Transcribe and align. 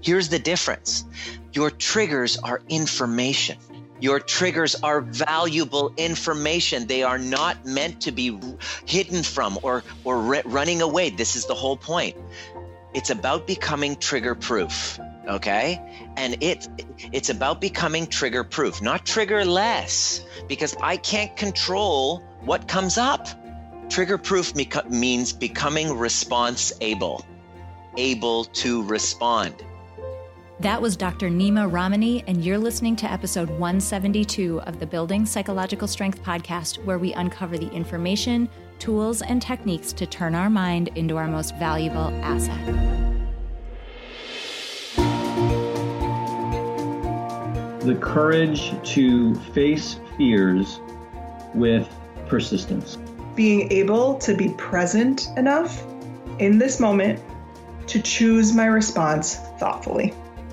Here's 0.00 0.28
the 0.28 0.38
difference 0.38 1.04
your 1.52 1.70
triggers 1.70 2.38
are 2.38 2.60
information. 2.68 3.58
Your 4.00 4.20
triggers 4.20 4.76
are 4.76 5.00
valuable 5.00 5.92
information. 5.96 6.86
They 6.86 7.02
are 7.02 7.18
not 7.18 7.66
meant 7.66 8.02
to 8.02 8.12
be 8.12 8.38
hidden 8.86 9.24
from 9.24 9.58
or, 9.62 9.82
or 10.04 10.20
running 10.44 10.82
away. 10.82 11.10
This 11.10 11.34
is 11.34 11.46
the 11.46 11.54
whole 11.54 11.76
point. 11.76 12.16
It's 12.94 13.10
about 13.10 13.46
becoming 13.46 13.96
trigger 13.96 14.34
proof. 14.36 15.00
Okay. 15.26 15.80
And 16.16 16.42
it, 16.42 16.68
it's 17.12 17.28
about 17.28 17.60
becoming 17.60 18.06
trigger 18.06 18.44
proof, 18.44 18.80
not 18.80 19.04
trigger 19.04 19.44
less, 19.44 20.24
because 20.46 20.76
I 20.80 20.96
can't 20.96 21.36
control 21.36 22.20
what 22.42 22.68
comes 22.68 22.98
up. 22.98 23.26
Trigger 23.90 24.18
proof 24.18 24.54
means 24.88 25.32
becoming 25.32 25.98
response 25.98 26.72
able, 26.80 27.24
able 27.96 28.44
to 28.44 28.84
respond. 28.84 29.54
That 30.60 30.82
was 30.82 30.96
Dr. 30.96 31.30
Nima 31.30 31.72
Ramani, 31.72 32.24
and 32.26 32.44
you're 32.44 32.58
listening 32.58 32.96
to 32.96 33.06
episode 33.08 33.48
172 33.48 34.60
of 34.62 34.80
the 34.80 34.86
Building 34.86 35.24
Psychological 35.24 35.86
Strength 35.86 36.24
podcast, 36.24 36.84
where 36.84 36.98
we 36.98 37.12
uncover 37.12 37.56
the 37.56 37.70
information, 37.70 38.48
tools, 38.80 39.22
and 39.22 39.40
techniques 39.40 39.92
to 39.92 40.04
turn 40.04 40.34
our 40.34 40.50
mind 40.50 40.90
into 40.96 41.16
our 41.16 41.28
most 41.28 41.54
valuable 41.58 42.10
asset. 42.24 42.58
The 47.82 47.96
courage 48.00 48.72
to 48.94 49.36
face 49.52 50.00
fears 50.16 50.80
with 51.54 51.88
persistence. 52.26 52.98
Being 53.36 53.70
able 53.70 54.16
to 54.18 54.36
be 54.36 54.48
present 54.54 55.28
enough 55.36 55.84
in 56.40 56.58
this 56.58 56.80
moment 56.80 57.20
to 57.86 58.02
choose 58.02 58.52
my 58.52 58.66
response 58.66 59.36
thoughtfully. 59.60 60.12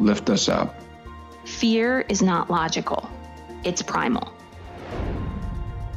lift 0.00 0.30
us 0.30 0.48
up. 0.48 0.74
Fear 1.44 2.06
is 2.08 2.22
not 2.22 2.50
logical, 2.50 3.08
it's 3.64 3.82
primal. 3.82 4.32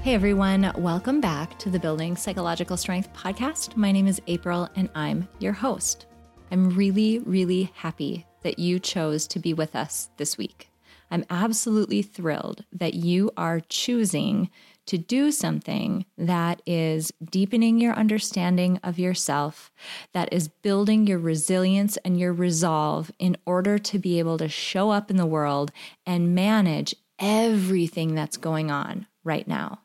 Hey 0.02 0.14
everyone, 0.14 0.74
welcome 0.76 1.22
back 1.22 1.58
to 1.60 1.70
the 1.70 1.80
Building 1.80 2.18
Psychological 2.18 2.76
Strength 2.76 3.14
podcast. 3.14 3.78
My 3.78 3.94
name 3.94 4.08
is 4.08 4.22
April 4.28 4.68
and 4.76 4.90
I'm 4.94 5.30
your 5.40 5.54
host. 5.54 6.06
I'm 6.52 6.72
really, 6.72 7.20
really 7.20 7.72
happy 7.76 8.26
that 8.42 8.60
you 8.60 8.78
chose 8.78 9.26
to 9.28 9.40
be 9.40 9.54
with 9.54 9.74
us 9.74 10.10
this 10.18 10.38
week. 10.38 10.70
I'm 11.10 11.24
absolutely 11.30 12.02
thrilled 12.02 12.66
that 12.74 12.96
you 12.96 13.32
are 13.38 13.62
choosing 13.62 14.50
to 14.86 14.98
do 14.98 15.32
something 15.32 16.06
that 16.18 16.62
is 16.66 17.14
deepening 17.32 17.80
your 17.80 17.94
understanding 17.94 18.80
of 18.84 19.00
yourself, 19.00 19.72
that 20.14 20.32
is 20.32 20.48
building 20.48 21.08
your 21.08 21.20
resilience 21.20 21.98
and 21.98 22.20
your 22.20 22.34
resolve 22.34 23.12
in 23.20 23.38
order 23.46 23.78
to 23.80 24.00
be 24.00 24.20
able 24.20 24.38
to 24.38 24.50
show 24.50 24.90
up 24.90 25.10
in 25.10 25.18
the 25.18 25.26
world 25.26 25.72
and 26.06 26.36
manage 26.36 26.96
everything 27.20 28.16
that's 28.16 28.38
going 28.38 28.70
on 28.70 29.08
right 29.24 29.48
now. 29.48 29.80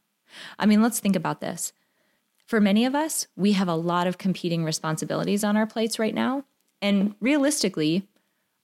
I 0.59 0.66
mean, 0.66 0.82
let's 0.82 1.00
think 1.00 1.16
about 1.16 1.41
this. 1.41 1.72
For 2.47 2.60
many 2.60 2.84
of 2.84 2.94
us, 2.94 3.26
we 3.36 3.53
have 3.53 3.69
a 3.69 3.75
lot 3.75 4.06
of 4.06 4.19
competing 4.19 4.65
responsibilities 4.65 5.44
on 5.44 5.56
our 5.56 5.66
plates 5.66 5.98
right 5.98 6.15
now. 6.15 6.44
And 6.80 7.15
realistically, 7.20 8.09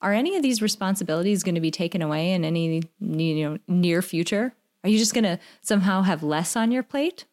are 0.01 0.13
any 0.13 0.37
of 0.37 0.43
these 0.43 0.63
responsibilities 0.63 1.43
going 1.43 1.55
to 1.55 1.61
be 1.61 1.71
taken 1.71 2.03
away 2.03 2.33
in 2.33 2.45
any 2.45 2.83
you 3.01 3.51
know 3.51 3.59
near 3.69 4.03
future? 4.03 4.55
Are 4.85 4.91
you 4.91 4.99
just 4.99 5.15
going 5.15 5.25
to 5.25 5.41
somehow 5.63 6.03
have 6.03 6.23
less 6.23 6.55
on 6.55 6.71
your 6.71 6.83
plate? 6.83 7.25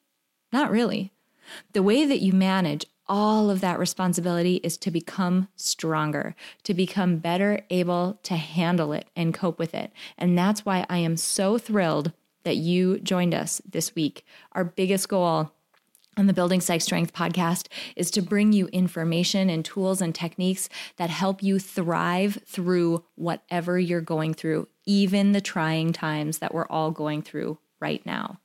Not 0.53 0.71
really. 0.71 1.11
The 1.73 1.83
way 1.83 2.05
that 2.05 2.21
you 2.21 2.31
manage 2.31 2.85
all 3.07 3.49
of 3.49 3.59
that 3.59 3.77
responsibility 3.77 4.55
is 4.63 4.77
to 4.77 4.89
become 4.89 5.49
stronger, 5.57 6.33
to 6.63 6.73
become 6.73 7.17
better 7.17 7.59
able 7.69 8.17
to 8.23 8.35
handle 8.37 8.93
it 8.93 9.09
and 9.17 9.33
cope 9.33 9.59
with 9.59 9.75
it. 9.75 9.91
And 10.17 10.37
that's 10.37 10.65
why 10.65 10.85
I 10.89 10.99
am 10.99 11.17
so 11.17 11.57
thrilled 11.57 12.13
that 12.43 12.55
you 12.55 12.99
joined 12.99 13.33
us 13.33 13.61
this 13.69 13.93
week. 13.95 14.25
Our 14.53 14.63
biggest 14.63 15.09
goal 15.09 15.51
on 16.17 16.27
the 16.27 16.33
Building 16.33 16.61
Psych 16.61 16.81
Strength 16.81 17.13
podcast 17.13 17.67
is 17.95 18.11
to 18.11 18.21
bring 18.21 18.53
you 18.53 18.67
information 18.67 19.49
and 19.49 19.63
tools 19.63 20.01
and 20.01 20.15
techniques 20.15 20.69
that 20.97 21.09
help 21.09 21.43
you 21.43 21.59
thrive 21.59 22.39
through 22.45 23.03
whatever 23.15 23.77
you're 23.77 24.01
going 24.01 24.33
through, 24.33 24.67
even 24.85 25.31
the 25.31 25.41
trying 25.41 25.93
times 25.93 26.39
that 26.39 26.53
we're 26.53 26.67
all 26.67 26.91
going 26.91 27.21
through 27.21 27.57
right 27.79 28.05
now. 28.05 28.39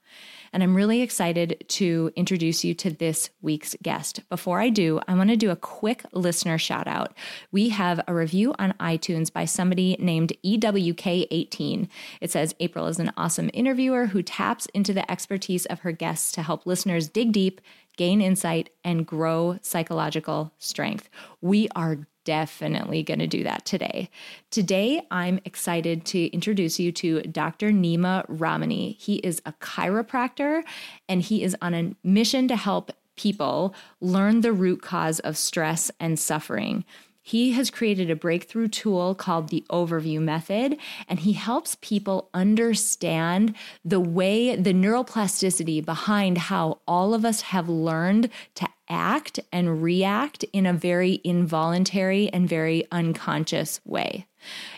And 0.53 0.63
I'm 0.63 0.75
really 0.75 1.03
excited 1.03 1.65
to 1.69 2.11
introduce 2.17 2.65
you 2.65 2.73
to 2.75 2.91
this 2.91 3.29
week's 3.43 3.77
guest. 3.83 4.27
Before 4.31 4.61
I 4.61 4.71
do, 4.71 5.01
I 5.07 5.15
want 5.15 5.29
to 5.31 5.37
do 5.37 5.51
a 5.51 5.57
quick 5.57 6.05
listener 6.13 6.57
shout 6.57 6.87
out. 6.87 7.15
We 7.53 7.69
have 7.71 8.01
a 8.09 8.15
review 8.15 8.55
on 8.59 8.73
iTunes 8.81 9.31
by 9.31 9.45
somebody 9.45 9.97
named 9.99 10.33
EWK18. 10.45 11.89
It 12.23 12.31
says 12.31 12.55
April 12.59 12.87
is 12.87 12.99
an 12.99 13.13
awesome 13.17 13.51
interviewer 13.53 14.07
who 14.07 14.23
taps 14.23 14.67
into 14.67 14.95
the 14.95 15.11
expertise 15.11 15.67
of 15.67 15.81
her 15.81 15.93
guests 15.93 16.33
to 16.33 16.43
help 16.43 16.65
listeners 16.65 17.09
dig 17.09 17.33
deep, 17.33 17.61
gain 17.97 18.21
insight, 18.21 18.71
and 18.84 19.07
grow 19.07 19.59
psychological 19.62 20.53
strength. 20.59 21.09
We 21.41 21.69
are 21.75 22.07
definitely 22.25 23.03
going 23.03 23.21
to 23.21 23.27
do 23.27 23.45
that 23.45 23.65
today. 23.65 24.11
Today, 24.51 25.07
I'm 25.11 25.39
excited 25.45 26.05
to 26.06 26.27
introduce 26.27 26.79
you 26.79 26.93
to 26.93 27.23
Dr. 27.23 27.71
Nima 27.71 28.25
Ramani. 28.29 28.97
He 28.99 29.17
is 29.17 29.41
a 29.47 29.53
chiropractor 29.55 30.62
and 31.09 31.23
he 31.23 31.43
is 31.43 31.56
on 31.62 31.73
a 31.73 31.95
mission 32.03 32.49
to 32.49 32.56
help 32.56 32.91
people 33.17 33.75
learn 34.01 34.41
the 34.41 34.53
root 34.53 34.83
cause 34.83 35.21
of 35.21 35.37
stress 35.37 35.91
and 35.99 36.19
suffering. 36.19 36.85
He 37.26 37.50
has 37.54 37.72
created 37.72 38.09
a 38.09 38.14
breakthrough 38.14 38.69
tool 38.69 39.12
called 39.16 39.48
the 39.48 39.64
Overview 39.69 40.20
Method, 40.20 40.76
and 41.09 41.19
he 41.19 41.32
helps 41.32 41.76
people 41.81 42.31
understand 42.32 43.56
the 43.84 43.98
way, 43.98 44.54
the 44.54 44.72
neuroplasticity 44.72 45.84
behind 45.84 46.38
how 46.38 46.78
all 46.87 47.14
of 47.14 47.25
us 47.25 47.41
have 47.41 47.69
learned 47.69 48.31
to 48.54 48.69
act 48.88 49.41
and 49.53 49.82
react 49.82 50.44
in 50.53 50.66
a 50.66 50.72
very 50.72 51.20
involuntary 51.25 52.28
and 52.32 52.48
very 52.48 52.87
unconscious 52.92 53.81
way. 53.84 54.28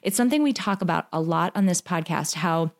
It's 0.02 0.16
something 0.16 0.42
we 0.42 0.54
talk 0.54 0.80
about 0.80 1.06
a 1.12 1.20
lot 1.20 1.52
on 1.54 1.66
this 1.66 1.82
podcast 1.82 2.32
how 2.32 2.70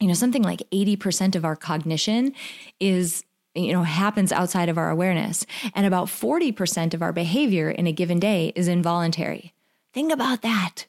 you 0.00 0.06
know 0.06 0.12
something 0.12 0.42
like 0.42 0.62
80% 0.70 1.34
of 1.34 1.46
our 1.46 1.56
cognition 1.56 2.34
is 2.78 3.24
you 3.58 3.72
know 3.72 3.82
happens 3.82 4.32
outside 4.32 4.68
of 4.68 4.78
our 4.78 4.90
awareness 4.90 5.44
and 5.74 5.86
about 5.86 6.08
40% 6.08 6.94
of 6.94 7.02
our 7.02 7.12
behavior 7.12 7.70
in 7.70 7.86
a 7.86 7.92
given 7.92 8.18
day 8.18 8.52
is 8.54 8.68
involuntary. 8.68 9.52
Think 9.92 10.12
about 10.12 10.42
that. 10.42 10.86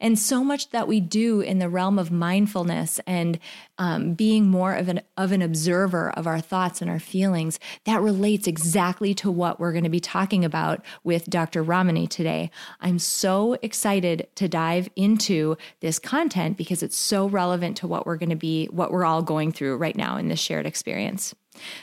And 0.00 0.18
so 0.18 0.44
much 0.44 0.70
that 0.70 0.86
we 0.86 1.00
do 1.00 1.40
in 1.40 1.58
the 1.58 1.68
realm 1.68 1.98
of 1.98 2.12
mindfulness 2.12 3.00
and 3.06 3.38
um, 3.78 4.14
being 4.14 4.48
more 4.48 4.74
of 4.74 4.88
an 4.88 5.00
of 5.16 5.32
an 5.32 5.42
observer 5.42 6.10
of 6.10 6.26
our 6.26 6.40
thoughts 6.40 6.82
and 6.82 6.90
our 6.90 6.98
feelings 6.98 7.58
that 7.84 8.00
relates 8.00 8.46
exactly 8.46 9.14
to 9.14 9.30
what 9.30 9.58
we're 9.58 9.72
going 9.72 9.84
to 9.84 9.90
be 9.90 10.00
talking 10.00 10.44
about 10.44 10.84
with 11.04 11.30
Dr. 11.30 11.62
Ramani 11.62 12.06
today. 12.06 12.50
I'm 12.80 12.98
so 12.98 13.56
excited 13.62 14.28
to 14.34 14.48
dive 14.48 14.88
into 14.96 15.56
this 15.80 15.98
content 15.98 16.56
because 16.56 16.82
it's 16.82 16.96
so 16.96 17.28
relevant 17.28 17.76
to 17.78 17.86
what 17.86 18.06
we're 18.06 18.16
going 18.16 18.30
to 18.30 18.36
be 18.36 18.66
what 18.66 18.90
we're 18.90 19.04
all 19.04 19.22
going 19.22 19.52
through 19.52 19.76
right 19.76 19.96
now 19.96 20.16
in 20.16 20.28
this 20.28 20.40
shared 20.40 20.66
experience. 20.66 21.34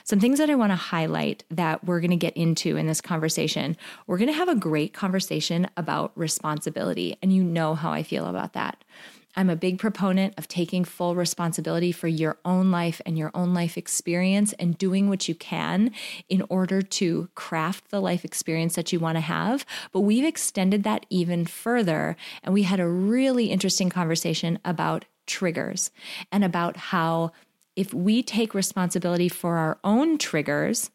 Some 0.04 0.20
things 0.20 0.38
that 0.38 0.50
I 0.50 0.54
want 0.54 0.72
to 0.72 0.76
highlight 0.76 1.44
that 1.50 1.84
we're 1.84 2.00
going 2.00 2.10
to 2.10 2.16
get 2.16 2.36
into 2.36 2.76
in 2.76 2.86
this 2.86 3.00
conversation. 3.00 3.76
We're 4.06 4.18
going 4.18 4.30
to 4.30 4.36
have 4.36 4.48
a 4.48 4.54
great 4.54 4.92
conversation 4.92 5.68
about 5.76 6.12
responsibility, 6.14 7.16
and 7.22 7.32
you 7.32 7.42
know 7.42 7.74
how 7.74 7.92
I 7.92 8.02
feel 8.02 8.26
about 8.26 8.54
that. 8.54 8.82
I'm 9.36 9.50
a 9.50 9.56
big 9.56 9.78
proponent 9.78 10.34
of 10.38 10.48
taking 10.48 10.84
full 10.84 11.14
responsibility 11.14 11.92
for 11.92 12.08
your 12.08 12.38
own 12.44 12.70
life 12.70 13.02
and 13.04 13.18
your 13.18 13.30
own 13.34 13.52
life 13.52 13.76
experience 13.76 14.54
and 14.54 14.78
doing 14.78 15.08
what 15.08 15.28
you 15.28 15.34
can 15.34 15.92
in 16.30 16.42
order 16.48 16.80
to 16.80 17.28
craft 17.34 17.90
the 17.90 18.00
life 18.00 18.24
experience 18.24 18.76
that 18.76 18.92
you 18.92 18.98
want 18.98 19.16
to 19.16 19.20
have. 19.20 19.66
But 19.92 20.00
we've 20.00 20.24
extended 20.24 20.84
that 20.84 21.04
even 21.10 21.44
further. 21.44 22.16
And 22.42 22.54
we 22.54 22.62
had 22.62 22.80
a 22.80 22.88
really 22.88 23.46
interesting 23.50 23.90
conversation 23.90 24.58
about 24.64 25.04
triggers 25.26 25.90
and 26.32 26.42
about 26.42 26.76
how 26.76 27.32
if 27.74 27.92
we 27.92 28.22
take 28.22 28.54
responsibility 28.54 29.28
for 29.28 29.58
our 29.58 29.78
own 29.84 30.16
triggers, 30.16 30.90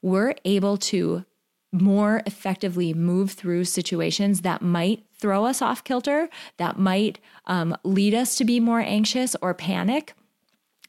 we're 0.00 0.34
able 0.46 0.78
to 0.78 1.24
more 1.82 2.22
effectively 2.26 2.94
move 2.94 3.32
through 3.32 3.64
situations 3.64 4.42
that 4.42 4.62
might 4.62 5.04
throw 5.18 5.44
us 5.44 5.60
off 5.60 5.84
kilter, 5.84 6.28
that 6.56 6.78
might 6.78 7.18
um, 7.46 7.76
lead 7.82 8.14
us 8.14 8.36
to 8.36 8.44
be 8.44 8.60
more 8.60 8.80
anxious 8.80 9.34
or 9.42 9.54
panic 9.54 10.14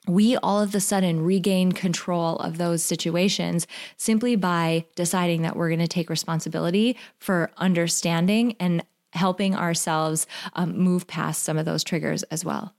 we 0.07 0.37
all 0.37 0.61
of 0.61 0.75
a 0.75 0.79
sudden 0.79 1.21
regain 1.21 1.71
control 1.71 2.37
of 2.37 2.57
those 2.57 2.83
situations 2.83 3.65
simply 3.97 4.35
by 4.35 4.85
deciding 4.95 5.41
that 5.41 5.55
we're 5.55 5.69
going 5.69 5.79
to 5.79 5.87
take 5.87 6.09
responsibility 6.09 6.95
for 7.17 7.51
understanding 7.57 8.55
and 8.59 8.83
helping 9.13 9.55
ourselves 9.55 10.27
um, 10.53 10.77
move 10.77 11.07
past 11.07 11.43
some 11.43 11.57
of 11.57 11.65
those 11.65 11.83
triggers 11.83 12.23
as 12.23 12.45
well. 12.45 12.74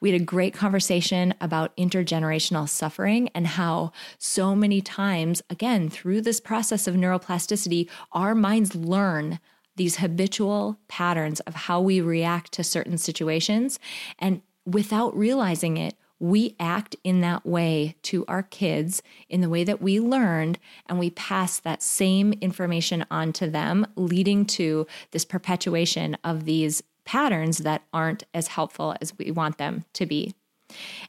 We 0.00 0.10
had 0.10 0.20
a 0.20 0.24
great 0.24 0.54
conversation 0.54 1.34
about 1.40 1.76
intergenerational 1.76 2.68
suffering 2.68 3.28
and 3.34 3.46
how 3.46 3.92
so 4.18 4.54
many 4.54 4.80
times, 4.80 5.42
again, 5.50 5.88
through 5.88 6.22
this 6.22 6.40
process 6.40 6.86
of 6.86 6.94
neuroplasticity, 6.94 7.88
our 8.12 8.34
minds 8.34 8.74
learn 8.74 9.40
these 9.76 9.98
habitual 9.98 10.78
patterns 10.88 11.40
of 11.40 11.54
how 11.54 11.80
we 11.80 12.00
react 12.00 12.52
to 12.52 12.64
certain 12.64 12.98
situations. 12.98 13.78
And 14.18 14.42
without 14.66 15.16
realizing 15.16 15.76
it, 15.76 15.94
we 16.20 16.56
act 16.58 16.96
in 17.04 17.20
that 17.20 17.46
way 17.46 17.94
to 18.02 18.24
our 18.26 18.42
kids 18.42 19.02
in 19.28 19.40
the 19.40 19.48
way 19.48 19.62
that 19.62 19.80
we 19.80 20.00
learned, 20.00 20.58
and 20.86 20.98
we 20.98 21.10
pass 21.10 21.60
that 21.60 21.80
same 21.80 22.32
information 22.40 23.06
on 23.08 23.32
to 23.34 23.48
them, 23.48 23.86
leading 23.94 24.44
to 24.44 24.84
this 25.12 25.24
perpetuation 25.24 26.16
of 26.24 26.44
these 26.44 26.82
patterns 27.08 27.56
that 27.58 27.80
aren't 27.90 28.24
as 28.34 28.48
helpful 28.48 28.94
as 29.00 29.16
we 29.16 29.30
want 29.30 29.56
them 29.56 29.82
to 29.94 30.04
be. 30.04 30.34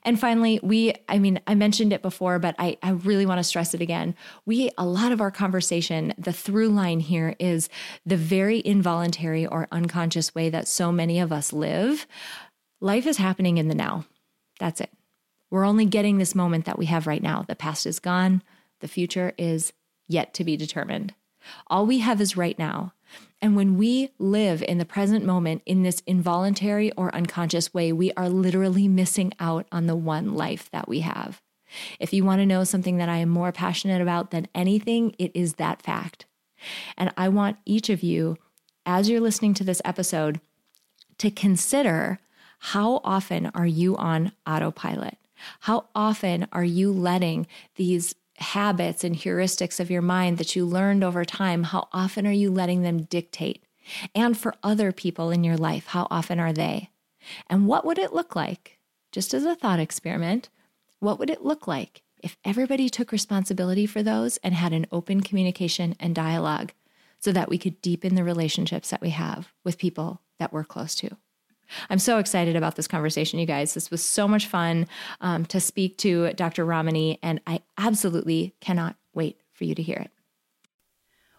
And 0.04 0.18
finally, 0.18 0.57
we, 0.63 0.94
I 1.10 1.19
mean, 1.19 1.42
I 1.46 1.56
mentioned 1.56 1.92
it 1.92 2.01
before, 2.01 2.40
but 2.40 2.56
I, 2.57 2.78
I 2.81 2.92
really 2.92 3.25
want 3.25 3.40
to 3.40 3.44
stress 3.44 3.74
it 3.74 3.81
again. 3.81 4.16
We, 4.46 4.69
a 4.78 4.86
lot 4.86 5.12
of 5.12 5.19
our 5.19 5.30
conversation, 5.30 6.13
the 6.18 6.31
through 6.31 6.69
line 6.69 7.01
here 7.01 7.36
is 7.38 7.68
the 8.06 8.16
very 8.16 8.62
involuntary 8.66 9.46
or 9.46 9.68
unconscious 9.74 10.34
way 10.34 10.50
that 10.50 10.69
so 10.69 10.90
many 10.90 11.19
of 11.19 11.34
us 11.34 11.51
live. 11.51 12.07
Life 12.80 13.06
is 13.06 13.18
happening 13.18 13.57
in 13.57 13.68
the 13.68 13.75
now. 13.75 14.06
That's 14.57 14.80
it. 14.80 14.92
We're 15.50 15.66
only 15.66 15.84
getting 15.84 16.18
this 16.18 16.34
moment 16.34 16.63
that 16.63 16.80
we 16.80 16.86
have 16.86 17.07
right 17.07 17.22
now. 17.22 17.44
The 17.45 17.57
past 17.57 17.86
is 17.86 18.00
gone, 18.00 18.42
the 18.80 18.88
future 18.88 19.34
is 19.38 19.74
yet 20.07 20.34
to 20.36 20.45
be 20.45 20.56
determined. 20.56 21.13
All 21.68 21.86
we 21.86 22.00
have 22.00 22.22
is 22.22 22.38
right 22.38 22.57
now. 22.57 22.94
And 23.42 23.56
when 23.56 23.78
we 23.78 24.10
live 24.20 24.62
in 24.62 24.78
the 24.78 24.86
present 24.86 25.26
moment 25.26 25.62
in 25.66 25.84
this 25.84 26.02
involuntary 26.06 26.92
or 26.94 27.14
unconscious 27.16 27.74
way, 27.74 27.92
we 27.92 28.12
are 28.14 28.30
literally 28.30 28.88
missing 28.88 29.34
out 29.40 29.66
on 29.72 29.88
the 29.88 29.96
one 29.96 30.34
life 30.36 30.70
that 30.72 30.90
we 30.90 31.02
have. 31.02 31.42
If 32.00 32.14
you 32.14 32.26
want 32.26 32.40
to 32.40 32.46
know 32.46 32.64
something 32.64 32.98
that 32.98 33.10
I 33.10 33.18
am 33.18 33.30
more 33.30 33.52
passionate 33.52 34.02
about 34.02 34.32
than 34.32 34.48
anything, 34.54 35.16
it 35.18 35.32
is 35.34 35.54
that 35.54 35.82
fact. 35.82 36.26
And 36.98 37.14
I 37.16 37.30
want 37.30 37.58
each 37.66 37.90
of 37.90 38.04
you, 38.04 38.38
as 38.86 39.10
you're 39.10 39.22
listening 39.22 39.54
to 39.56 39.64
this 39.64 39.82
episode, 39.86 40.42
to 41.20 41.32
consider 41.32 42.20
how 42.60 43.00
often 43.04 43.52
are 43.54 43.68
you 43.68 43.96
on 43.96 44.34
autopilot? 44.46 45.18
How 45.62 45.86
often 45.96 46.48
are 46.52 46.64
you 46.64 46.92
letting 46.92 47.48
these 47.76 48.16
habits 48.42 49.04
and 49.04 49.16
heuristics 49.16 49.80
of 49.80 49.92
your 49.92 50.02
mind 50.02 50.38
that 50.38 50.56
you 50.56 50.66
learned 50.66 51.04
over 51.04 51.26
time, 51.26 51.64
how 51.64 51.88
often 51.92 52.26
are 52.26 52.32
you 52.32 52.52
letting 52.52 52.82
them 52.82 53.04
dictate? 53.04 53.64
And 54.14 54.38
for 54.38 54.54
other 54.64 54.92
people 54.92 55.32
in 55.32 55.44
your 55.44 55.58
life, 55.58 55.88
how 55.88 56.08
often 56.10 56.40
are 56.40 56.54
they? 56.54 56.90
And 57.48 57.68
what 57.68 57.86
would 57.86 58.00
it 58.00 58.14
look 58.14 58.36
like, 58.36 58.80
just 59.12 59.34
as 59.34 59.46
a 59.46 59.56
thought 59.56 59.80
experiment, 59.80 60.50
what 61.00 61.20
would 61.20 61.30
it 61.30 61.44
look 61.44 61.68
like 61.68 62.04
if 62.22 62.38
everybody 62.44 62.90
took 62.90 63.12
responsibility 63.12 63.86
for 63.86 64.04
those 64.04 64.38
and 64.38 64.54
had 64.54 64.74
an 64.74 64.86
open 64.92 65.22
communication 65.22 65.96
and 66.00 66.14
dialogue 66.14 66.74
so 67.20 67.32
that 67.32 67.50
we 67.50 67.58
could 67.58 67.82
deepen 67.82 68.16
the 68.16 68.24
relationships 68.24 68.90
that 68.90 69.02
we 69.02 69.10
have 69.10 69.54
with 69.64 69.78
people 69.78 70.22
that 70.38 70.54
we're 70.54 70.64
close 70.64 70.96
to? 70.96 71.18
I'm 71.89 72.00
so 72.00 72.18
excited 72.18 72.56
about 72.56 72.75
this 72.75 72.88
conversation, 72.88 73.39
you 73.39 73.45
guys. 73.45 73.74
This 73.74 73.92
was 73.92 74.04
so 74.04 74.27
much 74.27 74.48
fun 74.48 74.88
um, 75.21 75.45
to 75.48 75.60
speak 75.60 75.98
to 76.00 76.33
Dr. 76.33 76.66
Ramani, 76.66 77.19
and 77.21 77.42
I 77.48 77.62
absolutely 77.77 78.56
cannot 78.62 78.95
wait 79.13 79.39
for 79.54 79.66
you 79.66 79.75
to 79.75 79.81
hear 79.81 79.98
it. 79.98 80.12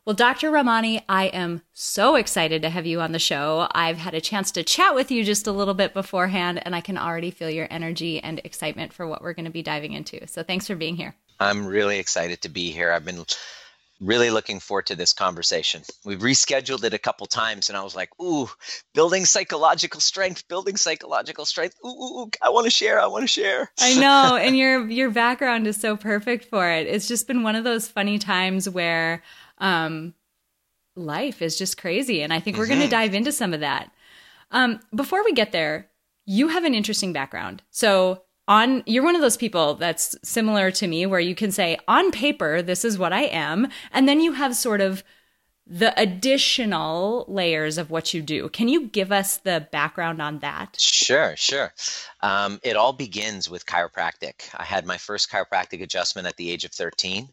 Well, 0.06 0.14
Dr. 0.14 0.50
Ramani, 0.50 1.04
I 1.08 1.26
am 1.26 1.62
so 1.72 2.16
excited 2.16 2.62
to 2.62 2.70
have 2.70 2.86
you 2.86 3.00
on 3.00 3.12
the 3.12 3.18
show. 3.18 3.68
I've 3.72 3.98
had 3.98 4.14
a 4.14 4.20
chance 4.20 4.50
to 4.52 4.62
chat 4.62 4.94
with 4.94 5.10
you 5.10 5.24
just 5.24 5.46
a 5.46 5.52
little 5.52 5.74
bit 5.74 5.92
beforehand, 5.92 6.60
and 6.64 6.74
I 6.74 6.80
can 6.80 6.96
already 6.96 7.30
feel 7.30 7.50
your 7.50 7.68
energy 7.70 8.18
and 8.18 8.40
excitement 8.42 8.92
for 8.92 9.06
what 9.06 9.22
we're 9.22 9.34
going 9.34 9.44
to 9.44 9.50
be 9.50 9.62
diving 9.62 9.92
into. 9.92 10.26
So 10.26 10.42
thanks 10.42 10.66
for 10.66 10.74
being 10.74 10.96
here. 10.96 11.14
I'm 11.38 11.66
really 11.66 11.98
excited 11.98 12.40
to 12.42 12.48
be 12.48 12.70
here. 12.70 12.90
I've 12.90 13.04
been 13.04 13.24
really 14.00 14.30
looking 14.30 14.60
forward 14.60 14.86
to 14.86 14.96
this 14.96 15.12
conversation. 15.12 15.82
We've 16.04 16.18
rescheduled 16.18 16.84
it 16.84 16.94
a 16.94 16.98
couple 16.98 17.26
times, 17.26 17.68
and 17.68 17.76
I 17.76 17.82
was 17.82 17.94
like, 17.94 18.08
"Ooh, 18.20 18.48
building 18.94 19.24
psychological 19.26 20.00
strength, 20.00 20.48
building 20.48 20.76
psychological 20.76 21.44
strength. 21.44 21.76
Ooh, 21.84 21.88
ooh, 21.88 22.20
ooh 22.20 22.30
I 22.42 22.48
want 22.48 22.64
to 22.64 22.70
share. 22.70 23.00
I 23.00 23.06
want 23.06 23.22
to 23.22 23.28
share." 23.28 23.70
I 23.78 23.94
know, 23.94 24.36
and 24.36 24.56
your 24.56 24.88
your 24.88 25.10
background 25.10 25.66
is 25.66 25.76
so 25.76 25.96
perfect 25.96 26.46
for 26.46 26.68
it. 26.70 26.86
It's 26.86 27.08
just 27.08 27.26
been 27.26 27.42
one 27.42 27.56
of 27.56 27.64
those 27.64 27.86
funny 27.88 28.18
times 28.18 28.68
where 28.68 29.22
um, 29.58 30.14
life 30.96 31.42
is 31.42 31.58
just 31.58 31.76
crazy, 31.76 32.22
and 32.22 32.32
I 32.32 32.40
think 32.40 32.56
we're 32.56 32.64
mm-hmm. 32.64 32.74
going 32.74 32.88
to 32.88 32.90
dive 32.90 33.14
into 33.14 33.32
some 33.32 33.52
of 33.52 33.60
that. 33.60 33.90
Um, 34.50 34.80
before 34.94 35.24
we 35.24 35.32
get 35.32 35.52
there, 35.52 35.90
you 36.26 36.48
have 36.48 36.64
an 36.64 36.74
interesting 36.74 37.12
background. 37.12 37.62
So 37.70 38.22
on 38.50 38.82
you're 38.84 39.04
one 39.04 39.14
of 39.14 39.22
those 39.22 39.36
people 39.36 39.74
that's 39.76 40.16
similar 40.22 40.70
to 40.72 40.86
me 40.88 41.06
where 41.06 41.20
you 41.20 41.34
can 41.34 41.52
say 41.52 41.78
on 41.86 42.10
paper 42.10 42.60
this 42.60 42.84
is 42.84 42.98
what 42.98 43.12
I 43.12 43.22
am 43.22 43.68
and 43.92 44.08
then 44.08 44.20
you 44.20 44.32
have 44.32 44.56
sort 44.56 44.80
of 44.80 45.04
the 45.70 45.98
additional 45.98 47.24
layers 47.28 47.78
of 47.78 47.90
what 47.90 48.12
you 48.12 48.20
do. 48.20 48.48
Can 48.48 48.66
you 48.66 48.88
give 48.88 49.12
us 49.12 49.36
the 49.36 49.68
background 49.70 50.20
on 50.20 50.40
that? 50.40 50.76
Sure, 50.80 51.36
sure. 51.36 51.72
Um, 52.22 52.58
it 52.64 52.74
all 52.74 52.92
begins 52.92 53.48
with 53.48 53.66
chiropractic. 53.66 54.52
I 54.52 54.64
had 54.64 54.84
my 54.84 54.96
first 54.96 55.30
chiropractic 55.30 55.80
adjustment 55.80 56.26
at 56.26 56.36
the 56.36 56.50
age 56.50 56.64
of 56.64 56.72
13. 56.72 57.28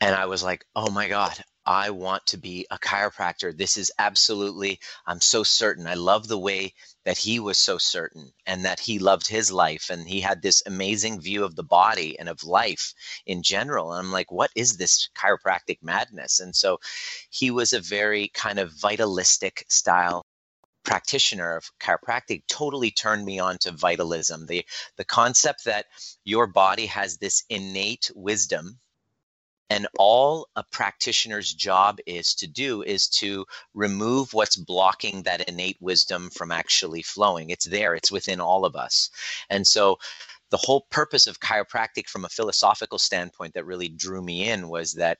And 0.00 0.14
I 0.14 0.26
was 0.26 0.44
like, 0.44 0.64
oh 0.76 0.88
my 0.92 1.08
God, 1.08 1.36
I 1.68 1.90
want 1.90 2.24
to 2.28 2.38
be 2.38 2.66
a 2.70 2.78
chiropractor. 2.78 3.54
This 3.54 3.76
is 3.76 3.92
absolutely, 3.98 4.80
I'm 5.06 5.20
so 5.20 5.42
certain. 5.42 5.86
I 5.86 5.94
love 5.94 6.26
the 6.26 6.38
way 6.38 6.72
that 7.04 7.18
he 7.18 7.40
was 7.40 7.58
so 7.58 7.76
certain 7.76 8.32
and 8.46 8.64
that 8.64 8.80
he 8.80 8.98
loved 8.98 9.28
his 9.28 9.52
life 9.52 9.90
and 9.90 10.08
he 10.08 10.22
had 10.22 10.40
this 10.40 10.62
amazing 10.64 11.20
view 11.20 11.44
of 11.44 11.56
the 11.56 11.62
body 11.62 12.18
and 12.18 12.26
of 12.26 12.42
life 12.42 12.94
in 13.26 13.42
general. 13.42 13.92
And 13.92 14.06
I'm 14.06 14.12
like, 14.12 14.32
what 14.32 14.50
is 14.54 14.78
this 14.78 15.10
chiropractic 15.14 15.80
madness? 15.82 16.40
And 16.40 16.56
so 16.56 16.80
he 17.28 17.50
was 17.50 17.74
a 17.74 17.80
very 17.80 18.28
kind 18.28 18.58
of 18.58 18.72
vitalistic 18.72 19.66
style 19.68 20.24
practitioner 20.84 21.54
of 21.54 21.70
chiropractic 21.78 22.44
totally 22.48 22.90
turned 22.90 23.26
me 23.26 23.38
on 23.38 23.58
to 23.58 23.72
vitalism 23.72 24.46
the 24.46 24.64
the 24.96 25.04
concept 25.04 25.64
that 25.66 25.84
your 26.24 26.46
body 26.46 26.86
has 26.86 27.18
this 27.18 27.44
innate 27.50 28.10
wisdom 28.14 28.78
and 29.70 29.86
all 29.98 30.48
a 30.56 30.62
practitioner's 30.62 31.52
job 31.52 31.98
is 32.06 32.34
to 32.36 32.46
do 32.46 32.82
is 32.82 33.08
to 33.08 33.44
remove 33.74 34.32
what's 34.32 34.56
blocking 34.56 35.22
that 35.22 35.48
innate 35.48 35.76
wisdom 35.80 36.30
from 36.30 36.50
actually 36.50 37.02
flowing. 37.02 37.50
It's 37.50 37.66
there, 37.66 37.94
it's 37.94 38.12
within 38.12 38.40
all 38.40 38.64
of 38.64 38.76
us. 38.76 39.10
And 39.50 39.66
so 39.66 39.98
the 40.50 40.56
whole 40.56 40.86
purpose 40.90 41.26
of 41.26 41.40
chiropractic 41.40 42.08
from 42.08 42.24
a 42.24 42.30
philosophical 42.30 42.98
standpoint 42.98 43.54
that 43.54 43.66
really 43.66 43.88
drew 43.88 44.22
me 44.22 44.48
in 44.48 44.68
was 44.68 44.94
that 44.94 45.18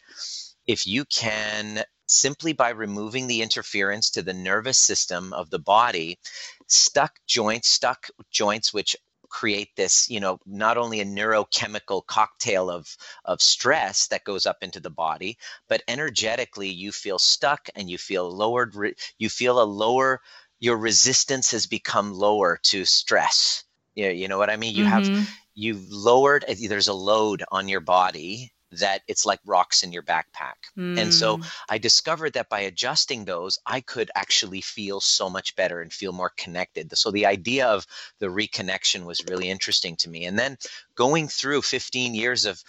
if 0.66 0.86
you 0.86 1.04
can 1.04 1.82
simply 2.06 2.54
by 2.54 2.70
removing 2.70 3.26
the 3.26 3.42
interference 3.42 4.10
to 4.10 4.22
the 4.22 4.32
nervous 4.32 4.78
system 4.78 5.32
of 5.34 5.50
the 5.50 5.58
body 5.58 6.18
stuck 6.66 7.18
joints 7.26 7.68
stuck 7.68 8.06
joints 8.30 8.72
which 8.72 8.96
create 9.28 9.74
this 9.76 10.08
you 10.10 10.20
know 10.20 10.38
not 10.46 10.76
only 10.76 11.00
a 11.00 11.04
neurochemical 11.04 12.04
cocktail 12.06 12.70
of 12.70 12.96
of 13.24 13.40
stress 13.40 14.08
that 14.08 14.24
goes 14.24 14.46
up 14.46 14.58
into 14.62 14.80
the 14.80 14.90
body 14.90 15.38
but 15.68 15.82
energetically 15.88 16.68
you 16.68 16.92
feel 16.92 17.18
stuck 17.18 17.68
and 17.74 17.90
you 17.90 17.98
feel 17.98 18.30
lowered 18.30 18.74
you 19.18 19.28
feel 19.28 19.62
a 19.62 19.64
lower 19.64 20.20
your 20.60 20.76
resistance 20.76 21.50
has 21.52 21.66
become 21.66 22.12
lower 22.12 22.58
to 22.62 22.84
stress 22.84 23.64
you 23.94 24.08
you 24.08 24.28
know 24.28 24.38
what 24.38 24.50
i 24.50 24.56
mean 24.56 24.74
you 24.74 24.84
mm-hmm. 24.84 25.14
have 25.14 25.28
you've 25.54 25.90
lowered 25.90 26.44
there's 26.68 26.88
a 26.88 26.94
load 26.94 27.44
on 27.50 27.68
your 27.68 27.80
body 27.80 28.52
that 28.72 29.02
it's 29.08 29.24
like 29.24 29.40
rocks 29.46 29.82
in 29.82 29.92
your 29.92 30.02
backpack. 30.02 30.56
Mm. 30.76 30.98
And 30.98 31.14
so 31.14 31.38
mm. 31.38 31.46
I 31.68 31.78
discovered 31.78 32.34
that 32.34 32.48
by 32.48 32.60
adjusting 32.60 33.24
those, 33.24 33.58
I 33.64 33.80
could 33.80 34.10
actually 34.14 34.60
feel 34.60 35.00
so 35.00 35.30
much 35.30 35.56
better 35.56 35.80
and 35.80 35.92
feel 35.92 36.12
more 36.12 36.32
connected. 36.36 36.96
So 36.96 37.10
the 37.10 37.26
idea 37.26 37.66
of 37.66 37.86
the 38.18 38.26
reconnection 38.26 39.04
was 39.04 39.24
really 39.28 39.48
interesting 39.48 39.96
to 39.96 40.10
me. 40.10 40.24
And 40.26 40.38
then 40.38 40.58
going 40.94 41.28
through 41.28 41.62
15 41.62 42.14
years 42.14 42.44
of 42.44 42.62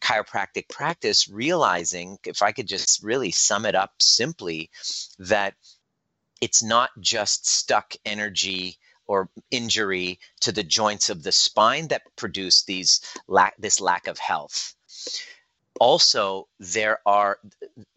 chiropractic 0.00 0.68
practice, 0.68 1.28
realizing, 1.28 2.18
if 2.24 2.42
I 2.42 2.52
could 2.52 2.68
just 2.68 3.02
really 3.02 3.32
sum 3.32 3.66
it 3.66 3.74
up 3.74 3.90
simply, 4.00 4.70
that 5.18 5.54
it's 6.40 6.62
not 6.62 6.90
just 7.00 7.46
stuck 7.46 7.94
energy 8.04 8.78
or 9.06 9.28
injury 9.50 10.20
to 10.40 10.52
the 10.52 10.62
joints 10.62 11.10
of 11.10 11.22
the 11.22 11.32
spine 11.32 11.88
that 11.88 12.02
produce 12.16 12.62
these 12.62 13.00
lack 13.26 13.54
this 13.58 13.80
lack 13.80 14.06
of 14.06 14.18
health 14.18 14.74
also 15.80 16.48
there 16.60 17.00
are 17.06 17.38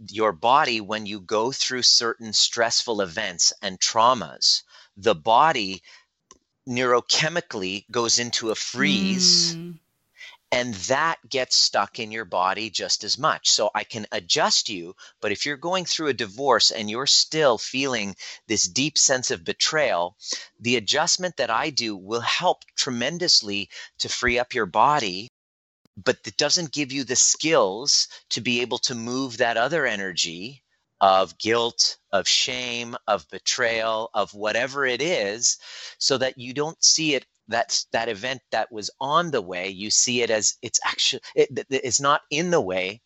your 0.09 0.31
body 0.31 0.81
when 0.81 1.05
you 1.05 1.19
go 1.19 1.51
through 1.51 1.83
certain 1.83 2.33
stressful 2.33 3.01
events 3.01 3.53
and 3.61 3.79
traumas 3.79 4.63
the 4.97 5.15
body 5.15 5.83
neurochemically 6.67 7.85
goes 7.91 8.17
into 8.17 8.49
a 8.49 8.55
freeze 8.55 9.55
mm. 9.55 9.77
and 10.51 10.73
that 10.89 11.17
gets 11.29 11.55
stuck 11.55 11.99
in 11.99 12.11
your 12.11 12.25
body 12.25 12.69
just 12.69 13.03
as 13.03 13.19
much 13.19 13.51
so 13.51 13.69
i 13.75 13.83
can 13.83 14.07
adjust 14.11 14.69
you 14.69 14.95
but 15.21 15.31
if 15.31 15.45
you're 15.45 15.57
going 15.57 15.85
through 15.85 16.07
a 16.07 16.13
divorce 16.25 16.71
and 16.71 16.89
you're 16.89 17.05
still 17.05 17.57
feeling 17.57 18.15
this 18.47 18.67
deep 18.67 18.97
sense 18.97 19.29
of 19.29 19.43
betrayal 19.43 20.15
the 20.59 20.75
adjustment 20.77 21.37
that 21.37 21.51
i 21.51 21.69
do 21.69 21.95
will 21.95 22.21
help 22.21 22.63
tremendously 22.75 23.69
to 23.99 24.09
free 24.09 24.39
up 24.39 24.55
your 24.55 24.65
body 24.65 25.29
but 26.03 26.17
it 26.25 26.37
doesn't 26.37 26.71
give 26.73 26.91
you 26.91 27.03
the 27.03 27.15
skills 27.15 28.07
to 28.29 28.41
be 28.41 28.61
able 28.61 28.77
to 28.79 28.95
move 28.95 29.37
that 29.37 29.57
other 29.57 29.85
energy 29.85 30.63
of 31.01 31.37
guilt, 31.37 31.97
of 32.11 32.27
shame, 32.27 32.95
of 33.07 33.27
betrayal, 33.29 34.09
of 34.13 34.33
whatever 34.33 34.85
it 34.85 35.01
is, 35.01 35.57
so 35.97 36.17
that 36.17 36.37
you 36.37 36.53
don't 36.53 36.83
see 36.83 37.15
it 37.15 37.25
that 37.47 37.83
that 37.91 38.09
event 38.09 38.41
that 38.51 38.71
was 38.71 38.89
on 38.99 39.31
the 39.31 39.41
way 39.41 39.69
you 39.69 39.91
see 39.91 40.21
it 40.21 40.29
as 40.31 40.55
it's 40.61 40.79
actually 40.83 41.21
it, 41.35 41.49
it's 41.69 42.01
not 42.01 42.21
in 42.31 42.49
the 42.49 42.61
way 42.61 43.01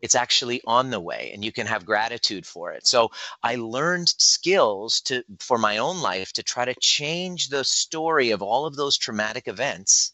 it's 0.00 0.14
actually 0.14 0.60
on 0.66 0.90
the 0.90 1.00
way 1.00 1.30
and 1.32 1.44
you 1.44 1.52
can 1.52 1.66
have 1.66 1.84
gratitude 1.84 2.46
for 2.46 2.72
it. 2.72 2.86
So 2.86 3.10
i 3.42 3.56
learned 3.56 4.08
skills 4.18 5.00
to 5.02 5.22
for 5.38 5.58
my 5.58 5.78
own 5.78 6.00
life 6.00 6.32
to 6.34 6.42
try 6.42 6.64
to 6.64 6.74
change 6.80 7.48
the 7.48 7.64
story 7.64 8.30
of 8.30 8.42
all 8.42 8.66
of 8.66 8.76
those 8.76 8.98
traumatic 8.98 9.48
events. 9.48 10.12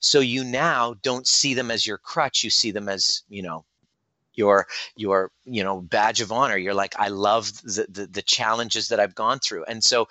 So 0.00 0.20
you 0.20 0.44
now 0.44 0.94
don't 1.02 1.26
see 1.26 1.54
them 1.54 1.70
as 1.70 1.86
your 1.86 1.98
crutch 1.98 2.44
you 2.44 2.50
see 2.50 2.70
them 2.70 2.88
as 2.88 3.22
you 3.28 3.42
know 3.42 3.64
your 4.38 4.68
your 4.96 5.30
you 5.44 5.64
know 5.64 5.80
badge 5.80 6.20
of 6.20 6.32
honor. 6.32 6.56
You're 6.56 6.72
like 6.74 6.94
i 6.98 7.08
love 7.08 7.52
the, 7.62 7.86
the, 7.90 8.06
the 8.06 8.22
challenges 8.22 8.88
that 8.88 9.00
i've 9.00 9.14
gone 9.14 9.40
through. 9.40 9.64
And 9.64 9.82
so 9.82 10.08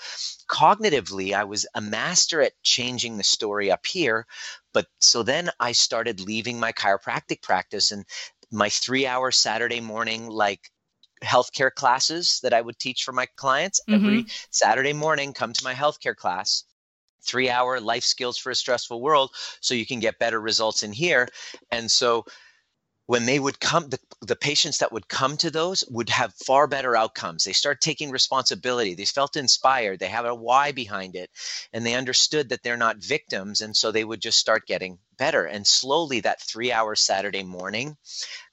cognitively 0.48 1.34
i 1.34 1.46
was 1.46 1.66
a 1.74 1.82
master 1.82 2.42
at 2.42 2.62
changing 2.62 3.18
the 3.18 3.24
story 3.24 3.72
up 3.72 3.86
here 3.86 4.26
but 4.74 4.88
so 5.00 5.24
then 5.24 5.50
i 5.60 5.72
started 5.72 6.20
leaving 6.20 6.60
my 6.60 6.72
chiropractic 6.72 7.42
practice 7.42 7.92
and 7.92 8.06
my 8.51 8.70
three 8.70 9.06
hour 9.06 9.32
Saturday 9.32 9.82
morning, 9.82 10.27
like 10.30 10.72
healthcare 11.24 11.74
classes 11.74 12.39
that 12.44 12.54
I 12.54 12.62
would 12.62 12.80
teach 12.80 13.04
for 13.04 13.12
my 13.12 13.25
clients 13.36 13.82
mm-hmm. 13.88 14.06
every 14.06 14.25
Saturday 14.51 14.94
morning. 14.94 15.34
Come 15.34 15.54
to 15.54 15.63
my 15.63 15.74
healthcare 15.74 16.16
class, 16.16 16.63
three 17.22 17.50
hour 17.50 17.80
life 17.80 18.04
skills 18.04 18.38
for 18.38 18.51
a 18.51 18.56
stressful 18.56 19.01
world, 19.01 19.32
so 19.62 19.74
you 19.74 19.86
can 19.86 20.00
get 20.00 20.20
better 20.20 20.39
results 20.39 20.84
in 20.84 20.94
here. 20.94 21.27
And 21.72 21.89
so 21.89 22.25
when 23.08 23.25
they 23.25 23.39
would 23.39 23.60
come 23.60 23.89
the, 23.89 24.00
the 24.22 24.36
patients 24.36 24.77
that 24.77 24.92
would 24.92 25.08
come 25.08 25.36
to 25.38 25.50
those 25.50 25.84
would 25.89 26.10
have 26.10 26.34
far 26.34 26.68
better 26.68 26.96
outcomes 26.96 27.44
they 27.44 27.54
start 27.54 27.82
taking 27.82 28.12
responsibility 28.12 28.94
they 28.94 29.06
felt 29.06 29.36
inspired 29.36 29.98
they 30.00 30.08
have 30.08 30.25
a 30.25 30.36
why 30.36 30.72
behind 30.72 31.16
it 31.16 31.32
and 31.74 31.86
they 31.86 31.96
understood 31.96 32.50
that 32.50 32.62
they're 32.63 32.77
not 32.77 32.98
victims 32.98 33.62
and 33.62 33.75
so 33.75 33.92
they 33.92 34.04
would 34.04 34.22
just 34.22 34.38
start 34.38 34.68
getting 34.68 35.00
better. 35.18 35.46
And 35.46 35.66
slowly 35.66 36.22
that 36.22 36.42
three 36.42 36.72
hour 36.72 36.96
saturday 36.96 37.44
morning 37.44 37.98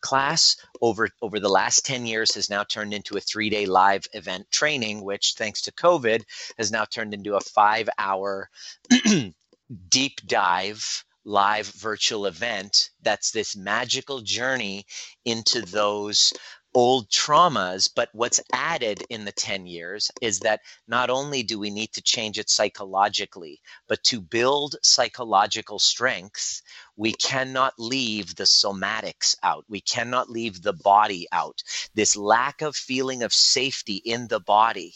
class 0.00 0.56
over 0.80 1.08
over 1.22 1.40
the 1.40 1.48
last 1.48 1.84
10 1.86 2.06
years 2.06 2.34
has 2.34 2.50
now 2.50 2.64
turned 2.64 2.92
into 2.94 3.16
a 3.16 3.20
three 3.20 3.50
day 3.50 3.66
live 3.66 4.04
event 4.12 4.50
training 4.50 5.02
which 5.02 5.34
thanks 5.36 5.62
to 5.62 5.72
covid 5.72 6.22
has 6.58 6.70
now 6.70 6.84
turned 6.84 7.14
into 7.14 7.36
a 7.36 7.40
five 7.40 7.88
hour 7.98 8.50
deep 9.88 10.20
dive 10.26 11.04
live 11.24 11.66
virtual 11.68 12.26
event 12.26 12.90
that's 13.02 13.30
this 13.30 13.56
magical 13.56 14.20
journey 14.20 14.84
into 15.24 15.62
those 15.62 16.32
old 16.74 17.08
traumas. 17.08 17.88
But 17.94 18.08
what's 18.12 18.40
added 18.52 19.04
in 19.10 19.24
the 19.24 19.32
10 19.32 19.66
years 19.66 20.10
is 20.20 20.40
that 20.40 20.60
not 20.88 21.10
only 21.10 21.42
do 21.42 21.58
we 21.58 21.70
need 21.70 21.92
to 21.92 22.02
change 22.02 22.38
it 22.38 22.50
psychologically, 22.50 23.60
but 23.88 24.02
to 24.04 24.20
build 24.20 24.76
psychological 24.82 25.78
strength, 25.78 26.62
we 26.96 27.12
cannot 27.12 27.74
leave 27.78 28.34
the 28.36 28.44
somatics 28.44 29.36
out. 29.42 29.64
We 29.68 29.80
cannot 29.80 30.30
leave 30.30 30.62
the 30.62 30.72
body 30.72 31.26
out. 31.32 31.62
This 31.94 32.16
lack 32.16 32.62
of 32.62 32.76
feeling 32.76 33.22
of 33.22 33.32
safety 33.32 33.96
in 33.96 34.28
the 34.28 34.40
body 34.40 34.94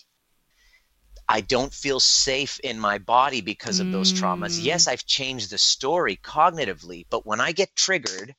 I 1.31 1.43
don't 1.43 1.75
feel 1.75 2.01
safe 2.01 2.59
in 2.61 2.81
my 2.81 2.97
body 2.97 3.43
because 3.43 3.81
of 3.81 3.93
those 3.93 4.15
traumas. 4.15 4.65
Yes, 4.65 4.87
mm. 4.87 4.93
I've 4.93 5.05
changed 5.05 5.51
the 5.51 5.59
story 5.59 6.17
cognitively, 6.17 7.05
but 7.11 7.27
when 7.27 7.39
I 7.39 7.53
get 7.53 7.77
triggered 7.77 8.35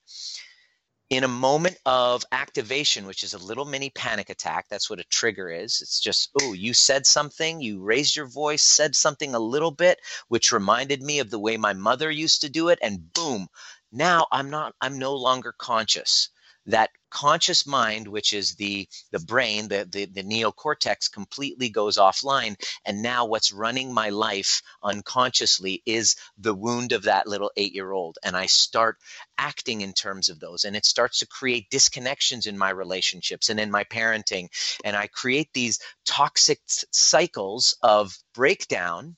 in 1.09 1.23
a 1.23 1.27
moment 1.27 1.77
of 1.85 2.23
activation, 2.31 3.07
which 3.07 3.23
is 3.23 3.33
a 3.33 3.43
little 3.43 3.65
mini 3.65 3.89
panic 3.89 4.29
attack, 4.29 4.67
that's 4.69 4.89
what 4.89 4.99
a 4.99 5.05
trigger 5.05 5.49
is. 5.49 5.81
It's 5.81 5.99
just, 5.99 6.29
oh, 6.41 6.53
you 6.53 6.73
said 6.73 7.05
something, 7.05 7.61
you 7.61 7.81
raised 7.81 8.15
your 8.15 8.27
voice, 8.27 8.61
said 8.61 8.95
something 8.95 9.33
a 9.33 9.39
little 9.39 9.71
bit, 9.71 9.99
which 10.27 10.51
reminded 10.51 11.01
me 11.01 11.19
of 11.19 11.31
the 11.31 11.39
way 11.39 11.57
my 11.57 11.73
mother 11.73 12.11
used 12.11 12.41
to 12.41 12.49
do 12.49 12.69
it, 12.69 12.79
and 12.81 13.11
boom, 13.13 13.47
now 13.91 14.27
I'm 14.31 14.51
not, 14.51 14.75
I'm 14.81 14.99
no 14.99 15.15
longer 15.15 15.53
conscious 15.57 16.29
that 16.69 16.89
conscious 17.11 17.65
mind 17.65 18.07
which 18.07 18.33
is 18.33 18.55
the 18.55 18.88
the 19.11 19.19
brain 19.19 19.67
the, 19.67 19.88
the 19.91 20.05
the 20.05 20.23
neocortex 20.23 21.11
completely 21.11 21.69
goes 21.69 21.97
offline. 21.97 22.55
And 22.85 23.01
now 23.01 23.25
what's 23.25 23.51
running 23.51 23.93
my 23.93 24.09
life 24.09 24.61
unconsciously 24.83 25.81
is 25.85 26.15
the 26.38 26.53
wound 26.53 26.91
of 26.91 27.03
that 27.03 27.27
little 27.27 27.51
8 27.57 27.73
year 27.73 27.91
old 27.91 28.17
and 28.23 28.38
i 28.38 28.45
start 28.45 28.97
acting 29.38 29.81
in 29.81 29.93
terms 29.93 30.29
of 30.29 30.39
those. 30.39 30.65
And 30.65 30.75
it 30.75 30.85
starts 30.85 31.19
to 31.19 31.27
create 31.27 31.69
disconnections 31.71 32.47
in 32.47 32.57
my 32.57 32.69
relationships 32.69 33.49
and 33.49 33.59
in 33.59 33.71
my 33.71 33.83
parenting. 33.85 34.49
And 34.83 34.95
i 34.95 35.07
create 35.07 35.49
these 35.53 35.79
toxic 36.05 36.59
cycles 36.91 37.75
of 37.81 38.15
breakdown. 38.33 39.15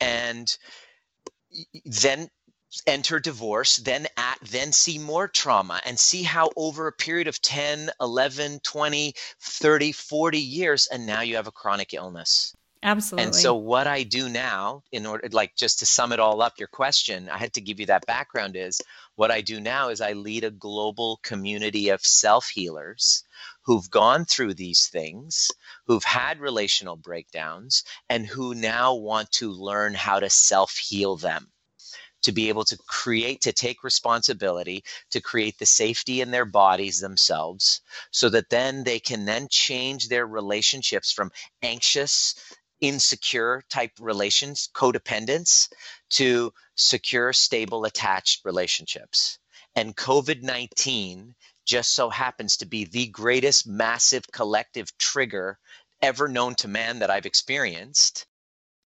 And 0.00 0.54
then 1.86 2.28
enter 2.86 3.20
divorce 3.20 3.76
then 3.76 4.06
at 4.16 4.38
then 4.50 4.72
see 4.72 4.98
more 4.98 5.28
trauma 5.28 5.80
and 5.84 5.98
see 5.98 6.22
how 6.22 6.50
over 6.56 6.86
a 6.86 6.92
period 6.92 7.28
of 7.28 7.40
10 7.40 7.90
11 8.00 8.60
20 8.60 9.14
30 9.40 9.92
40 9.92 10.38
years 10.38 10.86
and 10.86 11.06
now 11.06 11.20
you 11.20 11.36
have 11.36 11.46
a 11.46 11.52
chronic 11.52 11.94
illness. 11.94 12.54
Absolutely 12.82 13.24
and 13.24 13.34
so 13.34 13.54
what 13.54 13.86
i 13.86 14.02
do 14.02 14.28
now 14.28 14.82
in 14.92 15.06
order 15.06 15.26
like 15.32 15.56
just 15.56 15.78
to 15.78 15.86
sum 15.86 16.12
it 16.12 16.20
all 16.20 16.42
up 16.42 16.58
your 16.58 16.68
question 16.68 17.30
i 17.30 17.38
had 17.38 17.54
to 17.54 17.62
give 17.62 17.80
you 17.80 17.86
that 17.86 18.04
background 18.04 18.56
is 18.56 18.78
what 19.14 19.30
i 19.30 19.40
do 19.40 19.58
now 19.58 19.88
is 19.88 20.02
i 20.02 20.12
lead 20.12 20.44
a 20.44 20.50
global 20.50 21.18
community 21.22 21.88
of 21.88 22.04
self 22.04 22.48
healers 22.48 23.24
who've 23.62 23.90
gone 23.90 24.26
through 24.26 24.52
these 24.52 24.88
things 24.88 25.50
who've 25.86 26.04
had 26.04 26.40
relational 26.40 26.96
breakdowns 26.96 27.84
and 28.10 28.26
who 28.26 28.54
now 28.54 28.94
want 28.94 29.30
to 29.30 29.50
learn 29.50 29.94
how 29.94 30.20
to 30.20 30.28
self 30.28 30.76
heal 30.76 31.16
them 31.16 31.48
to 32.24 32.32
be 32.32 32.48
able 32.48 32.64
to 32.64 32.76
create, 32.86 33.40
to 33.42 33.52
take 33.52 33.84
responsibility, 33.84 34.84
to 35.10 35.20
create 35.20 35.58
the 35.58 35.66
safety 35.66 36.20
in 36.20 36.30
their 36.30 36.44
bodies 36.44 37.00
themselves, 37.00 37.80
so 38.10 38.28
that 38.28 38.50
then 38.50 38.84
they 38.84 38.98
can 38.98 39.24
then 39.24 39.46
change 39.48 40.08
their 40.08 40.26
relationships 40.26 41.12
from 41.12 41.30
anxious, 41.62 42.34
insecure 42.80 43.62
type 43.70 43.92
relations, 44.00 44.68
codependence, 44.74 45.68
to 46.10 46.52
secure, 46.74 47.32
stable, 47.32 47.84
attached 47.84 48.44
relationships. 48.44 49.38
And 49.76 49.96
COVID 49.96 50.42
19 50.42 51.34
just 51.66 51.92
so 51.92 52.10
happens 52.10 52.58
to 52.58 52.66
be 52.66 52.84
the 52.84 53.06
greatest 53.08 53.66
massive 53.66 54.24
collective 54.32 54.96
trigger 54.98 55.58
ever 56.02 56.28
known 56.28 56.54
to 56.54 56.68
man 56.68 56.98
that 56.98 57.10
I've 57.10 57.26
experienced 57.26 58.26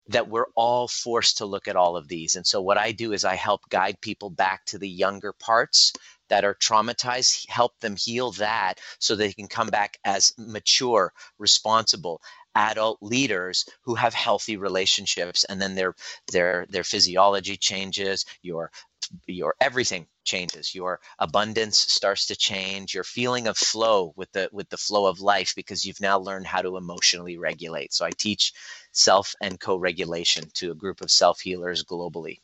that 0.08 0.28
we're 0.28 0.46
all 0.54 0.88
forced 0.88 1.38
to 1.38 1.46
look 1.46 1.68
at 1.68 1.76
all 1.76 1.96
of 1.96 2.08
these. 2.08 2.37
And 2.37 2.46
so, 2.46 2.61
what 2.61 2.78
I 2.78 2.92
do 2.92 3.12
is 3.12 3.25
I 3.25 3.34
help 3.37 3.68
guide 3.68 4.00
people 4.00 4.30
back 4.30 4.64
to 4.66 4.78
the 4.78 4.88
younger 4.88 5.32
parts 5.32 5.92
that 6.28 6.44
are 6.44 6.54
traumatized, 6.54 7.49
help 7.49 7.78
them 7.80 7.96
heal 7.96 8.32
that 8.32 8.80
so 8.99 9.14
they 9.14 9.32
can 9.32 9.46
come 9.46 9.68
back 9.68 9.99
as 10.04 10.32
mature, 10.38 11.12
responsible 11.38 12.20
adult 12.54 12.99
leaders 13.02 13.64
who 13.82 13.94
have 13.94 14.14
healthy 14.14 14.56
relationships 14.56 15.44
and 15.44 15.61
then 15.61 15.75
their 15.75 15.94
their 16.30 16.66
their 16.70 16.84
physiology 16.84 17.56
changes 17.56 18.25
your 18.42 18.70
your 19.26 19.54
everything 19.61 20.06
changes. 20.25 20.75
Your 20.75 21.00
abundance 21.18 21.78
starts 21.78 22.26
to 22.26 22.37
change. 22.37 22.94
Your 22.94 23.04
feeling 23.04 23.46
of 23.46 23.56
flow 23.58 24.12
with 24.16 24.32
the 24.32 24.49
with 24.52 24.68
the 24.70 24.76
flow 24.76 25.06
of 25.06 25.20
life 25.20 25.54
because 25.56 25.84
you've 25.84 26.00
now 26.00 26.18
learned 26.18 26.46
how 26.46 26.62
to 26.62 26.76
emotionally 26.76 27.38
regulate. 27.38 27.92
So 27.92 28.04
i 28.06 28.11
teach 28.16 28.52
self 28.92 29.34
and 29.40 29.61
co 29.61 29.76
regulation 29.76 30.44
to 30.54 30.70
a 30.73 30.75
group 30.75 31.00
of 31.00 31.11
self 31.11 31.40
healers 31.40 31.84
globally. 31.84 32.38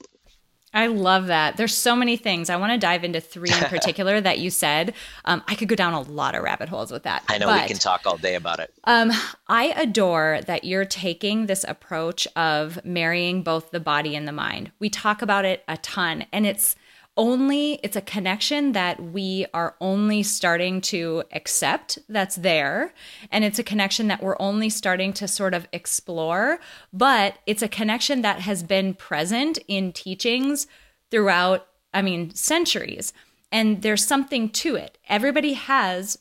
I 0.73 0.87
love 0.87 1.27
that. 1.27 1.57
There's 1.57 1.75
so 1.75 1.97
many 1.97 2.17
things. 2.17 2.49
I 2.49 2.57
want 2.57 2.73
to 2.73 2.79
dive 2.79 3.03
into 3.03 3.21
three 3.21 3.51
in 3.51 3.65
particular 3.65 4.21
that 4.21 4.39
you 4.39 4.51
said. 4.51 4.95
Um, 5.25 5.43
I 5.49 5.55
could 5.55 5.69
go 5.69 5.75
down 5.75 5.95
a 5.95 6.01
lot 6.01 6.35
of 6.35 6.43
rabbit 6.43 6.69
holes 6.69 6.93
with 6.93 7.03
that. 7.03 7.25
I 7.29 7.39
know 7.39 7.47
but, 7.47 7.63
we 7.63 7.69
can 7.69 7.79
talk 7.79 8.03
all 8.07 8.17
day 8.17 8.37
about 8.37 8.61
it. 8.61 8.73
Um, 8.85 9.11
I 9.49 9.75
adore 9.77 10.41
that 10.47 10.65
you're 10.65 10.85
taking 10.85 11.47
this 11.47 11.65
approach 11.67 12.29
of 12.37 12.85
marrying 12.85 13.43
both 13.43 13.71
the 13.73 13.81
body 13.81 14.15
and 14.15 14.29
the 14.29 14.33
mind. 14.33 14.71
We 14.79 14.91
talk 14.91 15.23
about 15.23 15.45
it 15.45 15.65
a 15.67 15.77
ton, 15.79 16.27
and 16.33 16.47
it's 16.47 16.77
only 17.17 17.75
it's 17.83 17.97
a 17.97 18.01
connection 18.01 18.73
that 18.73 19.03
we 19.03 19.47
are 19.53 19.75
only 19.81 20.23
starting 20.23 20.81
to 20.81 21.25
accept 21.33 21.99
that's 22.09 22.37
there. 22.37 22.95
And 23.31 23.45
it's 23.45 23.59
a 23.59 23.65
connection 23.65 24.09
that 24.09 24.23
we're 24.23 24.41
only 24.41 24.71
starting 24.71 25.13
to 25.15 25.29
sort 25.29 25.55
of 25.55 25.69
explore 25.73 26.59
but 26.93 27.39
it's 27.47 27.63
a 27.63 27.69
connection 27.69 28.23
that 28.23 28.41
has 28.41 28.63
been 28.63 28.95
present 28.95 29.59
in 29.69 29.93
teachings 29.93 30.67
throughout 31.11 31.67
i 31.93 32.01
mean 32.03 32.35
centuries. 32.35 33.13
And 33.53 33.83
there's 33.83 34.07
something 34.07 34.49
to 34.51 34.77
it. 34.77 34.97
Everybody 35.09 35.55
has 35.55 36.19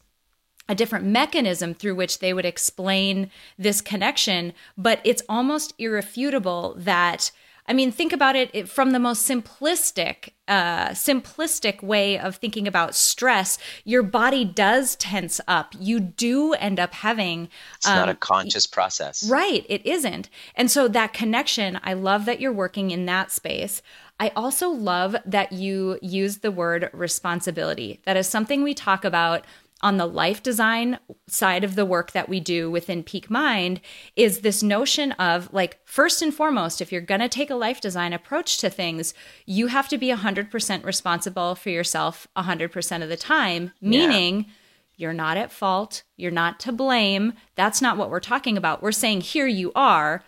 a 0.67 0.75
different 0.75 1.05
mechanism 1.05 1.74
through 1.74 1.96
which 1.96 2.19
they 2.19 2.34
would 2.34 2.46
explain 2.46 3.29
this 3.58 3.81
connection 3.81 4.53
but 4.77 5.00
it's 5.03 5.24
almost 5.29 5.74
irrefutable 5.79 6.75
that 6.77 7.31
I 7.69 7.73
mean, 7.73 7.91
think 7.91 8.11
about 8.11 8.35
it 8.35 8.67
from 8.67 8.91
the 8.91 8.99
most 8.99 9.29
simplistic, 9.29 10.31
uh, 10.47 10.89
simplistic 10.89 11.83
way 11.83 12.17
of 12.17 12.38
thinking 12.38 12.67
about 12.67 12.95
stress. 12.95 13.59
Your 13.85 14.01
body 14.01 14.43
does 14.43 14.95
tense 14.95 15.39
up. 15.47 15.75
You 15.79 15.99
do 15.99 16.53
end 16.53 16.79
up 16.79 16.95
having. 16.95 17.47
It's 17.75 17.88
um, 17.88 17.95
not 17.95 18.09
a 18.09 18.15
conscious 18.15 18.65
process, 18.65 19.29
right? 19.29 19.67
It 19.69 19.85
isn't, 19.85 20.29
and 20.55 20.71
so 20.71 20.88
that 20.88 21.13
connection. 21.13 21.79
I 21.83 21.93
love 21.93 22.25
that 22.25 22.41
you're 22.41 22.51
working 22.51 22.89
in 22.89 23.05
that 23.05 23.31
space. 23.31 23.83
I 24.19 24.29
also 24.35 24.69
love 24.69 25.15
that 25.25 25.51
you 25.51 25.99
use 26.01 26.39
the 26.39 26.51
word 26.51 26.89
responsibility. 26.91 28.01
That 28.05 28.17
is 28.17 28.27
something 28.27 28.63
we 28.63 28.73
talk 28.73 29.05
about 29.05 29.45
on 29.81 29.98
the 29.98 30.05
life 30.05 30.43
design 30.43 31.00
side 31.27 31.63
of 31.63 31.75
the 31.75 31.86
work 31.86 32.12
that 32.12 32.29
we 32.29 32.39
do 32.39 32.69
within 32.69 33.03
Peak 33.03 33.29
Mind 33.29 33.81
is 34.15 34.39
this 34.39 34.62
notion 34.62 35.12
of 35.13 35.53
like, 35.53 35.79
first 35.86 36.21
and 36.21 36.33
foremost, 36.33 36.81
if 36.81 36.91
you're 36.91 37.01
going 37.01 37.21
to 37.21 37.29
take 37.29 37.50
a 37.50 37.55
life 37.55 37.79
design 37.79 38.13
approach 38.13 38.57
to 38.59 38.69
things, 38.69 39.13
you 39.45 39.67
have 39.67 39.88
to 39.89 39.98
be 39.98 40.07
100% 40.07 40.83
responsible 40.83 41.55
for 41.55 41.69
yourself 41.69 42.27
100% 42.36 43.03
of 43.03 43.09
the 43.09 43.17
time, 43.17 43.71
meaning, 43.81 44.45
yeah. 44.48 44.53
You're 45.00 45.13
not 45.13 45.38
at 45.38 45.50
fault. 45.50 46.03
You're 46.17 46.29
not 46.29 46.59
to 46.59 46.74
blame. 46.74 47.31
That's 47.55 47.81
not 47.81 47.95
what 47.95 48.09
we're 48.09 48.19
talking 48.19 48.57
about. 48.57 48.83
We're 48.83 48.91
saying, 48.91 49.21
here 49.21 49.48
you 49.48 49.71
are. 49.74 50.25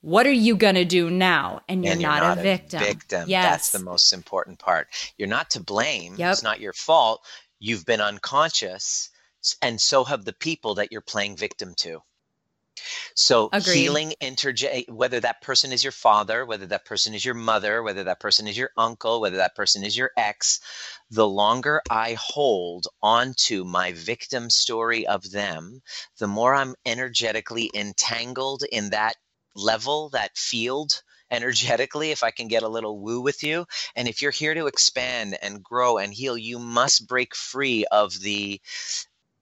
What 0.00 0.28
are 0.28 0.32
you 0.32 0.54
going 0.54 0.76
to 0.76 0.84
do 0.84 1.10
now? 1.10 1.62
And 1.68 1.82
you're, 1.82 1.92
and 1.92 2.00
you're 2.00 2.08
not, 2.08 2.22
not, 2.22 2.38
a 2.38 2.42
victim. 2.42 2.82
A 2.82 2.84
victim. 2.84 3.24
Yes. 3.26 3.50
That's 3.50 3.72
the 3.72 3.80
most 3.80 4.12
important 4.12 4.60
part. 4.60 4.86
You're 5.18 5.26
not 5.26 5.50
to 5.50 5.60
blame. 5.60 6.14
Yep. 6.18 6.32
It's 6.32 6.42
not 6.44 6.60
your 6.60 6.72
fault 6.72 7.24
you've 7.62 7.86
been 7.86 8.00
unconscious 8.00 9.08
and 9.62 9.80
so 9.80 10.04
have 10.04 10.24
the 10.24 10.32
people 10.32 10.74
that 10.74 10.90
you're 10.90 11.00
playing 11.00 11.36
victim 11.36 11.72
to 11.76 12.00
so 13.14 13.48
Agreed. 13.52 13.74
healing 13.74 14.14
interj 14.20 14.88
whether 14.88 15.20
that 15.20 15.40
person 15.42 15.72
is 15.72 15.84
your 15.84 15.92
father 15.92 16.44
whether 16.44 16.66
that 16.66 16.84
person 16.84 17.14
is 17.14 17.24
your 17.24 17.34
mother 17.34 17.82
whether 17.82 18.02
that 18.04 18.18
person 18.18 18.48
is 18.48 18.58
your 18.58 18.70
uncle 18.76 19.20
whether 19.20 19.36
that 19.36 19.54
person 19.54 19.84
is 19.84 19.96
your 19.96 20.10
ex 20.16 20.60
the 21.10 21.26
longer 21.26 21.80
i 21.88 22.14
hold 22.14 22.88
on 23.02 23.32
to 23.36 23.64
my 23.64 23.92
victim 23.92 24.50
story 24.50 25.06
of 25.06 25.30
them 25.30 25.80
the 26.18 26.26
more 26.26 26.54
i'm 26.54 26.74
energetically 26.84 27.70
entangled 27.74 28.64
in 28.72 28.90
that 28.90 29.14
level 29.54 30.08
that 30.08 30.36
field 30.36 31.02
energetically 31.32 32.12
if 32.12 32.22
I 32.22 32.30
can 32.30 32.46
get 32.46 32.62
a 32.62 32.68
little 32.68 33.00
woo 33.00 33.20
with 33.20 33.42
you. 33.42 33.66
And 33.96 34.06
if 34.06 34.22
you're 34.22 34.30
here 34.30 34.54
to 34.54 34.66
expand 34.66 35.36
and 35.42 35.62
grow 35.62 35.98
and 35.98 36.12
heal, 36.12 36.36
you 36.38 36.58
must 36.58 37.08
break 37.08 37.34
free 37.34 37.84
of 37.90 38.20
the 38.20 38.60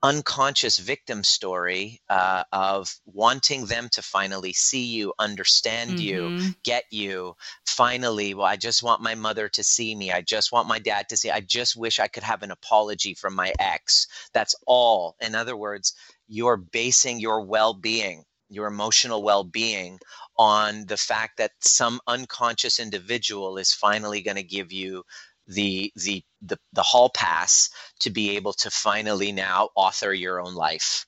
unconscious 0.02 0.78
victim 0.78 1.22
story 1.22 2.00
uh, 2.08 2.42
of 2.52 2.94
wanting 3.04 3.66
them 3.66 3.88
to 3.92 4.02
finally 4.02 4.52
see 4.52 4.86
you, 4.86 5.12
understand 5.18 5.98
mm-hmm. 5.98 6.38
you, 6.38 6.54
get 6.64 6.84
you. 6.90 7.34
Finally, 7.66 8.34
well, 8.34 8.46
I 8.46 8.56
just 8.56 8.82
want 8.82 9.02
my 9.02 9.14
mother 9.14 9.48
to 9.50 9.62
see 9.62 9.94
me. 9.94 10.10
I 10.10 10.22
just 10.22 10.52
want 10.52 10.68
my 10.68 10.78
dad 10.78 11.08
to 11.10 11.16
see. 11.16 11.30
I 11.30 11.40
just 11.40 11.76
wish 11.76 12.00
I 12.00 12.08
could 12.08 12.22
have 12.22 12.42
an 12.42 12.50
apology 12.50 13.14
from 13.14 13.34
my 13.34 13.52
ex. 13.58 14.06
That's 14.32 14.54
all. 14.66 15.16
In 15.20 15.34
other 15.34 15.56
words, 15.56 15.94
you're 16.28 16.56
basing 16.56 17.20
your 17.20 17.44
well 17.44 17.74
being, 17.74 18.24
your 18.50 18.66
emotional 18.66 19.22
well 19.22 19.44
being 19.44 19.98
on 20.38 20.86
the 20.86 20.96
fact 20.98 21.38
that 21.38 21.52
some 21.60 22.00
unconscious 22.06 22.80
individual 22.80 23.58
is 23.58 23.72
finally 23.72 24.22
going 24.22 24.36
to 24.36 24.42
give 24.44 24.72
you 24.72 25.04
the, 25.48 25.92
the 25.96 26.24
the 26.42 26.58
the 26.72 26.82
hall 26.82 27.10
pass 27.10 27.70
to 28.00 28.10
be 28.10 28.36
able 28.36 28.52
to 28.52 28.70
finally 28.70 29.32
now 29.32 29.70
author 29.76 30.12
your 30.12 30.40
own 30.40 30.54
life 30.54 31.06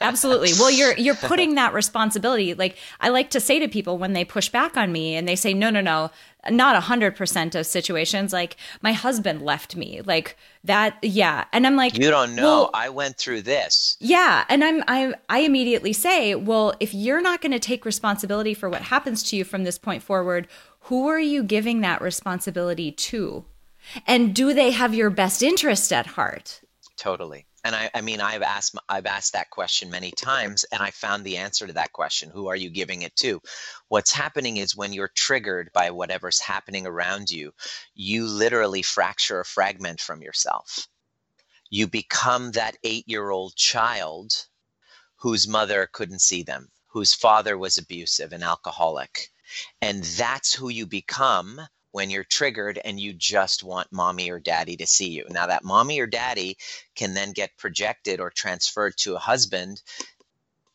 Absolutely. 0.00 0.52
Well, 0.58 0.70
you're 0.70 0.94
you're 0.98 1.14
putting 1.14 1.54
that 1.54 1.72
responsibility. 1.72 2.54
Like 2.54 2.76
I 3.00 3.08
like 3.08 3.30
to 3.30 3.40
say 3.40 3.58
to 3.58 3.68
people 3.68 3.98
when 3.98 4.12
they 4.12 4.24
push 4.24 4.48
back 4.48 4.76
on 4.76 4.92
me 4.92 5.16
and 5.16 5.26
they 5.26 5.36
say, 5.36 5.54
"No, 5.54 5.70
no, 5.70 5.80
no, 5.80 6.10
not 6.50 6.76
a 6.76 6.80
hundred 6.80 7.16
percent 7.16 7.54
of 7.54 7.66
situations. 7.66 8.32
Like 8.32 8.56
my 8.82 8.92
husband 8.92 9.42
left 9.42 9.76
me. 9.76 10.02
Like 10.02 10.36
that. 10.64 10.98
Yeah." 11.02 11.44
And 11.52 11.66
I'm 11.66 11.76
like, 11.76 11.96
"You 11.98 12.10
don't 12.10 12.34
know. 12.34 12.42
Well, 12.42 12.70
I 12.74 12.88
went 12.90 13.16
through 13.16 13.42
this." 13.42 13.96
Yeah, 14.00 14.44
and 14.48 14.62
I'm 14.62 14.84
I 14.86 15.14
I 15.28 15.40
immediately 15.40 15.92
say, 15.92 16.34
"Well, 16.34 16.74
if 16.80 16.92
you're 16.92 17.22
not 17.22 17.40
going 17.40 17.52
to 17.52 17.58
take 17.58 17.84
responsibility 17.84 18.54
for 18.54 18.68
what 18.68 18.82
happens 18.82 19.22
to 19.24 19.36
you 19.36 19.44
from 19.44 19.64
this 19.64 19.78
point 19.78 20.02
forward, 20.02 20.46
who 20.80 21.08
are 21.08 21.20
you 21.20 21.42
giving 21.42 21.80
that 21.80 22.02
responsibility 22.02 22.92
to? 22.92 23.44
And 24.06 24.34
do 24.34 24.54
they 24.54 24.70
have 24.70 24.94
your 24.94 25.10
best 25.10 25.42
interest 25.42 25.92
at 25.92 26.06
heart?" 26.06 26.60
Totally 26.96 27.46
and 27.64 27.74
I, 27.74 27.90
I 27.94 28.00
mean 28.02 28.20
i've 28.20 28.42
asked 28.42 28.76
i've 28.88 29.06
asked 29.06 29.32
that 29.32 29.50
question 29.50 29.90
many 29.90 30.12
times 30.12 30.64
and 30.72 30.82
i 30.82 30.90
found 30.90 31.24
the 31.24 31.38
answer 31.38 31.66
to 31.66 31.72
that 31.72 31.92
question 31.92 32.30
who 32.30 32.48
are 32.48 32.56
you 32.56 32.70
giving 32.70 33.02
it 33.02 33.16
to? 33.16 33.40
What's 33.88 34.12
happening 34.12 34.58
is 34.58 34.76
when 34.76 34.92
you're 34.92 35.10
triggered 35.14 35.70
by 35.72 35.90
whatever's 35.90 36.40
happening 36.40 36.86
around 36.86 37.30
you 37.30 37.52
you 37.94 38.26
literally 38.26 38.82
fracture 38.82 39.40
a 39.40 39.44
fragment 39.44 40.00
from 40.00 40.22
yourself. 40.22 40.88
You 41.70 41.88
become 41.88 42.52
that 42.52 42.76
eight 42.84 43.08
year 43.08 43.30
old 43.30 43.56
child 43.56 44.32
whose 45.16 45.48
mother 45.48 45.88
couldn't 45.92 46.20
see 46.20 46.42
them 46.42 46.70
whose 46.94 47.12
father 47.12 47.58
was 47.58 47.76
abusive 47.76 48.32
and 48.32 48.44
alcoholic. 48.44 49.32
And 49.82 50.04
that's 50.04 50.54
who 50.54 50.68
you 50.68 50.86
become 50.86 51.60
when 51.94 52.10
you're 52.10 52.24
triggered 52.24 52.76
and 52.84 52.98
you 52.98 53.12
just 53.12 53.62
want 53.62 53.92
mommy 53.92 54.28
or 54.28 54.40
daddy 54.40 54.76
to 54.76 54.84
see 54.84 55.10
you. 55.10 55.24
Now, 55.30 55.46
that 55.46 55.62
mommy 55.62 56.00
or 56.00 56.08
daddy 56.08 56.58
can 56.96 57.14
then 57.14 57.30
get 57.30 57.56
projected 57.56 58.18
or 58.18 58.30
transferred 58.30 58.96
to 58.96 59.14
a 59.14 59.20
husband 59.20 59.80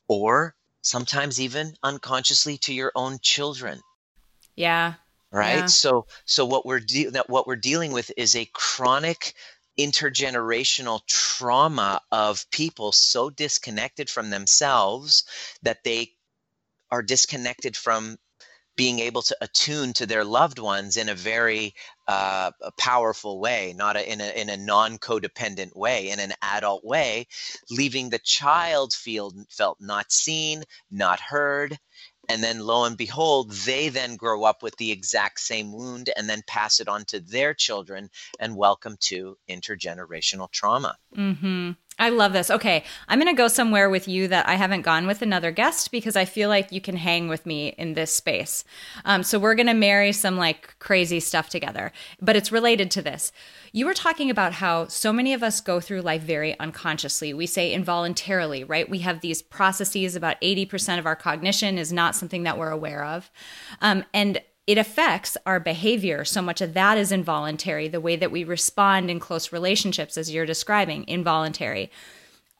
or 0.07 0.55
sometimes 0.81 1.41
even 1.41 1.75
unconsciously 1.83 2.57
to 2.59 2.73
your 2.73 2.93
own 2.95 3.19
children. 3.21 3.81
Yeah. 4.55 4.93
Right? 5.29 5.57
Yeah. 5.57 5.65
So 5.65 6.05
so 6.23 6.45
what 6.45 6.65
we're 6.65 6.79
de- 6.79 7.09
that 7.09 7.29
what 7.29 7.47
we're 7.47 7.57
dealing 7.57 7.91
with 7.91 8.09
is 8.15 8.37
a 8.37 8.49
chronic 8.53 9.33
intergenerational 9.77 11.05
trauma 11.05 11.99
of 12.13 12.49
people 12.49 12.93
so 12.93 13.29
disconnected 13.29 14.09
from 14.09 14.29
themselves 14.29 15.25
that 15.63 15.83
they 15.83 16.13
are 16.89 17.01
disconnected 17.01 17.75
from 17.75 18.17
being 18.79 18.99
able 18.99 19.21
to 19.21 19.35
attune 19.41 19.91
to 19.91 20.05
their 20.05 20.23
loved 20.23 20.57
ones 20.57 20.95
in 20.95 21.09
a 21.09 21.13
very 21.13 21.73
uh, 22.07 22.49
powerful 22.77 23.41
way, 23.41 23.73
not 23.75 23.97
a, 23.97 24.09
in 24.09 24.21
a 24.21 24.29
in 24.39 24.47
a 24.47 24.55
non 24.55 24.97
codependent 24.97 25.75
way, 25.75 26.09
in 26.09 26.17
an 26.21 26.31
adult 26.41 26.85
way, 26.85 27.27
leaving 27.69 28.09
the 28.09 28.19
child 28.19 28.93
feel 28.93 29.33
felt 29.49 29.75
not 29.81 30.13
seen, 30.13 30.63
not 30.89 31.19
heard, 31.19 31.77
and 32.29 32.41
then 32.41 32.59
lo 32.59 32.85
and 32.85 32.95
behold 32.95 33.51
they 33.51 33.89
then 33.89 34.15
grow 34.15 34.43
up 34.43 34.63
with 34.63 34.77
the 34.77 34.91
exact 34.91 35.41
same 35.41 35.73
wound 35.73 36.09
and 36.15 36.29
then 36.29 36.41
pass 36.47 36.79
it 36.79 36.87
on 36.87 37.03
to 37.03 37.19
their 37.19 37.53
children 37.53 38.09
and 38.39 38.55
welcome 38.55 38.95
to 39.01 39.35
intergenerational 39.49 40.49
trauma 40.51 40.95
mm-hmm. 41.17 41.71
I 41.99 42.09
love 42.09 42.31
this. 42.31 42.49
Okay, 42.49 42.85
I'm 43.09 43.19
going 43.19 43.31
to 43.31 43.37
go 43.37 43.49
somewhere 43.49 43.89
with 43.89 44.07
you 44.07 44.29
that 44.29 44.47
I 44.47 44.55
haven't 44.55 44.83
gone 44.83 45.05
with 45.05 45.21
another 45.21 45.51
guest 45.51 45.91
because 45.91 46.15
I 46.15 46.23
feel 46.23 46.47
like 46.47 46.71
you 46.71 46.79
can 46.79 46.95
hang 46.95 47.27
with 47.27 47.45
me 47.45 47.75
in 47.77 47.93
this 47.93 48.15
space. 48.15 48.63
Um, 49.03 49.21
so 49.21 49.37
we're 49.37 49.53
going 49.53 49.67
to 49.67 49.73
marry 49.73 50.13
some 50.13 50.37
like 50.37 50.79
crazy 50.79 51.19
stuff 51.19 51.49
together, 51.49 51.91
but 52.21 52.37
it's 52.37 52.53
related 52.53 52.89
to 52.91 53.01
this. 53.01 53.33
You 53.73 53.85
were 53.85 53.93
talking 53.93 54.29
about 54.29 54.53
how 54.53 54.87
so 54.87 55.11
many 55.11 55.33
of 55.33 55.43
us 55.43 55.59
go 55.59 55.81
through 55.81 56.01
life 56.01 56.21
very 56.21 56.57
unconsciously. 56.57 57.33
We 57.33 57.45
say 57.45 57.73
involuntarily, 57.73 58.63
right? 58.63 58.89
We 58.89 58.99
have 58.99 59.19
these 59.19 59.41
processes, 59.41 60.15
about 60.15 60.39
80% 60.41 60.99
of 60.99 61.05
our 61.05 61.17
cognition 61.17 61.77
is 61.77 61.91
not 61.91 62.15
something 62.15 62.43
that 62.43 62.57
we're 62.57 62.71
aware 62.71 63.03
of. 63.03 63.29
Um, 63.81 64.05
and 64.13 64.41
it 64.69 64.77
affects 64.77 65.35
our 65.47 65.59
behavior. 65.59 66.23
So 66.23 66.43
much 66.43 66.61
of 66.61 66.75
that 66.75 66.95
is 66.95 67.11
involuntary, 67.11 67.87
the 67.87 67.99
way 67.99 68.15
that 68.15 68.29
we 68.29 68.43
respond 68.43 69.09
in 69.09 69.19
close 69.19 69.51
relationships, 69.51 70.15
as 70.15 70.31
you're 70.31 70.45
describing, 70.45 71.07
involuntary. 71.07 71.89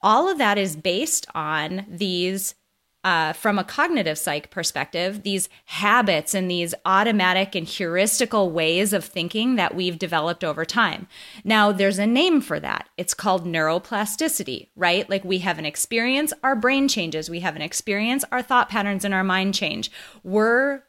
All 0.02 0.28
of 0.28 0.36
that 0.38 0.58
is 0.58 0.74
based 0.74 1.24
on 1.36 1.86
these, 1.88 2.56
uh, 3.04 3.32
from 3.32 3.60
a 3.60 3.64
cognitive 3.64 4.18
psych 4.18 4.50
perspective, 4.50 5.22
these 5.22 5.48
habits 5.66 6.34
and 6.34 6.50
these 6.50 6.74
automatic 6.84 7.54
and 7.54 7.68
heuristical 7.68 8.50
ways 8.50 8.92
of 8.92 9.04
thinking 9.04 9.54
that 9.54 9.76
we've 9.76 9.96
developed 9.96 10.42
over 10.42 10.64
time. 10.64 11.06
Now, 11.44 11.70
there's 11.70 12.00
a 12.00 12.08
name 12.08 12.40
for 12.40 12.58
that. 12.58 12.88
It's 12.96 13.14
called 13.14 13.46
neuroplasticity, 13.46 14.70
right? 14.74 15.08
Like 15.08 15.24
we 15.24 15.38
have 15.38 15.60
an 15.60 15.64
experience, 15.64 16.32
our 16.42 16.56
brain 16.56 16.88
changes. 16.88 17.30
We 17.30 17.38
have 17.38 17.54
an 17.54 17.62
experience, 17.62 18.24
our 18.32 18.42
thought 18.42 18.68
patterns 18.68 19.04
and 19.04 19.14
our 19.14 19.22
mind 19.22 19.54
change. 19.54 19.92
We're 20.24 20.82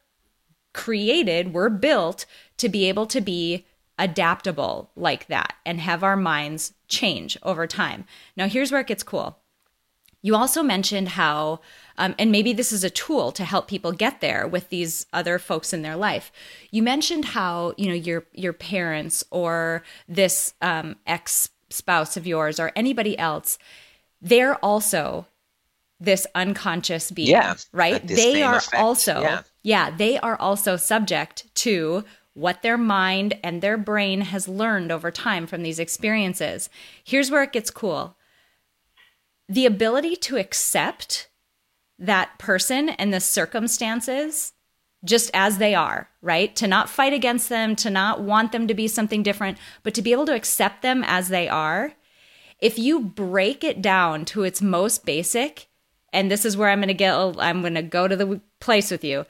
created, 0.72 1.52
we're 1.52 1.68
built 1.68 2.26
to 2.58 2.68
be 2.68 2.88
able 2.88 3.06
to 3.06 3.20
be 3.20 3.66
adaptable 3.98 4.90
like 4.96 5.26
that 5.26 5.54
and 5.66 5.80
have 5.80 6.02
our 6.02 6.16
minds 6.16 6.72
change 6.88 7.36
over 7.42 7.66
time. 7.66 8.04
Now, 8.36 8.48
here's 8.48 8.72
where 8.72 8.80
it 8.80 8.86
gets 8.86 9.02
cool. 9.02 9.38
You 10.22 10.36
also 10.36 10.62
mentioned 10.62 11.10
how, 11.10 11.60
um, 11.98 12.14
and 12.18 12.30
maybe 12.30 12.52
this 12.52 12.70
is 12.72 12.84
a 12.84 12.90
tool 12.90 13.32
to 13.32 13.44
help 13.44 13.66
people 13.66 13.90
get 13.90 14.20
there 14.20 14.46
with 14.46 14.68
these 14.68 15.06
other 15.12 15.38
folks 15.38 15.72
in 15.72 15.82
their 15.82 15.96
life. 15.96 16.30
You 16.70 16.82
mentioned 16.82 17.24
how 17.26 17.74
you 17.76 17.88
know 17.88 17.94
your 17.94 18.24
your 18.32 18.52
parents 18.52 19.24
or 19.30 19.82
this 20.08 20.54
um, 20.62 20.94
ex 21.06 21.50
spouse 21.70 22.16
of 22.16 22.26
yours 22.26 22.60
or 22.60 22.70
anybody 22.76 23.18
else, 23.18 23.58
they're 24.20 24.56
also 24.56 25.26
this 25.98 26.26
unconscious 26.34 27.10
being, 27.10 27.30
yeah, 27.30 27.54
right? 27.72 28.06
They 28.06 28.42
are 28.42 28.60
also, 28.74 29.20
yeah. 29.20 29.42
Yeah, 29.62 29.90
they 29.90 30.18
are 30.18 30.36
also 30.36 30.76
subject 30.76 31.52
to 31.56 32.04
what 32.34 32.62
their 32.62 32.78
mind 32.78 33.38
and 33.44 33.60
their 33.60 33.76
brain 33.76 34.22
has 34.22 34.48
learned 34.48 34.90
over 34.90 35.10
time 35.10 35.46
from 35.46 35.62
these 35.62 35.78
experiences. 35.78 36.70
Here's 37.04 37.30
where 37.30 37.42
it 37.42 37.52
gets 37.52 37.70
cool 37.70 38.16
the 39.48 39.66
ability 39.66 40.16
to 40.16 40.38
accept 40.38 41.28
that 41.98 42.38
person 42.38 42.88
and 42.90 43.12
the 43.12 43.20
circumstances 43.20 44.54
just 45.04 45.30
as 45.34 45.58
they 45.58 45.74
are, 45.74 46.08
right? 46.22 46.54
To 46.56 46.66
not 46.66 46.88
fight 46.88 47.12
against 47.12 47.48
them, 47.48 47.76
to 47.76 47.90
not 47.90 48.22
want 48.22 48.52
them 48.52 48.66
to 48.68 48.74
be 48.74 48.88
something 48.88 49.22
different, 49.22 49.58
but 49.82 49.94
to 49.94 50.02
be 50.02 50.12
able 50.12 50.26
to 50.26 50.34
accept 50.34 50.82
them 50.82 51.04
as 51.06 51.28
they 51.28 51.48
are. 51.48 51.92
If 52.60 52.78
you 52.78 53.00
break 53.00 53.64
it 53.64 53.82
down 53.82 54.24
to 54.26 54.44
its 54.44 54.62
most 54.62 55.04
basic, 55.04 55.68
and 56.12 56.30
this 56.30 56.44
is 56.44 56.56
where 56.56 56.70
I'm 56.70 56.78
going 56.78 56.88
to 56.88 56.94
get, 56.94 57.14
I'm 57.14 57.60
going 57.60 57.74
to 57.74 57.82
go 57.82 58.06
to 58.06 58.16
the 58.16 58.40
place 58.60 58.90
with 58.90 59.02
you. 59.02 59.26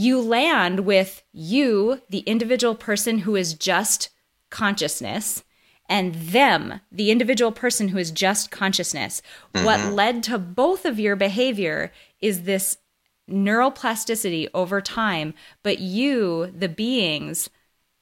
You 0.00 0.20
land 0.20 0.86
with 0.86 1.24
you, 1.32 2.02
the 2.08 2.20
individual 2.20 2.76
person 2.76 3.18
who 3.18 3.34
is 3.34 3.52
just 3.52 4.10
consciousness, 4.48 5.42
and 5.88 6.14
them, 6.14 6.80
the 6.92 7.10
individual 7.10 7.50
person 7.50 7.88
who 7.88 7.98
is 7.98 8.12
just 8.12 8.52
consciousness. 8.52 9.22
Mm-hmm. 9.54 9.66
What 9.66 9.92
led 9.92 10.22
to 10.22 10.38
both 10.38 10.84
of 10.84 11.00
your 11.00 11.16
behavior 11.16 11.90
is 12.20 12.44
this 12.44 12.78
neuroplasticity 13.28 14.46
over 14.54 14.80
time, 14.80 15.34
but 15.64 15.80
you, 15.80 16.52
the 16.56 16.68
beings, 16.68 17.50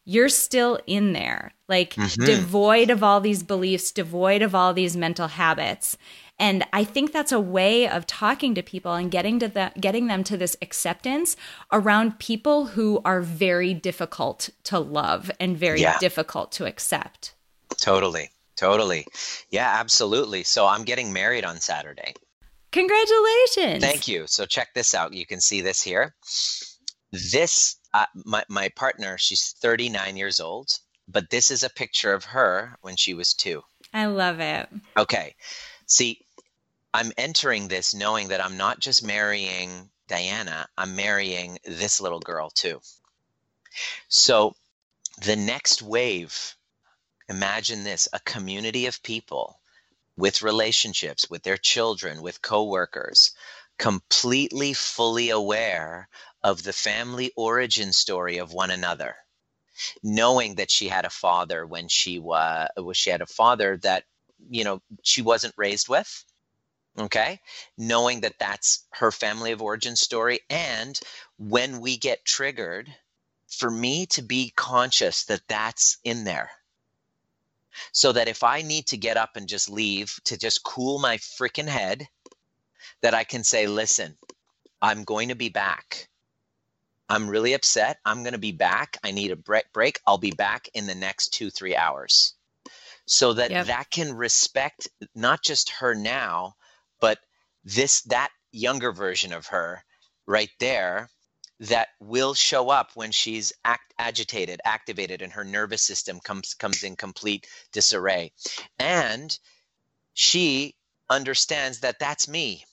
you're 0.04 0.28
still 0.28 0.78
in 0.86 1.14
there, 1.14 1.54
like 1.66 1.94
mm-hmm. 1.94 2.26
devoid 2.26 2.90
of 2.90 3.02
all 3.02 3.22
these 3.22 3.42
beliefs, 3.42 3.90
devoid 3.90 4.42
of 4.42 4.54
all 4.54 4.74
these 4.74 4.98
mental 4.98 5.28
habits. 5.28 5.96
And 6.38 6.64
I 6.72 6.84
think 6.84 7.12
that's 7.12 7.32
a 7.32 7.40
way 7.40 7.88
of 7.88 8.06
talking 8.06 8.54
to 8.54 8.62
people 8.62 8.92
and 8.92 9.10
getting 9.10 9.38
to 9.38 9.48
the, 9.48 9.72
getting 9.80 10.06
them 10.06 10.22
to 10.24 10.36
this 10.36 10.56
acceptance 10.60 11.36
around 11.72 12.18
people 12.18 12.66
who 12.66 13.00
are 13.04 13.22
very 13.22 13.72
difficult 13.72 14.50
to 14.64 14.78
love 14.78 15.30
and 15.40 15.56
very 15.56 15.80
yeah. 15.80 15.98
difficult 15.98 16.52
to 16.52 16.66
accept. 16.66 17.34
Totally. 17.80 18.30
Totally. 18.56 19.06
Yeah, 19.50 19.70
absolutely. 19.78 20.42
So 20.42 20.66
I'm 20.66 20.84
getting 20.84 21.12
married 21.12 21.44
on 21.44 21.60
Saturday. 21.60 22.14
Congratulations. 22.72 23.82
Thank 23.82 24.08
you. 24.08 24.24
So 24.26 24.44
check 24.44 24.68
this 24.74 24.94
out. 24.94 25.14
You 25.14 25.26
can 25.26 25.40
see 25.40 25.60
this 25.60 25.82
here. 25.82 26.14
This, 27.12 27.76
uh, 27.94 28.06
my, 28.24 28.44
my 28.48 28.68
partner, 28.70 29.16
she's 29.18 29.54
39 29.60 30.16
years 30.16 30.40
old, 30.40 30.70
but 31.08 31.30
this 31.30 31.50
is 31.50 31.62
a 31.62 31.70
picture 31.70 32.12
of 32.12 32.24
her 32.24 32.76
when 32.82 32.96
she 32.96 33.14
was 33.14 33.32
two. 33.32 33.62
I 33.94 34.06
love 34.06 34.40
it. 34.40 34.68
Okay. 34.98 35.34
See, 35.86 36.25
I'm 36.96 37.12
entering 37.16 37.68
this 37.68 37.94
knowing 37.94 38.28
that 38.28 38.44
I'm 38.44 38.56
not 38.56 38.80
just 38.80 39.04
marrying 39.04 39.90
Diana, 40.08 40.68
I'm 40.78 40.96
marrying 40.96 41.58
this 41.64 42.00
little 42.00 42.20
girl 42.20 42.50
too. 42.50 42.80
So 44.08 44.54
the 45.22 45.36
next 45.36 45.82
wave 45.82 46.56
Imagine 47.28 47.82
this 47.82 48.08
a 48.12 48.20
community 48.20 48.86
of 48.86 49.02
people 49.02 49.60
with 50.16 50.42
relationships, 50.42 51.28
with 51.28 51.42
their 51.42 51.56
children, 51.56 52.22
with 52.22 52.40
coworkers, 52.40 53.32
completely 53.78 54.72
fully 54.72 55.30
aware 55.30 56.08
of 56.42 56.62
the 56.62 56.72
family 56.72 57.32
origin 57.36 57.92
story 57.92 58.38
of 58.38 58.52
one 58.52 58.70
another 58.70 59.16
knowing 60.02 60.54
that 60.54 60.70
she 60.70 60.88
had 60.88 61.04
a 61.04 61.10
father 61.10 61.66
when 61.66 61.88
she 61.88 62.18
was 62.18 62.68
she 62.94 63.10
had 63.10 63.20
a 63.20 63.26
father 63.26 63.76
that 63.78 64.04
you 64.48 64.64
know 64.64 64.80
she 65.02 65.20
wasn't 65.20 65.52
raised 65.58 65.88
with 65.88 66.24
okay 66.98 67.40
knowing 67.76 68.20
that 68.20 68.38
that's 68.38 68.84
her 68.90 69.10
family 69.10 69.52
of 69.52 69.62
origin 69.62 69.96
story 69.96 70.40
and 70.48 70.98
when 71.38 71.80
we 71.80 71.96
get 71.96 72.24
triggered 72.24 72.88
for 73.48 73.70
me 73.70 74.06
to 74.06 74.22
be 74.22 74.52
conscious 74.56 75.24
that 75.24 75.42
that's 75.48 75.98
in 76.04 76.24
there 76.24 76.50
so 77.92 78.12
that 78.12 78.28
if 78.28 78.42
I 78.42 78.62
need 78.62 78.86
to 78.88 78.96
get 78.96 79.16
up 79.16 79.36
and 79.36 79.48
just 79.48 79.70
leave 79.70 80.18
to 80.24 80.36
just 80.36 80.64
cool 80.64 80.98
my 80.98 81.18
freaking 81.18 81.68
head, 81.68 82.08
that 83.02 83.14
I 83.14 83.24
can 83.24 83.44
say, 83.44 83.66
listen, 83.66 84.16
I'm 84.80 85.04
going 85.04 85.28
to 85.28 85.34
be 85.34 85.48
back. 85.48 86.08
I'm 87.08 87.28
really 87.28 87.52
upset. 87.52 87.98
I'm 88.04 88.22
going 88.22 88.32
to 88.32 88.38
be 88.38 88.52
back. 88.52 88.98
I 89.04 89.12
need 89.12 89.30
a 89.30 89.36
break. 89.36 89.72
Break. 89.72 90.00
I'll 90.06 90.18
be 90.18 90.32
back 90.32 90.68
in 90.74 90.86
the 90.86 90.94
next 90.94 91.28
two, 91.28 91.50
three 91.50 91.76
hours. 91.76 92.34
So 93.06 93.34
that 93.34 93.50
yep. 93.52 93.66
that 93.66 93.90
can 93.90 94.12
respect 94.14 94.88
not 95.14 95.42
just 95.42 95.70
her 95.70 95.94
now, 95.94 96.56
but 97.00 97.18
this, 97.64 98.02
that 98.02 98.30
younger 98.52 98.92
version 98.92 99.32
of 99.32 99.46
her 99.48 99.84
right 100.26 100.50
there 100.60 101.10
that 101.60 101.88
will 102.00 102.34
show 102.34 102.68
up 102.68 102.90
when 102.94 103.10
she's 103.10 103.52
act, 103.64 103.94
agitated, 103.98 104.60
activated, 104.64 105.22
and 105.22 105.32
her 105.32 105.44
nervous 105.44 105.82
system 105.82 106.20
comes 106.20 106.54
comes 106.54 106.82
in 106.82 106.96
complete 106.96 107.46
disarray. 107.72 108.32
And 108.78 109.36
she 110.14 110.74
understands 111.08 111.80
that 111.80 111.98
that's 111.98 112.28
me. 112.28 112.64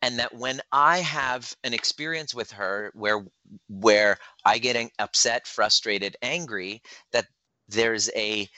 And 0.00 0.18
that 0.18 0.34
when 0.34 0.60
I 0.72 0.98
have 0.98 1.54
an 1.62 1.74
experience 1.74 2.34
with 2.34 2.50
her 2.52 2.90
where 2.94 3.24
where 3.68 4.18
I 4.44 4.58
get 4.58 4.90
upset, 4.98 5.46
frustrated, 5.46 6.16
angry, 6.22 6.82
that 7.12 7.26
there's 7.68 8.10
a 8.16 8.48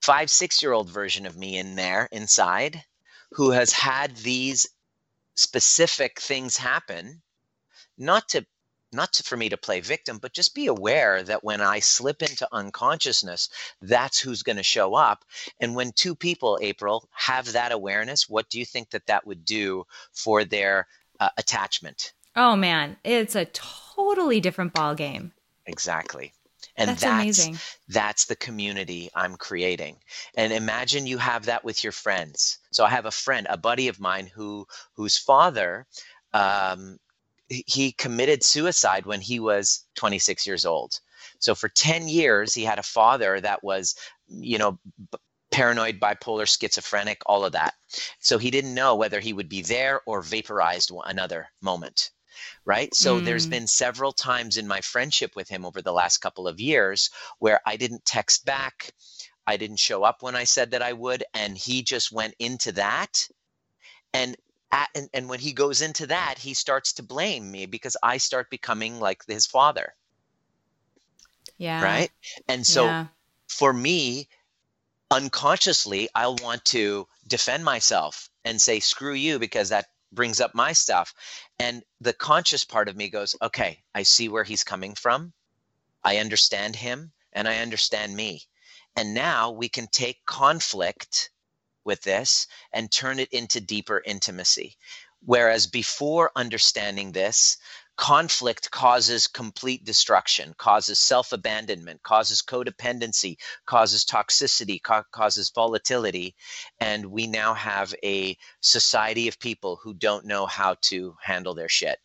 five, 0.00 0.30
six 0.30 0.62
year 0.62 0.72
old 0.72 0.88
version 0.88 1.26
of 1.26 1.36
me 1.36 1.58
in 1.58 1.74
there 1.74 2.08
inside 2.12 2.84
who 3.32 3.50
has 3.50 3.72
had 3.72 4.16
these 4.16 4.68
specific 5.34 6.20
things 6.20 6.56
happen 6.56 7.22
not 7.96 8.28
to 8.30 8.46
not 8.92 9.12
to, 9.12 9.22
for 9.22 9.36
me 9.36 9.50
to 9.50 9.56
play 9.56 9.80
victim, 9.80 10.18
but 10.18 10.32
just 10.32 10.54
be 10.54 10.66
aware 10.66 11.22
that 11.22 11.44
when 11.44 11.60
I 11.60 11.80
slip 11.80 12.22
into 12.22 12.48
unconsciousness, 12.50 13.50
that's 13.82 14.18
who's 14.18 14.42
going 14.42 14.56
to 14.56 14.62
show 14.62 14.94
up. 14.94 15.26
And 15.60 15.74
when 15.74 15.92
two 15.92 16.14
people, 16.14 16.58
April, 16.62 17.06
have 17.12 17.52
that 17.52 17.72
awareness, 17.72 18.28
what 18.28 18.48
do 18.48 18.58
you 18.58 18.64
think 18.64 18.90
that 18.90 19.06
that 19.06 19.26
would 19.26 19.44
do 19.44 19.84
for 20.12 20.44
their 20.44 20.86
uh, 21.20 21.28
attachment? 21.36 22.14
Oh 22.34 22.56
man, 22.56 22.96
it's 23.04 23.34
a 23.34 23.44
totally 23.46 24.40
different 24.40 24.72
ball 24.72 24.94
game. 24.94 25.32
Exactly. 25.66 26.32
And 26.78 26.90
that's, 26.90 27.02
that's 27.02 27.22
amazing. 27.22 27.58
That's 27.88 28.26
the 28.26 28.36
community 28.36 29.10
I'm 29.14 29.36
creating. 29.36 29.96
And 30.36 30.52
imagine 30.52 31.06
you 31.06 31.18
have 31.18 31.46
that 31.46 31.64
with 31.64 31.82
your 31.82 31.92
friends. 31.92 32.58
So 32.70 32.84
I 32.84 32.90
have 32.90 33.06
a 33.06 33.10
friend, 33.10 33.46
a 33.50 33.56
buddy 33.56 33.88
of 33.88 34.00
mine 34.00 34.26
who 34.26 34.66
whose 34.94 35.18
father 35.18 35.86
um, 36.32 36.98
he 37.48 37.92
committed 37.92 38.42
suicide 38.42 39.06
when 39.06 39.20
he 39.20 39.40
was 39.40 39.84
26 39.96 40.46
years 40.46 40.66
old. 40.66 41.00
So 41.38 41.54
for 41.54 41.68
10 41.68 42.08
years, 42.08 42.54
he 42.54 42.64
had 42.64 42.78
a 42.78 42.82
father 42.82 43.40
that 43.40 43.64
was, 43.64 43.94
you 44.28 44.58
know, 44.58 44.78
paranoid, 45.50 45.98
bipolar, 45.98 46.46
schizophrenic, 46.46 47.22
all 47.26 47.44
of 47.44 47.52
that. 47.52 47.74
So 48.20 48.38
he 48.38 48.50
didn't 48.50 48.74
know 48.74 48.96
whether 48.96 49.18
he 49.18 49.32
would 49.32 49.48
be 49.48 49.62
there 49.62 50.00
or 50.06 50.20
vaporized 50.20 50.92
another 51.06 51.48
moment. 51.62 52.10
Right. 52.64 52.94
So 52.94 53.20
mm. 53.20 53.24
there's 53.24 53.46
been 53.46 53.66
several 53.66 54.12
times 54.12 54.56
in 54.56 54.66
my 54.66 54.80
friendship 54.80 55.34
with 55.36 55.48
him 55.48 55.64
over 55.64 55.82
the 55.82 55.92
last 55.92 56.18
couple 56.18 56.46
of 56.46 56.60
years 56.60 57.10
where 57.38 57.60
I 57.66 57.76
didn't 57.76 58.04
text 58.04 58.44
back. 58.44 58.92
I 59.46 59.56
didn't 59.56 59.78
show 59.78 60.04
up 60.04 60.22
when 60.22 60.36
I 60.36 60.44
said 60.44 60.72
that 60.72 60.82
I 60.82 60.92
would. 60.92 61.24
And 61.34 61.56
he 61.56 61.82
just 61.82 62.12
went 62.12 62.34
into 62.38 62.72
that. 62.72 63.28
And 64.12 64.36
at, 64.70 64.88
and, 64.94 65.08
and 65.14 65.28
when 65.28 65.40
he 65.40 65.52
goes 65.52 65.80
into 65.80 66.06
that, 66.08 66.36
he 66.38 66.54
starts 66.54 66.92
to 66.94 67.02
blame 67.02 67.50
me 67.50 67.66
because 67.66 67.96
I 68.02 68.18
start 68.18 68.50
becoming 68.50 69.00
like 69.00 69.22
his 69.26 69.46
father. 69.46 69.94
Yeah. 71.56 71.82
Right. 71.82 72.10
And 72.48 72.66
so 72.66 72.84
yeah. 72.84 73.06
for 73.48 73.72
me, 73.72 74.28
unconsciously, 75.10 76.08
I'll 76.14 76.36
want 76.36 76.64
to 76.66 77.08
defend 77.26 77.64
myself 77.64 78.28
and 78.44 78.60
say, 78.60 78.80
screw 78.80 79.14
you, 79.14 79.38
because 79.38 79.70
that 79.70 79.86
brings 80.12 80.40
up 80.40 80.54
my 80.54 80.72
stuff. 80.72 81.14
And 81.58 81.82
the 82.00 82.12
conscious 82.12 82.64
part 82.64 82.88
of 82.88 82.96
me 82.96 83.08
goes, 83.08 83.36
okay, 83.42 83.82
I 83.94 84.02
see 84.02 84.28
where 84.28 84.44
he's 84.44 84.64
coming 84.64 84.94
from. 84.94 85.32
I 86.02 86.18
understand 86.18 86.76
him 86.76 87.12
and 87.32 87.48
I 87.48 87.58
understand 87.58 88.14
me. 88.14 88.42
And 88.96 89.14
now 89.14 89.50
we 89.50 89.68
can 89.68 89.86
take 89.86 90.24
conflict 90.26 91.30
with 91.84 92.02
this 92.02 92.46
and 92.72 92.90
turn 92.90 93.18
it 93.18 93.32
into 93.32 93.60
deeper 93.60 94.02
intimacy. 94.04 94.76
Whereas 95.24 95.66
before 95.66 96.30
understanding 96.36 97.12
this, 97.12 97.58
conflict 97.98 98.70
causes 98.70 99.26
complete 99.26 99.84
destruction, 99.84 100.54
causes 100.56 100.98
self 101.00 101.32
abandonment, 101.32 102.00
causes 102.02 102.42
codependency, 102.42 103.36
causes 103.66 104.04
toxicity, 104.04 104.80
ca- 104.80 105.02
causes 105.10 105.50
volatility. 105.52 106.34
And 106.80 107.06
we 107.06 107.26
now 107.26 107.54
have 107.54 107.92
a 108.04 108.38
society 108.60 109.26
of 109.26 109.40
people 109.40 109.80
who 109.82 109.92
don't 109.92 110.24
know 110.24 110.46
how 110.46 110.76
to 110.82 111.16
handle 111.20 111.54
their 111.54 111.68
shit. 111.68 111.98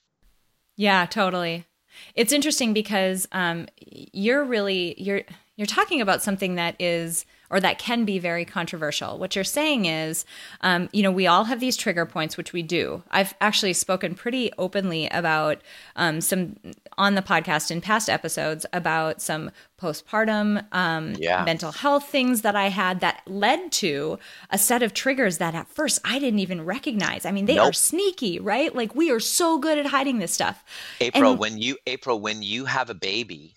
Yeah, 0.75 1.05
totally. 1.05 1.67
It's 2.15 2.33
interesting 2.33 2.73
because 2.73 3.27
um, 3.31 3.67
you're 3.77 4.43
really 4.43 4.95
you're 4.97 5.21
you're 5.55 5.67
talking 5.67 6.01
about 6.01 6.21
something 6.23 6.55
that 6.55 6.75
is 6.79 7.25
or 7.49 7.59
that 7.59 7.77
can 7.77 8.03
be 8.03 8.17
very 8.17 8.45
controversial. 8.45 9.19
What 9.19 9.35
you're 9.35 9.43
saying 9.43 9.85
is, 9.85 10.25
um, 10.61 10.89
you 10.91 11.03
know, 11.03 11.11
we 11.11 11.27
all 11.27 11.43
have 11.43 11.59
these 11.59 11.77
trigger 11.77 12.03
points, 12.07 12.35
which 12.35 12.51
we 12.51 12.63
do. 12.63 13.03
I've 13.11 13.35
actually 13.39 13.73
spoken 13.73 14.15
pretty 14.15 14.51
openly 14.57 15.07
about 15.09 15.61
um, 15.95 16.19
some 16.19 16.55
on 16.97 17.13
the 17.13 17.21
podcast 17.21 17.69
in 17.69 17.79
past 17.79 18.09
episodes 18.09 18.65
about 18.73 19.21
some 19.21 19.51
postpartum 19.79 20.65
um, 20.71 21.13
Yeah. 21.19 21.43
mental 21.43 21.71
health 21.71 22.07
things 22.07 22.41
that 22.41 22.55
I 22.55 22.69
had 22.69 23.01
that 23.01 23.21
led 23.27 23.71
to 23.73 24.17
a 24.49 24.57
set 24.57 24.81
of 24.81 24.95
triggers 24.95 25.37
that 25.37 25.53
at 25.53 25.67
first 25.67 25.99
I 26.03 26.17
didn't 26.17 26.39
even 26.39 26.65
recognize. 26.65 27.23
I 27.25 27.31
mean, 27.31 27.45
they 27.45 27.59
are 27.59 27.73
sneaky, 27.73 28.39
right? 28.39 28.73
Like 28.73 28.95
we 28.95 29.11
are 29.11 29.19
so 29.19 29.59
good 29.59 29.77
at 29.77 29.85
hiding 29.87 30.17
this 30.17 30.33
stuff. 30.33 30.63
April, 31.01 31.31
And- 31.31 31.39
when 31.39 31.57
you 31.59 31.77
April, 31.85 32.19
when 32.19 32.41
you 32.41 32.65
have 32.65 32.89
a 32.89 32.95
baby, 32.95 33.53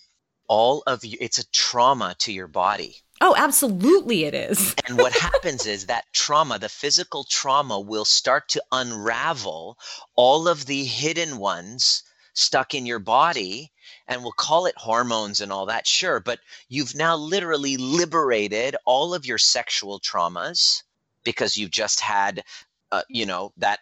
all 0.49 0.83
of 0.87 1.05
you 1.05 1.17
it's 1.21 1.39
a 1.39 1.51
trauma 1.51 2.15
to 2.21 2.33
your 2.33 2.47
body. 2.49 2.97
Oh, 3.21 3.35
absolutely, 3.37 4.25
it 4.25 4.35
is. 4.35 4.75
And 4.89 4.99
what 4.99 5.13
happens 5.13 5.67
is 5.67 5.87
that 5.87 6.05
trauma, 6.13 6.59
the 6.61 6.69
physical 6.69 7.25
trauma, 7.25 7.81
will 7.81 8.05
start 8.05 8.49
to 8.51 8.63
unravel 8.71 9.79
all 10.15 10.47
of 10.47 10.67
the 10.67 10.85
hidden 10.85 11.39
ones 11.39 12.05
stuck 12.35 12.73
in 12.75 12.87
your 12.87 13.01
body. 13.01 13.73
And 14.07 14.23
we'll 14.23 14.33
call 14.33 14.67
it 14.67 14.77
hormones 14.77 15.41
and 15.41 15.51
all 15.51 15.67
that, 15.67 15.87
sure. 15.87 16.21
But 16.21 16.39
you've 16.69 16.95
now 16.95 17.17
literally 17.17 17.77
liberated 17.77 18.77
all 18.85 19.15
of 19.15 19.27
your 19.27 19.39
sexual 19.39 19.99
traumas 19.99 20.83
because 21.25 21.57
you've 21.57 21.73
just 21.73 21.99
had, 22.01 22.45
uh, 22.93 23.03
you 23.09 23.27
know, 23.27 23.53
that 23.57 23.81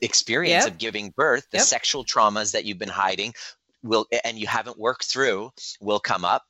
experience 0.00 0.64
Yep. 0.64 0.72
of 0.74 0.78
giving 0.78 1.10
birth. 1.10 1.46
The 1.50 1.58
Yep. 1.58 1.66
sexual 1.66 2.04
traumas 2.04 2.52
that 2.52 2.64
you've 2.64 2.78
been 2.78 2.88
hiding 2.88 3.34
will, 3.84 4.06
and 4.24 4.38
you 4.38 4.48
haven't 4.48 4.78
worked 4.78 5.04
through, 5.04 5.50
will 5.80 6.00
come 6.00 6.24
up 6.24 6.42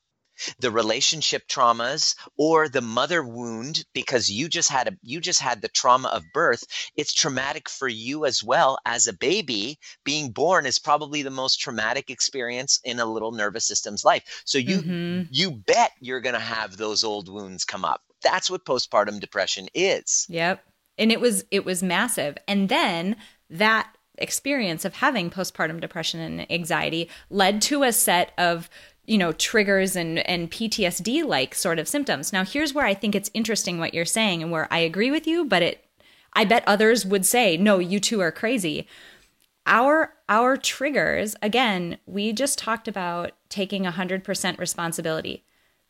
the 0.59 0.71
relationship 0.71 1.47
traumas 1.49 2.17
or 2.37 2.69
the 2.69 2.81
mother 2.81 3.23
wound 3.23 3.85
because 3.95 4.31
you 4.31 4.49
just 4.49 4.69
had 4.69 4.89
a 4.89 4.93
you 5.03 5.21
just 5.21 5.41
had 5.41 5.63
the 5.63 5.69
trauma 5.69 6.09
of 6.09 6.25
birth 6.33 6.65
it's 6.97 7.13
traumatic 7.15 7.69
for 7.69 7.87
you 7.87 8.25
as 8.25 8.43
well 8.43 8.77
as 8.85 9.07
a 9.07 9.13
baby 9.13 9.79
being 10.05 10.33
born 10.33 10.67
is 10.67 10.79
probably 10.79 11.23
the 11.23 11.31
most 11.31 11.61
traumatic 11.61 12.11
experience 12.11 12.81
in 12.85 12.99
a 12.99 13.07
little 13.07 13.31
nervous 13.31 13.65
system's 13.65 14.05
life 14.05 14.43
so 14.45 14.59
you 14.59 14.79
Mhm. 14.79 15.29
you 15.31 15.53
bet 15.53 15.93
you're 16.01 16.21
going 16.21 16.35
to 16.35 16.41
have 16.41 16.77
those 16.77 17.05
old 17.05 17.29
wounds 17.29 17.65
come 17.65 17.85
up 17.85 18.03
that's 18.21 18.51
what 18.51 18.65
postpartum 18.65 19.21
depression 19.21 19.69
is 19.73 20.27
Yep. 20.29 20.65
And 20.97 21.11
it 21.11 21.21
was 21.21 21.45
it 21.51 21.65
was 21.65 21.83
massive. 21.83 22.37
And 22.47 22.69
then 22.69 23.17
that 23.51 23.94
experience 24.19 24.85
of 24.85 24.95
having 24.95 25.31
postpartum 25.31 25.81
depression 25.81 26.21
and 26.21 26.51
anxiety 26.51 27.09
led 27.31 27.61
to 27.63 27.83
a 27.83 27.93
set 27.93 28.33
of 28.39 28.69
you 29.07 29.19
know 29.19 29.33
triggers 29.33 29.97
and 29.97 30.19
and 30.21 30.51
PTSD 30.51 31.25
like 31.25 31.55
sort 31.55 31.79
of 31.79 31.89
symptoms. 31.89 32.33
Now 32.33 32.45
here's 32.45 32.75
where 32.75 32.87
I 32.87 32.95
think 32.95 33.15
it's 33.15 33.31
interesting 33.35 33.79
what 33.79 33.95
you're 33.95 34.05
saying 34.05 34.43
and 34.43 34.51
where 34.51 34.73
I 34.73 34.79
agree 34.79 35.11
with 35.11 35.27
you, 35.27 35.45
but 35.45 35.63
it 35.63 35.85
I 36.33 36.45
bet 36.45 36.65
others 36.67 37.07
would 37.07 37.27
say, 37.27 37.57
"No, 37.57 37.79
you 37.79 38.01
two 38.01 38.21
are 38.21 38.33
crazy." 38.33 38.87
Our 39.67 40.15
our 40.29 40.57
triggers, 40.57 41.37
again, 41.43 41.99
we 42.07 42.33
just 42.33 42.59
talked 42.59 42.89
about 42.89 43.33
taking 43.49 43.85
100% 43.85 44.59
responsibility. 44.59 45.45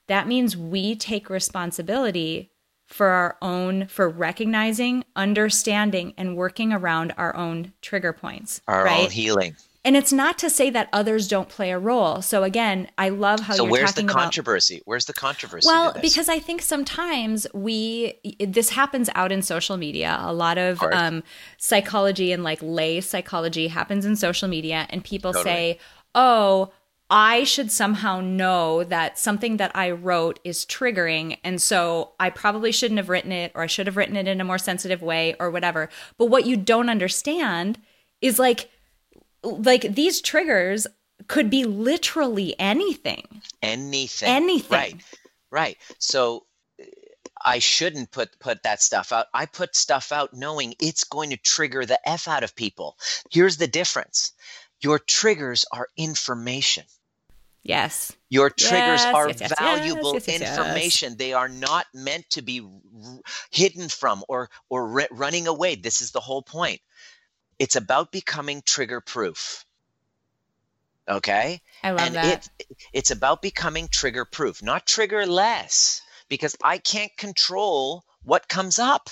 That 0.06 0.28
means 0.28 0.56
we 0.56 0.96
take 0.96 1.30
responsibility 1.30 2.50
for 2.86 3.06
our 3.08 3.36
own 3.42 3.86
for 3.86 4.08
recognizing, 4.08 5.04
understanding 5.16 6.14
and 6.16 6.36
working 6.36 6.72
around 6.72 7.12
our 7.16 7.34
own 7.36 7.72
trigger 7.80 8.12
points, 8.12 8.60
our 8.68 8.84
right? 8.84 9.04
own 9.04 9.10
healing 9.10 9.56
and 9.84 9.96
it's 9.96 10.12
not 10.12 10.38
to 10.38 10.48
say 10.48 10.70
that 10.70 10.88
others 10.92 11.28
don't 11.28 11.48
play 11.48 11.70
a 11.70 11.78
role. 11.78 12.22
So 12.22 12.42
again, 12.42 12.88
I 12.96 13.10
love 13.10 13.40
how 13.40 13.54
so 13.54 13.64
you're 13.64 13.72
where's 13.72 13.92
the 13.92 14.00
talking 14.00 14.10
about 14.10 14.22
controversy 14.22 14.80
where's 14.86 15.04
the 15.04 15.12
controversy 15.12 15.66
well, 15.66 15.94
because 16.00 16.28
I 16.28 16.38
think 16.38 16.62
sometimes 16.62 17.46
we 17.52 18.14
this 18.40 18.70
happens 18.70 19.10
out 19.14 19.30
in 19.30 19.42
social 19.42 19.76
media. 19.76 20.16
A 20.20 20.32
lot 20.32 20.56
of 20.56 20.82
um, 20.82 21.22
psychology 21.58 22.32
and 22.32 22.42
like 22.42 22.60
lay 22.62 23.00
psychology 23.02 23.68
happens 23.68 24.06
in 24.06 24.16
social 24.16 24.48
media, 24.48 24.86
and 24.88 25.04
people 25.04 25.34
Totally. 25.34 25.52
say, 25.52 25.78
"Oh, 26.14 26.72
I 27.10 27.44
should 27.44 27.70
somehow 27.70 28.20
know 28.20 28.82
that 28.84 29.18
something 29.18 29.58
that 29.58 29.72
I 29.74 29.90
wrote 29.90 30.40
is 30.42 30.64
triggering, 30.64 31.38
and 31.44 31.60
so 31.60 32.12
I 32.18 32.30
probably 32.30 32.72
shouldn't 32.72 32.98
have 32.98 33.08
written 33.10 33.30
it, 33.32 33.52
or 33.54 33.62
I 33.62 33.66
should 33.66 33.86
have 33.86 33.96
written 33.96 34.16
it 34.16 34.26
in 34.26 34.40
a 34.40 34.44
more 34.44 34.58
sensitive 34.58 35.02
way, 35.02 35.36
or 35.38 35.50
whatever." 35.50 35.90
But 36.18 36.26
what 36.26 36.46
you 36.46 36.56
don't 36.56 36.88
understand 36.88 37.78
is 38.20 38.38
like 38.38 38.70
like 39.42 39.94
these 39.94 40.20
triggers 40.20 40.86
could 41.28 41.50
be 41.50 41.64
literally 41.64 42.58
anything. 42.58 43.42
anything 43.62 44.28
Anything. 44.28 44.70
right 44.70 44.96
right 45.50 45.76
so 45.98 46.44
uh, 46.80 46.84
i 47.44 47.58
shouldn't 47.58 48.10
put 48.10 48.38
put 48.40 48.62
that 48.62 48.82
stuff 48.82 49.12
out 49.12 49.26
i 49.34 49.46
put 49.46 49.76
stuff 49.76 50.12
out 50.12 50.34
knowing 50.34 50.74
it's 50.80 51.04
going 51.04 51.30
to 51.30 51.36
trigger 51.36 51.86
the 51.86 51.98
f 52.08 52.26
out 52.28 52.42
of 52.42 52.56
people 52.56 52.96
here's 53.30 53.56
the 53.58 53.66
difference 53.68 54.32
your 54.84 54.98
triggers 54.98 55.64
are 55.72 55.88
information. 55.96 56.84
Yes. 57.62 58.12
your 58.28 58.50
triggers 58.50 59.04
Yes, 59.04 59.14
are 59.14 59.28
yes, 59.28 59.40
yes, 59.40 59.58
valuable 59.58 60.16
information. 60.16 61.16
They 61.16 61.32
are 61.32 61.48
not 61.48 61.86
meant 61.94 62.28
to 62.30 62.42
be 62.42 62.60
r- 62.60 63.20
hidden 63.50 63.88
from 63.88 64.22
or 64.28 64.50
or 64.68 65.06
running 65.10 65.46
away. 65.46 65.76
This 65.76 66.00
is 66.02 66.10
the 66.12 66.20
whole 66.20 66.42
point. 66.42 66.80
It's 67.58 67.76
about 67.76 68.12
becoming 68.12 68.62
trigger 68.62 69.00
proof 69.00 69.64
okay? 71.08 71.60
I 71.82 71.90
love 71.90 72.06
and 72.06 72.14
that. 72.14 72.48
it 72.58 72.76
it's 72.92 73.10
about 73.10 73.42
becoming 73.42 73.88
trigger 73.88 74.24
proof 74.24 74.62
not 74.62 74.86
trigger 74.86 75.26
less 75.26 76.00
because 76.28 76.56
i 76.62 76.78
can't 76.78 77.14
control 77.18 78.04
what 78.22 78.48
comes 78.48 78.78
up. 78.78 79.10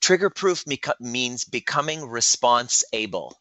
Trigger 0.00 0.30
proof 0.30 0.66
meco- 0.66 0.94
means 0.98 1.44
becoming 1.44 2.08
response 2.08 2.84
able 2.92 3.38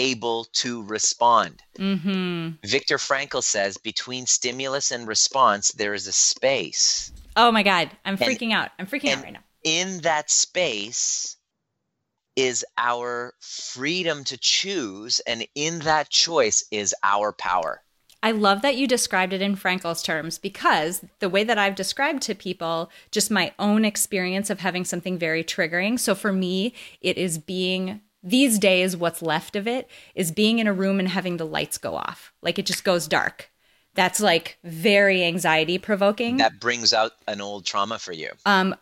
able 0.00 0.44
to 0.52 0.82
respond 0.84 1.62
mm-hmm. 1.76 2.50
viktor 2.66 2.96
frankl 2.96 3.42
says 3.42 3.76
between 3.76 4.24
stimulus 4.26 4.90
and 4.90 5.06
response 5.06 5.72
there 5.72 5.94
is 5.94 6.06
a 6.06 6.12
space 6.12 7.12
Oh 7.36 7.52
my 7.52 7.62
God. 7.62 7.90
I'm 8.04 8.14
And- 8.14 8.20
freaking 8.20 8.52
out. 8.52 8.70
I'm 8.78 8.86
freaking 8.86 9.16
out 9.16 9.22
right 9.22 9.32
now. 9.32 9.44
in 9.62 9.98
that 10.00 10.30
space 10.30 11.36
is 12.34 12.64
our 12.76 13.34
freedom 13.40 14.24
to 14.24 14.36
choose 14.36 15.20
and 15.20 15.46
in 15.54 15.78
that 15.80 16.10
choice 16.10 16.64
is 16.70 16.94
our 17.02 17.32
power 17.32 17.82
I 18.22 18.32
love 18.32 18.60
that 18.62 18.76
you 18.76 18.86
described 18.86 19.32
it 19.32 19.40
in 19.40 19.56
Frankl's 19.56 20.02
terms 20.02 20.38
because 20.38 21.02
the 21.20 21.28
way 21.28 21.42
that 21.44 21.56
I've 21.56 21.74
described 21.74 22.20
to 22.24 22.34
people 22.34 22.90
just 23.10 23.30
my 23.30 23.54
own 23.58 23.84
experience 23.84 24.50
of 24.50 24.60
having 24.60 24.84
something 24.84 25.18
very 25.18 25.42
triggering. 25.42 25.98
So 25.98 26.14
for 26.14 26.32
me, 26.32 26.74
it 27.00 27.16
is 27.16 27.38
being 27.38 28.02
these 28.22 28.58
days, 28.58 28.96
what's 28.96 29.22
left 29.22 29.56
of 29.56 29.66
it 29.66 29.88
is 30.14 30.30
being 30.32 30.58
in 30.58 30.66
a 30.66 30.72
room 30.72 30.98
and 30.98 31.08
having 31.08 31.36
the 31.38 31.46
lights 31.46 31.78
go 31.78 31.96
off. 31.96 32.32
Like 32.42 32.58
it 32.58 32.66
just 32.66 32.84
goes 32.84 33.08
dark. 33.08 33.50
That's 33.94 34.20
like 34.20 34.58
very 34.62 35.24
anxiety 35.24 35.78
provoking. 35.78 36.36
that 36.36 36.60
brings 36.60 36.92
out 36.92 37.12
an 37.26 37.40
old 37.40 37.64
trauma 37.64 37.98
for 37.98 38.12
you 38.12 38.30
um, 38.46 38.74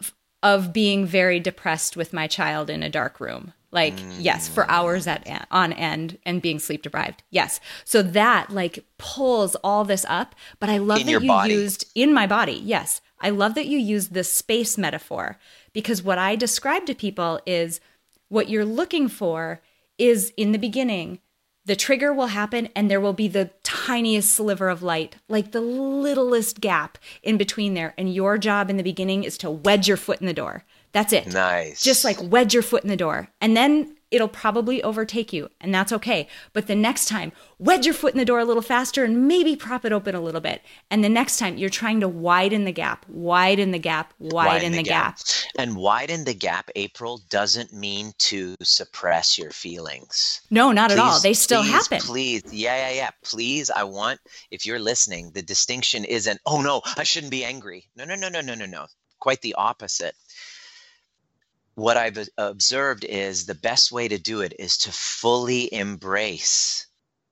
of 0.42 0.72
being 0.72 1.07
very 1.07 1.40
depressed 1.40 1.96
with 1.96 2.12
my 2.12 2.27
child 2.27 2.68
in 2.68 2.83
a 2.83 2.90
dark 2.90 3.18
room. 3.20 3.53
Like, 3.70 3.94
yes, 4.18 4.48
for 4.48 4.68
hours 4.70 5.07
at 5.07 5.46
on 5.51 5.74
end 5.74 6.18
and 6.24 6.40
being 6.40 6.59
sleep 6.59 6.83
deprived. 6.83 7.22
Yes. 7.31 7.61
So 7.85 8.01
that 8.01 8.51
like 8.51 8.83
pulls 8.96 9.57
all 9.57 9.85
this 9.85 10.07
up. 10.09 10.35
But 10.59 10.70
I 10.70 10.79
love 10.79 11.01
In 11.01 11.07
that 11.07 11.12
your 11.12 11.20
you 11.20 11.29
body. 11.29 11.53
used 11.53 11.85
in 11.94 12.14
my 12.14 12.27
body. 12.27 12.62
Yes. 12.64 13.03
I 13.20 13.29
love 13.31 13.55
that 13.57 13.66
you 13.66 13.77
used 13.79 14.14
the 14.14 14.24
space 14.24 14.79
metaphor 14.79 15.38
because 15.74 16.03
what 16.03 16.16
I 16.18 16.35
describe 16.35 16.87
to 16.87 16.94
people 16.94 17.40
is 17.44 17.81
what 18.29 18.49
you're 18.49 18.64
looking 18.64 19.09
for 19.09 19.61
is 19.99 20.33
in 20.37 20.53
the 20.53 20.59
beginning 20.59 21.21
the 21.69 21.77
trigger 21.77 22.14
will 22.14 22.29
happen 22.29 22.71
and 22.75 22.91
there 22.91 23.01
will 23.01 23.12
be 23.12 23.29
the 23.29 23.51
tiniest 23.62 24.33
sliver 24.33 24.71
of 24.71 24.83
light, 24.83 25.17
like 25.29 25.53
the 25.53 25.61
littlest 25.61 26.62
gap 26.62 26.97
in 27.23 27.37
between 27.37 27.75
there. 27.75 27.93
And 27.99 28.12
your 28.12 28.38
job 28.38 28.71
in 28.71 28.79
the 28.79 28.83
beginning 28.83 29.23
is 29.23 29.37
to 29.38 29.51
wedge 29.51 29.87
your 29.87 29.99
foot 29.99 30.19
in 30.19 30.27
the 30.27 30.33
door. 30.33 30.64
That's 30.93 31.12
it. 31.12 31.27
nice 31.27 31.83
Just 31.83 32.07
like 32.07 32.17
wedge 32.23 32.55
your 32.55 32.62
foot 32.62 32.85
in 32.85 32.88
the 32.88 32.97
door. 32.97 33.29
And 33.43 33.55
then 33.55 33.97
it'll 34.11 34.29
probably 34.29 34.83
overtake 34.83 35.33
you, 35.33 35.51
and 35.61 35.75
that's 35.75 35.92
okay. 35.92 36.29
But 36.53 36.66
the 36.66 36.75
next 36.75 37.07
time, 37.07 37.33
wedge 37.59 37.85
your 37.85 37.94
foot 37.94 38.14
in 38.14 38.18
the 38.18 38.25
door 38.25 38.38
a 38.38 38.44
little 38.44 38.62
faster 38.62 39.05
and 39.05 39.29
maybe 39.29 39.57
prop 39.57 39.85
it 39.85 39.92
open 39.92 40.14
a 40.14 40.21
little 40.21 40.40
bit. 40.40 40.62
And 40.90 41.05
the 41.05 41.09
next 41.09 41.38
time, 41.38 41.59
you're 41.59 41.68
trying 41.71 42.01
to 42.01 42.09
widen 42.09 42.64
the 42.64 42.73
gap, 42.73 43.07
widen 43.09 43.71
the 43.71 43.79
gap, 43.79 44.14
widen, 44.18 44.47
widen 44.47 44.73
the, 44.73 44.79
the 44.79 44.85
gap. 44.85 45.18
gap. 45.18 45.27
And 45.59 45.77
widen 45.77 46.25
the 46.25 46.35
gap, 46.35 46.71
April, 46.77 47.21
doesn't 47.31 47.73
mean 47.73 48.12
to 48.18 48.55
suppress 48.62 49.38
your 49.38 49.51
feelings. 49.51 50.40
No, 50.51 50.73
not 50.73 50.90
please, 50.90 50.99
at 50.99 51.03
all. 51.03 51.21
They 51.21 51.35
still 51.35 51.62
please, 51.62 51.71
happen. 51.71 52.01
Please, 52.01 52.42
yeah, 52.53 52.88
yeah, 52.88 52.94
yeah. 52.94 53.11
Please, 53.23 53.71
I 53.71 53.85
want, 53.85 54.21
if 54.51 54.64
you're 54.64 54.79
listening, 54.79 55.31
the 55.33 55.42
distinction 55.42 56.05
isn't, 56.05 56.40
oh 56.47 56.61
no, 56.61 56.83
I 56.97 57.03
shouldn't 57.03 57.31
be 57.31 57.44
angry. 57.44 57.88
No, 57.97 58.05
no, 58.05 58.14
no, 58.14 58.29
no, 58.29 58.40
no, 58.40 58.55
no, 58.55 58.66
no. 58.66 58.87
Quite 59.21 59.42
the 59.42 59.55
opposite 59.55 60.14
what 61.79 61.97
I've 61.97 62.29
observed 62.37 63.05
is 63.05 63.47
the 63.47 63.55
best 63.55 63.93
way 63.93 64.09
to 64.09 64.19
do 64.19 64.41
it 64.41 64.53
is 64.59 64.79
to 64.79 64.91
fully 64.91 65.73
embrace 65.73 66.88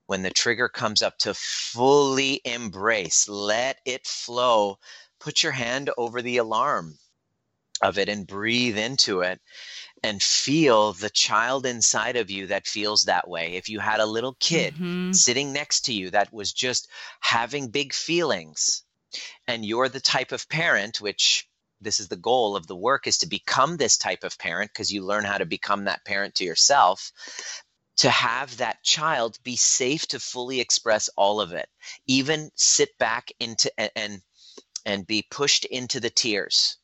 when 0.07 0.23
the 0.23 0.31
trigger 0.31 0.69
comes 0.69 1.03
up 1.03 1.19
to 1.19 1.35
fully 1.35 2.41
embrace, 2.45 3.29
let 3.29 3.81
it 3.85 4.07
flow. 4.07 4.79
Put 5.19 5.43
your 5.43 5.51
hand 5.51 5.91
over 5.99 6.23
the 6.23 6.37
alarm 6.37 6.97
of 7.83 7.99
it 7.99 8.09
and 8.09 8.25
breathe 8.25 8.79
into 8.79 9.23
it 9.23 9.41
and 10.05 10.23
feel 10.23 10.93
the 10.93 11.11
child 11.11 11.67
inside 11.67 12.15
of 12.15 12.31
you 12.31 12.47
that 12.47 12.69
feels 12.69 13.07
that 13.07 13.29
way. 13.29 13.55
If 13.55 13.69
you 13.69 13.81
had 13.81 13.99
a 13.99 14.07
little 14.07 14.37
kid 14.39 14.75
mm-hmm. 14.75 15.11
sitting 15.11 15.53
next 15.53 15.87
to 15.87 15.93
you 15.93 16.11
that 16.11 16.33
was 16.33 16.53
just 16.53 16.89
having 17.19 17.67
big 17.67 17.93
feelings, 17.93 18.85
and 19.49 19.67
you're 19.67 19.89
the 19.89 19.99
type 19.99 20.31
of 20.31 20.49
parent, 20.49 21.01
which 21.01 21.49
this 21.81 22.01
is 22.01 22.09
the 22.09 22.17
goal 22.17 22.57
of 22.57 22.67
the 22.67 22.77
work 22.77 23.07
is 23.07 23.19
to 23.19 23.27
become 23.27 23.77
this 23.77 23.97
type 23.97 24.25
of 24.25 24.39
parent 24.39 24.71
because 24.73 24.93
you 24.93 25.05
learn 25.05 25.25
how 25.25 25.39
to 25.39 25.47
become 25.47 25.85
that 25.85 26.05
parent 26.05 26.35
to 26.37 26.45
yourself 26.45 27.13
to 27.97 28.11
have 28.11 28.59
that 28.59 28.83
child 28.83 29.39
be 29.43 29.57
safe 29.57 30.07
to 30.09 30.21
fully 30.21 30.61
express 30.61 31.09
all 31.17 31.41
of 31.41 31.53
it 31.53 31.69
even 32.07 32.51
sit 32.55 32.97
back 32.99 33.31
into 33.41 33.71
and 33.99 34.23
and 34.85 35.07
be 35.07 35.27
pushed 35.31 35.65
into 35.65 35.99
the 36.01 36.11
tears 36.11 36.77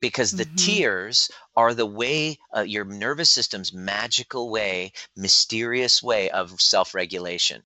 because 0.00 0.30
the 0.30 0.46
mm-hmm. 0.46 0.56
tears 0.56 1.30
are 1.54 1.74
the 1.74 1.86
way 1.86 2.38
uh, 2.56 2.62
your 2.62 2.84
nervous 2.84 3.30
system's 3.30 3.72
magical 3.72 4.50
way 4.50 4.92
mysterious 5.16 6.02
way 6.02 6.30
of 6.30 6.60
self-regulation 6.60 7.62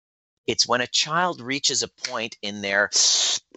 it's 0.46 0.68
when 0.68 0.80
a 0.80 0.87
child 0.87 1.40
reaches 1.40 1.83
a 1.83 1.88
point 1.88 2.37
in 2.42 2.61
their 2.61 2.90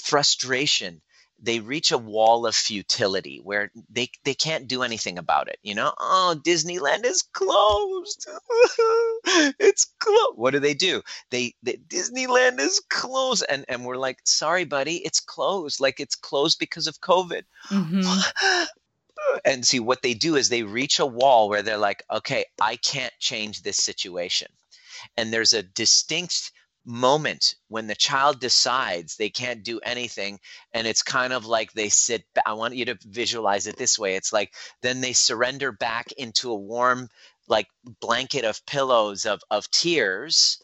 frustration 0.02 1.02
they 1.40 1.60
reach 1.60 1.92
a 1.92 1.98
wall 1.98 2.46
of 2.46 2.56
futility 2.56 3.40
where 3.44 3.72
they 3.90 4.10
they 4.24 4.34
can't 4.34 4.68
do 4.68 4.84
anything 4.84 5.18
about 5.18 5.48
it 5.48 5.60
you 5.62 5.76
know? 5.76 5.94
Oh 6.00 6.36
disneyland 6.44 7.06
is 7.06 7.22
closed. 7.22 8.28
It's 9.60 9.86
closed 10.00 10.38
what 10.38 10.52
do 10.52 10.60
they 10.60 10.74
do? 10.74 11.02
They, 11.32 11.54
they, 11.62 11.74
disneyland 11.74 12.60
is 12.60 12.82
closed. 12.90 13.46
And 13.50 13.66
and 13.68 13.86
we're 13.86 13.98
like 13.98 14.20
sorry 14.24 14.66
buddy 14.66 14.98
it's 14.98 15.20
closed. 15.20 15.80
Like 15.80 16.00
it's 16.00 16.16
closed 16.16 16.60
because 16.60 16.88
of 16.88 17.02
covid. 17.02 17.44
Mm-hmm. 17.70 18.64
and 19.46 19.66
see 19.66 19.80
what 19.80 20.02
they 20.02 20.14
do 20.14 20.36
is 20.36 20.50
they 20.50 20.64
reach 20.64 21.00
a 21.00 21.06
wall 21.06 21.50
where 21.50 21.62
they're 21.62 21.78
like 21.78 22.04
okay 22.10 22.46
i 22.62 22.76
can't 22.78 23.14
change 23.20 23.62
this 23.62 23.78
situation. 23.78 24.48
And 25.16 25.32
there's 25.32 25.54
a 25.54 25.64
distinct 25.64 26.52
moment 26.88 27.56
when 27.68 27.86
the 27.86 27.96
child 27.96 28.40
decides 28.40 29.18
they 29.18 29.30
can't 29.30 29.64
do 29.64 29.80
anything 29.84 30.40
and 30.74 30.88
it's 30.88 31.04
kind 31.04 31.34
of 31.34 31.46
like 31.46 31.74
they 31.74 31.90
sit 31.90 32.24
i 32.46 32.54
want 32.54 32.76
you 32.76 32.86
to 32.86 32.98
visualize 33.04 33.68
it 33.68 33.76
this 33.76 34.00
way 34.00 34.16
it's 34.16 34.32
like 34.32 34.54
then 34.82 35.02
they 35.02 35.12
surrender 35.12 35.74
back 35.74 36.14
into 36.14 36.50
a 36.50 36.56
warm 36.56 37.10
like 37.48 37.68
blanket 38.02 38.46
of 38.46 38.66
pillows 38.66 39.26
of 39.26 39.42
of 39.50 39.70
tears. 39.72 40.62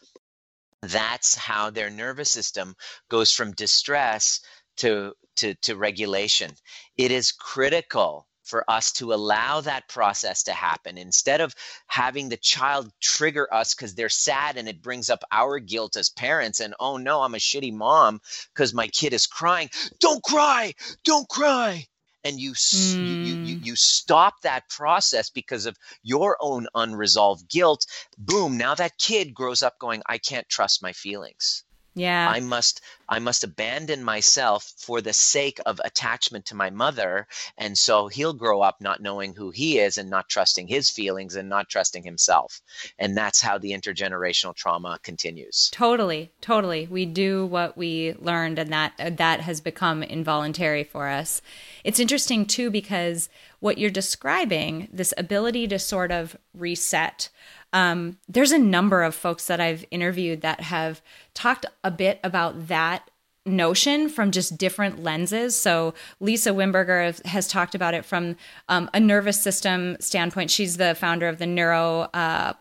That's 0.82 1.36
how 1.36 1.70
their 1.70 1.90
nervous 1.90 2.32
system 2.32 2.76
goes 3.10 3.32
from 3.32 3.54
distress 3.54 4.42
to 4.78 5.14
to 5.38 5.56
to 5.56 5.76
regulation. 5.76 6.52
It 6.98 7.12
is 7.12 7.32
critical 7.32 8.28
for 8.44 8.70
us 8.70 8.92
to 8.94 9.14
allow 9.14 9.62
that 9.62 9.88
process 9.88 10.44
to 10.44 10.54
happen 10.54 10.98
instead 10.98 11.42
of 11.42 11.56
having 11.88 12.30
the 12.30 12.38
child 12.38 12.92
trigger 13.02 13.52
us 13.54 13.74
because 13.74 13.96
they're 13.96 14.10
sad 14.10 14.58
and 14.58 14.68
it 14.68 14.82
brings 14.82 15.10
up 15.10 15.24
our 15.32 15.60
guilt 15.60 15.96
as 15.96 16.10
parents 16.10 16.60
and 16.60 16.74
oh 16.80 16.98
no 16.98 17.22
i'm 17.22 17.36
a 17.36 17.38
shitty 17.38 17.74
mom 17.74 18.20
because 18.54 18.74
my 18.74 18.88
kid 18.88 19.14
is 19.14 19.28
crying 19.28 19.70
don't 20.00 20.24
cry 20.24 20.74
don't 21.04 21.28
cry 21.30 21.86
and 22.26 22.40
you, 22.40 22.54
mm. 22.54 22.94
you, 22.94 23.36
you 23.36 23.58
hmm. 23.58 23.64
you 23.64 23.76
stop 23.76 24.42
that 24.42 24.70
process 24.70 25.30
because 25.30 25.66
of 25.66 25.78
your 26.04 26.38
own 26.40 26.68
unresolved 26.74 27.50
guilt 27.50 27.86
boom 28.18 28.58
now 28.58 28.76
that 28.76 28.98
kid 28.98 29.34
grows 29.34 29.64
up 29.64 29.78
going 29.80 30.02
i 30.06 30.18
can't 30.18 30.48
trust 30.50 30.82
my 30.82 30.94
feelings 30.94 31.64
yeah. 31.96 32.28
I 32.30 32.40
must 32.40 32.82
I 33.08 33.20
must 33.20 33.44
abandon 33.44 34.04
myself 34.04 34.74
for 34.78 35.02
the 35.02 35.14
sake 35.14 35.60
of 35.66 35.80
attachment 35.84 36.48
to 36.48 36.56
my 36.56 36.70
mother 36.72 37.28
and 37.58 37.78
so 37.78 38.08
he'll 38.08 38.34
grow 38.34 38.62
up 38.62 38.82
not 38.82 39.02
knowing 39.02 39.36
who 39.36 39.52
he 39.52 39.78
is 39.78 39.98
and 39.98 40.10
not 40.10 40.30
trusting 40.30 40.68
his 40.68 40.90
feelings 40.90 41.36
and 41.36 41.50
not 41.50 41.70
trusting 41.70 42.04
himself. 42.04 42.62
And 42.98 43.16
that's 43.16 43.42
how 43.42 43.58
the 43.58 43.72
intergenerational 43.72 44.56
trauma 44.56 45.00
continues. 45.04 45.70
Totally. 45.72 46.32
Totally. 46.42 46.88
We 46.90 47.06
do 47.06 47.46
what 47.46 47.78
we 47.78 48.16
learned 48.18 48.58
and 48.58 48.72
that 48.72 48.94
uh, 49.00 49.12
that 49.12 49.42
has 49.42 49.62
become 49.62 50.02
involuntary 50.02 50.84
for 50.84 51.08
us. 51.08 51.42
It's 51.84 52.00
interesting 52.00 52.46
too 52.46 52.72
because 52.72 53.30
what 53.60 53.78
you're 53.78 53.90
describing, 53.90 54.90
this 54.92 55.14
ability 55.18 55.68
to 55.68 55.80
sort 55.80 56.12
of 56.12 56.36
reset 56.54 57.30
um, 57.74 58.18
there's 58.28 58.52
a 58.52 58.60
number 58.60 59.04
of 59.04 59.16
folks 59.16 59.48
that 59.48 59.60
I've 59.60 59.84
interviewed 59.92 60.42
that 60.42 60.62
have 60.62 61.02
talked 61.34 61.66
a 61.84 61.92
bit 61.92 62.20
about 62.24 62.68
that 62.68 63.10
notion 63.46 64.08
from 64.08 64.32
just 64.32 64.58
different 64.58 65.04
lenses. 65.04 65.60
So 65.60 65.94
Lisa 66.20 66.52
Wimberger 66.52 67.24
has 67.26 67.48
talked 67.48 67.76
about 67.76 67.94
it 67.94 68.06
from 68.06 68.38
um, 68.70 68.90
a 68.94 69.00
nervous 69.00 69.42
system 69.42 69.98
standpoint. 70.00 70.50
She's 70.50 70.78
the 70.78 70.96
founder 70.96 71.28
of 71.28 71.40
the 71.40 71.48
Neuro 71.48 72.02
uh, 72.14 72.54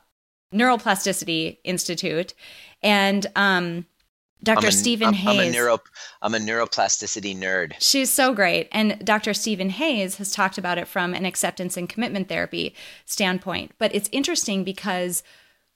Neuroplasticity 0.52 1.58
Institute, 1.64 2.34
and 2.82 3.26
um, 3.36 3.86
Dr. 4.42 4.68
A, 4.68 4.72
Steven 4.72 5.08
I'm, 5.08 5.14
Hayes. 5.14 5.40
I'm 5.40 5.48
a, 5.48 5.50
neuro, 5.50 5.78
I'm 6.20 6.34
a 6.34 6.38
neuroplasticity 6.38 7.36
nerd. 7.36 7.74
She's 7.78 8.10
so 8.10 8.34
great. 8.34 8.68
And 8.72 9.04
Dr. 9.04 9.34
Steven 9.34 9.70
Hayes 9.70 10.16
has 10.16 10.32
talked 10.32 10.58
about 10.58 10.78
it 10.78 10.88
from 10.88 11.14
an 11.14 11.24
acceptance 11.24 11.76
and 11.76 11.88
commitment 11.88 12.28
therapy 12.28 12.74
standpoint. 13.04 13.72
But 13.78 13.94
it's 13.94 14.08
interesting 14.12 14.64
because 14.64 15.22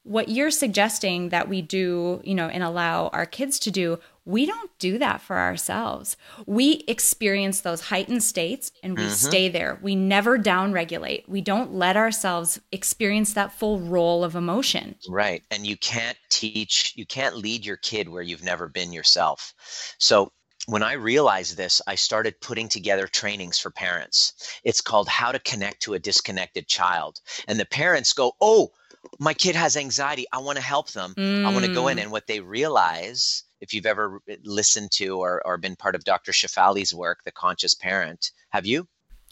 what 0.07 0.29
you're 0.29 0.53
suggesting 0.53 1.31
that 1.31 1.49
we 1.49 1.61
do, 1.61 2.21
you 2.25 2.35
know, 2.35 2.49
and 2.49 2.63
allow 2.63 3.09
our 3.09 3.27
kids 3.27 3.59
to 3.61 3.71
do, 3.71 3.99
we 4.25 4.47
don't 4.47 4.71
do 4.79 4.99
that 4.99 5.21
for 5.21 5.37
ourselves. 5.37 6.17
We 6.47 6.85
experience 6.89 7.61
those 7.61 7.81
heightened 7.81 8.23
states 8.23 8.73
and 8.83 8.97
we 8.97 9.05
mm-hmm. 9.05 9.13
stay 9.13 9.49
there. 9.49 9.79
We 9.83 9.95
never 9.97 10.39
downregulate. 10.39 11.29
We 11.29 11.41
don't 11.41 11.75
let 11.75 11.97
ourselves 11.97 12.61
experience 12.73 13.35
that 13.35 13.53
full 13.53 13.81
role 13.81 14.23
of 14.25 14.35
emotion. 14.35 14.97
Right. 15.09 15.43
And 15.51 15.67
you 15.67 15.77
can't 15.77 16.19
teach, 16.29 16.93
you 16.97 17.07
can't 17.07 17.37
lead 17.37 17.65
your 17.65 17.77
kid 17.77 18.09
where 18.09 18.23
you've 18.23 18.45
never 18.45 18.69
been 18.69 18.93
yourself. 18.93 19.55
So 19.99 20.33
when 20.67 20.83
I 20.83 20.95
realized 20.95 21.57
this, 21.57 21.81
I 21.87 21.95
started 21.95 22.41
putting 22.41 22.69
together 22.69 23.07
trainings 23.07 23.59
for 23.59 23.71
parents. 23.71 24.33
It's 24.65 24.81
called 24.81 25.09
How 25.09 25.31
to 25.31 25.39
Connect 25.39 25.83
to 25.83 25.95
a 25.95 26.01
Disconnected 26.01 26.67
Child. 26.67 27.21
And 27.47 27.59
the 27.59 27.67
parents 27.67 28.13
go, 28.13 28.33
Oh, 28.41 28.71
my 29.19 29.35
kid 29.35 29.57
has 29.57 29.77
anxiety. 29.77 30.27
I 30.33 30.39
want 30.39 30.57
to 30.57 30.65
help 30.65 30.91
them. 30.91 31.15
Mm. 31.17 31.45
I 31.45 31.53
want 31.53 31.65
to 31.65 31.75
go 31.75 31.89
in. 31.89 31.99
Mm. 31.99 32.03
And 32.03 32.13
what 32.13 32.27
they 32.27 32.41
realize, 32.41 33.45
if 33.61 33.75
you've 33.75 33.87
ever 33.87 34.21
listened 34.45 34.91
to 34.93 35.19
or, 35.19 35.43
or 35.45 35.57
been 35.59 35.77
part 35.77 35.95
of 35.95 36.05
Dr. 36.05 36.33
Shefali's 36.33 36.95
work, 36.95 37.25
The 37.25 37.33
Conscious 37.33 37.75
Parent, 37.75 38.31
have 38.51 38.67
you? 38.67 38.87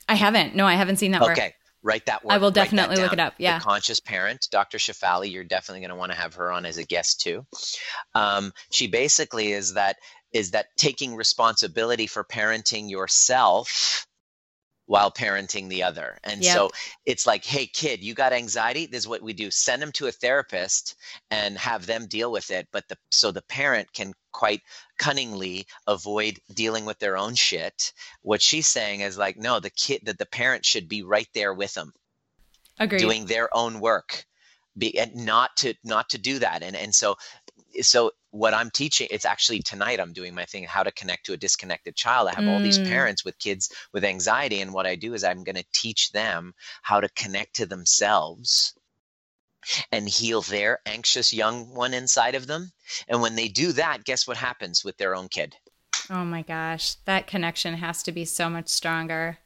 I 0.08 0.14
haven't. 0.14 0.54
No, 0.54 0.66
I 0.66 0.74
haven't 0.74 0.96
seen 0.96 1.12
that 1.12 1.22
okay. 1.22 1.28
work. 1.28 1.38
Okay. 1.38 1.54
Write 1.82 2.06
that 2.06 2.24
work. 2.24 2.32
I 2.32 2.38
will 2.38 2.50
definitely 2.50 2.96
look 2.96 3.12
it 3.12 3.20
up. 3.20 3.34
Yeah. 3.36 3.58
The 3.58 3.64
Conscious 3.64 4.00
Parent, 4.00 4.48
Dr. 4.50 4.78
Shefali, 4.78 5.30
you're 5.30 5.44
definitely 5.44 5.80
going 5.80 5.90
to 5.90 5.96
want 5.96 6.12
to 6.12 6.18
have 6.18 6.34
her 6.36 6.50
on 6.50 6.64
as 6.64 6.78
a 6.78 6.84
guest 6.84 7.20
too. 7.20 7.44
Um, 8.14 8.52
she 8.70 8.86
basically 8.86 9.52
is 9.52 9.74
that 9.74 9.96
is 10.32 10.52
that 10.52 10.66
taking 10.76 11.14
responsibility 11.14 12.06
for 12.06 12.24
parenting 12.24 12.90
yourself 12.90 14.06
while 14.86 15.10
parenting 15.10 15.68
the 15.68 15.82
other. 15.82 16.18
And 16.24 16.42
yep. 16.42 16.54
so 16.54 16.70
it's 17.06 17.26
like, 17.26 17.44
hey, 17.44 17.66
kid, 17.66 18.02
you 18.02 18.14
got 18.14 18.32
anxiety. 18.32 18.86
This 18.86 19.00
is 19.00 19.08
what 19.08 19.22
we 19.22 19.32
do 19.32 19.50
send 19.50 19.80
them 19.80 19.92
to 19.92 20.06
a 20.06 20.12
therapist 20.12 20.96
and 21.30 21.56
have 21.56 21.86
them 21.86 22.06
deal 22.06 22.30
with 22.30 22.50
it. 22.50 22.68
But 22.72 22.86
the, 22.88 22.96
so 23.10 23.30
the 23.30 23.42
parent 23.42 23.92
can 23.92 24.12
quite 24.32 24.60
cunningly 24.98 25.66
avoid 25.86 26.38
dealing 26.52 26.84
with 26.84 26.98
their 26.98 27.16
own 27.16 27.34
shit. 27.34 27.92
What 28.22 28.42
she's 28.42 28.66
saying 28.66 29.00
is 29.00 29.16
like, 29.16 29.36
no, 29.36 29.60
the 29.60 29.70
kid, 29.70 30.02
that 30.04 30.18
the 30.18 30.26
parent 30.26 30.64
should 30.64 30.88
be 30.88 31.02
right 31.02 31.28
there 31.34 31.54
with 31.54 31.72
them. 31.74 31.92
Agreed. 32.78 32.98
Doing 32.98 33.26
their 33.26 33.54
own 33.56 33.80
work. 33.80 34.26
Be, 34.76 34.98
and 34.98 35.14
not 35.14 35.56
to 35.58 35.74
not 35.84 36.08
to 36.10 36.18
do 36.18 36.40
that 36.40 36.64
and 36.64 36.74
and 36.74 36.92
so 36.92 37.14
so 37.82 38.12
what 38.30 38.54
I'm 38.54 38.70
teaching, 38.70 39.08
it's 39.10 39.24
actually 39.24 39.60
tonight 39.60 40.00
I'm 40.00 40.12
doing 40.12 40.34
my 40.34 40.44
thing, 40.44 40.64
how 40.64 40.82
to 40.82 40.92
connect 40.92 41.26
to 41.26 41.32
a 41.32 41.36
disconnected 41.36 41.94
child. 41.94 42.28
I 42.28 42.34
have 42.34 42.44
mm. 42.44 42.52
all 42.52 42.60
these 42.60 42.78
mm. 42.78 42.88
parents 42.88 43.24
with 43.24 43.38
kids 43.38 43.70
with 43.92 44.04
anxiety. 44.04 44.60
And 44.60 44.72
what 44.72 44.86
I 44.86 44.96
do 44.96 45.14
is 45.14 45.22
I'm 45.22 45.44
going 45.44 45.56
to 45.56 45.64
teach 45.72 46.10
them 46.12 46.52
how 46.82 47.00
to 47.00 47.08
connect 47.10 47.56
to 47.56 47.66
themselves 47.66 48.74
and 49.92 50.08
heal 50.08 50.42
their 50.42 50.80
anxious 50.84 51.32
young 51.32 51.74
one 51.74 51.94
inside 51.94 52.34
of 52.34 52.46
them. 52.46 52.72
And 53.08 53.22
when 53.22 53.36
they 53.36 53.48
do 53.48 53.72
that, 53.72 54.04
guess 54.04 54.26
what 54.26 54.36
happens 54.36 54.84
with 54.84 54.96
their 54.96 55.14
own 55.14 55.28
kid? 55.28 55.54
Oh 56.10 56.24
my 56.24 56.42
gosh, 56.42 56.96
that 57.06 57.26
connection 57.26 57.74
has 57.74 58.02
to 58.02 58.12
be 58.12 58.24
so 58.24 58.50
much 58.50 58.68
stronger. 58.68 59.38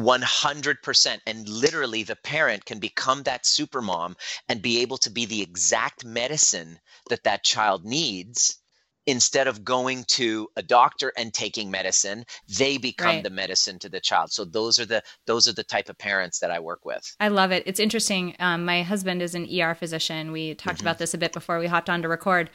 100% 0.00 1.18
and 1.26 1.48
literally 1.48 2.02
the 2.02 2.16
parent 2.16 2.64
can 2.64 2.78
become 2.78 3.22
that 3.24 3.46
super 3.46 3.80
mom 3.82 4.16
and 4.48 4.62
be 4.62 4.80
able 4.82 4.98
to 4.98 5.10
be 5.10 5.26
the 5.26 5.42
exact 5.42 6.04
medicine 6.04 6.78
that 7.08 7.24
that 7.24 7.44
child 7.44 7.84
needs 7.84 8.56
instead 9.06 9.48
of 9.48 9.64
going 9.64 10.04
to 10.04 10.46
a 10.56 10.62
doctor 10.62 11.10
and 11.16 11.32
taking 11.32 11.70
medicine 11.70 12.24
they 12.58 12.76
become 12.76 13.06
Right. 13.16 13.24
the 13.24 13.30
medicine 13.30 13.78
to 13.78 13.88
the 13.88 13.98
child 14.00 14.30
so 14.30 14.44
those 14.44 14.78
are 14.78 14.84
the 14.84 15.02
those 15.26 15.48
are 15.48 15.54
the 15.54 15.64
type 15.64 15.88
of 15.88 15.96
parents 15.96 16.38
that 16.40 16.50
i 16.50 16.60
work 16.60 16.84
with 16.84 17.16
I 17.18 17.28
love 17.28 17.50
it. 17.50 17.62
It's 17.66 17.80
interesting. 17.80 18.36
Um, 18.38 18.64
my 18.64 18.82
husband 18.82 19.22
is 19.22 19.34
an 19.34 19.48
ER 19.50 19.74
physician. 19.74 20.32
We 20.32 20.54
talked 20.54 20.80
about 20.80 20.98
this 20.98 21.14
a 21.14 21.18
bit 21.18 21.32
before 21.32 21.58
we 21.58 21.66
hopped 21.66 21.88
on 21.90 22.02
to 22.02 22.08
record. 22.08 22.50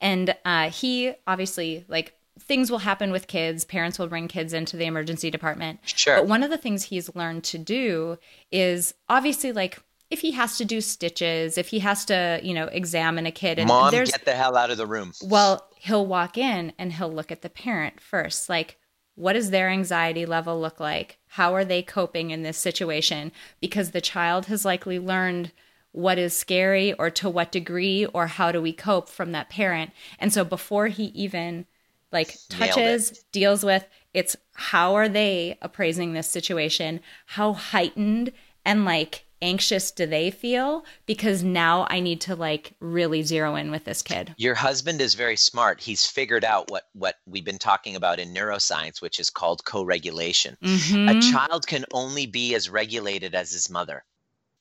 And 0.00 0.36
uh, 0.44 0.70
he 0.70 1.14
obviously, 1.26 1.84
like, 1.88 2.14
things 2.38 2.70
will 2.70 2.78
happen 2.78 3.10
with 3.10 3.26
kids. 3.26 3.64
Parents 3.64 3.98
will 3.98 4.08
bring 4.08 4.28
kids 4.28 4.52
into 4.52 4.76
the 4.76 4.86
emergency 4.86 5.30
department. 5.30 5.80
Sure. 5.84 6.16
But 6.16 6.26
one 6.26 6.42
of 6.42 6.50
the 6.50 6.58
things 6.58 6.84
he's 6.84 7.14
learned 7.14 7.44
to 7.44 7.58
do 7.58 8.18
is 8.50 8.94
obviously, 9.08 9.52
like, 9.52 9.80
if 10.10 10.20
he 10.20 10.32
has 10.32 10.58
to 10.58 10.64
do 10.64 10.80
stitches, 10.80 11.58
if 11.58 11.68
he 11.68 11.78
has 11.80 12.04
to, 12.06 12.40
you 12.42 12.54
know, 12.54 12.66
examine 12.66 13.26
a 13.26 13.32
kid, 13.32 13.58
and 13.58 13.68
mom 13.68 13.90
there's 13.90 14.10
get 14.10 14.24
the 14.24 14.32
hell 14.32 14.56
out 14.56 14.70
of 14.70 14.76
the 14.76 14.86
room 14.86 15.12
well, 15.22 15.68
he'll 15.76 16.06
walk 16.06 16.36
in 16.38 16.72
and 16.78 16.92
he'll 16.92 17.12
look 17.12 17.32
at 17.32 17.42
the 17.42 17.50
parent 17.50 18.00
first. 18.00 18.48
Like, 18.48 18.78
what 19.14 19.32
does 19.32 19.50
their 19.50 19.68
anxiety 19.68 20.26
level 20.26 20.60
look 20.60 20.78
like? 20.78 21.18
How 21.28 21.54
are 21.54 21.64
they 21.64 21.82
coping 21.82 22.30
in 22.30 22.42
this 22.42 22.58
situation? 22.58 23.32
Because 23.60 23.90
the 23.90 24.00
child 24.00 24.46
has 24.46 24.64
likely 24.64 24.98
learned 24.98 25.52
what 25.92 26.18
is 26.18 26.36
scary 26.36 26.92
or 26.94 27.08
to 27.08 27.30
what 27.30 27.52
degree 27.52 28.04
or 28.06 28.26
how 28.26 28.50
do 28.50 28.60
we 28.60 28.72
cope 28.72 29.08
from 29.08 29.32
that 29.32 29.48
parent. 29.48 29.92
And 30.18 30.32
so 30.32 30.44
before 30.44 30.88
he 30.88 31.04
even 31.06 31.66
like 32.14 32.34
touches, 32.48 33.24
deals 33.32 33.62
with, 33.64 33.84
it's 34.14 34.36
how 34.54 34.94
are 34.94 35.08
they 35.10 35.58
appraising 35.60 36.14
this 36.14 36.28
situation? 36.28 37.00
How 37.26 37.52
heightened 37.52 38.32
and 38.64 38.86
like 38.86 39.26
anxious 39.42 39.90
do 39.90 40.06
they 40.06 40.30
feel? 40.30 40.84
Because 41.04 41.42
now 41.42 41.86
I 41.90 42.00
need 42.00 42.22
to 42.22 42.34
like 42.34 42.72
really 42.80 43.22
zero 43.22 43.56
in 43.56 43.70
with 43.70 43.84
this 43.84 44.00
kid. 44.00 44.34
your 44.38 44.54
husband 44.54 45.02
is 45.02 45.12
very 45.14 45.36
smart 45.36 45.80
he's 45.82 46.06
figured 46.06 46.44
out 46.44 46.70
what 46.70 46.84
what 46.94 47.16
we've 47.26 47.44
been 47.44 47.58
talking 47.58 47.94
about 47.96 48.18
in 48.18 48.32
neuroscience 48.32 49.02
which 49.02 49.20
is 49.20 49.28
called 49.28 49.62
co-regulation 49.66 50.56
Mhm. 50.62 51.10
a 51.10 51.32
child 51.32 51.66
can 51.66 51.84
only 51.92 52.24
be 52.26 52.54
as 52.54 52.70
regulated 52.70 53.34
as 53.34 53.52
his 53.52 53.68
mother 53.68 54.02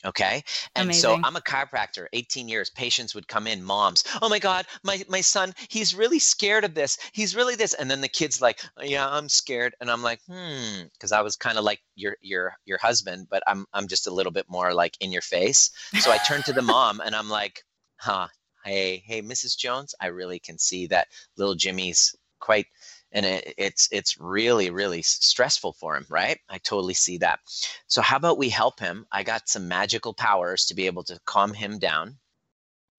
okay? 0.06 0.44
And 0.76 0.94
so 0.96 1.18
i'm 1.24 1.36
a 1.36 1.42
chiropractor 1.42 2.08
18 2.14 2.48
years 2.48 2.70
patients 2.70 3.16
would 3.16 3.28
come 3.28 3.48
in 3.48 3.64
moms 3.64 4.04
oh 4.22 4.30
my 4.30 4.40
god 4.40 4.66
my 4.84 5.04
my 5.10 5.22
son 5.22 5.54
he's 5.70 5.96
really 5.96 6.20
scared 6.20 6.64
of 6.64 6.74
this 6.74 6.98
he's 7.12 7.36
really 7.36 7.56
this 7.56 7.74
and 7.74 7.90
then 7.90 8.02
the 8.02 8.08
kid's 8.08 8.42
like 8.42 8.60
yeah 8.82 9.08
i'm 9.10 9.30
scared 9.30 9.76
and 9.80 9.90
i'm 9.90 10.02
like 10.04 10.20
hmm 10.28 10.84
because 10.94 11.12
i 11.12 11.22
was 11.22 11.36
kind 11.36 11.58
of 11.58 11.64
like 11.64 11.80
your 11.96 12.16
your 12.22 12.54
your 12.66 12.78
husband 12.78 13.28
but 13.30 13.44
i'm 13.48 13.66
i'm 13.74 13.88
just 13.88 14.08
a 14.08 14.14
little 14.14 14.32
bit 14.32 14.46
more 14.50 14.74
like 14.74 14.96
in 15.00 15.12
your 15.12 15.22
face. 15.22 15.72
So 16.00 16.12
i 16.12 16.18
turned 16.18 16.46
to 16.46 16.54
the 16.54 16.62
mom 16.74 17.00
and 17.00 17.16
i'm 17.16 17.30
like 17.30 17.64
huh 17.98 18.28
hey 18.66 19.04
hey 19.06 19.22
mrs 19.22 19.58
jones 19.58 19.96
i 20.02 20.08
really 20.08 20.40
can 20.40 20.58
see 20.58 20.88
that 20.88 21.08
little 21.38 21.56
jimmy's 21.56 22.16
quite 22.40 22.68
and 23.14 23.26
it, 23.26 23.54
it's 23.58 23.88
it's 23.92 24.20
really 24.20 24.70
really 24.72 25.02
stressful 25.04 25.74
for 25.74 25.96
him 25.96 26.06
right? 26.10 26.40
I 26.50 26.58
totally 26.60 26.94
see 26.96 27.18
that. 27.20 27.40
So 27.88 28.02
how 28.02 28.18
about 28.18 28.38
we 28.38 28.50
help 28.50 28.80
him? 28.80 29.06
I 29.12 29.24
got 29.24 29.50
some 29.50 29.68
magical 29.68 30.14
powers 30.14 30.66
to 30.68 30.76
be 30.76 30.88
able 30.88 31.04
to 31.06 31.20
calm 31.26 31.54
him 31.54 31.80
down. 31.80 32.18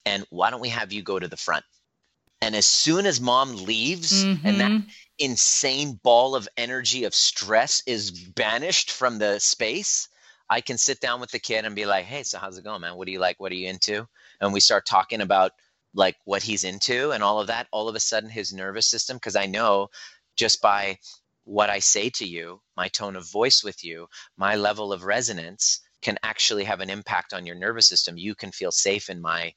And 0.07 0.27
why 0.31 0.51
don't 0.51 0.61
we 0.61 0.71
have 0.71 0.93
you 0.93 1.03
go 1.03 1.19
to 1.19 1.29
the 1.29 1.37
front? 1.37 1.65
And 2.43 2.55
as 2.57 2.67
soon 2.67 3.07
as 3.07 3.21
mom 3.21 3.65
leaves 3.65 4.29
and 4.45 4.61
that 4.61 4.73
Mhm. 4.73 4.95
insane 5.19 5.95
ball 6.03 6.35
of 6.37 6.49
energy 6.57 7.05
of 7.05 7.15
stress 7.15 7.83
is 7.87 8.11
banished 8.11 8.91
from 8.91 9.19
the 9.19 9.39
space 9.39 10.09
i 10.51 10.61
can 10.61 10.77
sit 10.77 11.01
down 11.01 11.21
with 11.21 11.31
the 11.31 11.39
kid 11.39 11.65
and 11.65 11.77
be 11.77 11.87
like 11.87 12.05
hey 12.05 12.23
so 12.25 12.39
how's 12.39 12.59
it 12.59 12.65
going 12.65 12.81
man? 12.81 12.97
What 12.97 13.07
do 13.07 13.12
you 13.12 13.21
like? 13.21 13.39
What 13.41 13.53
are 13.53 13.57
you 13.57 13.69
into? 13.69 14.09
And 14.41 14.53
we 14.53 14.61
start 14.61 14.87
talking 14.87 15.21
about 15.21 15.53
like 15.95 16.16
what 16.24 16.42
he's 16.42 16.64
into 16.64 17.12
and 17.12 17.22
all 17.22 17.40
of 17.40 17.47
that 17.47 17.66
all 17.70 17.88
of 17.88 17.95
a 17.95 18.01
sudden 18.01 18.28
his 18.28 18.53
nervous 18.53 18.86
system 18.86 19.16
because 19.16 19.36
i 19.36 19.47
know 19.47 19.88
just 20.36 20.61
by 20.61 20.99
what 21.45 21.70
i 21.70 21.78
say 21.78 22.11
to 22.11 22.26
you 22.26 22.61
my 22.76 22.88
tone 22.88 23.16
of 23.16 23.30
voice 23.30 23.62
with 23.62 23.84
you 23.84 24.07
my 24.36 24.57
level 24.57 24.92
of 24.92 25.05
resonance 25.05 25.80
can 26.03 26.18
actually 26.22 26.64
have 26.64 26.80
an 26.80 26.90
impact 26.90 27.32
on 27.32 27.47
your 27.47 27.55
nervous 27.57 27.88
system 27.88 28.18
you 28.18 28.34
can 28.34 28.51
feel 28.51 28.72
safe 28.72 29.09
in 29.09 29.20
my 29.20 29.53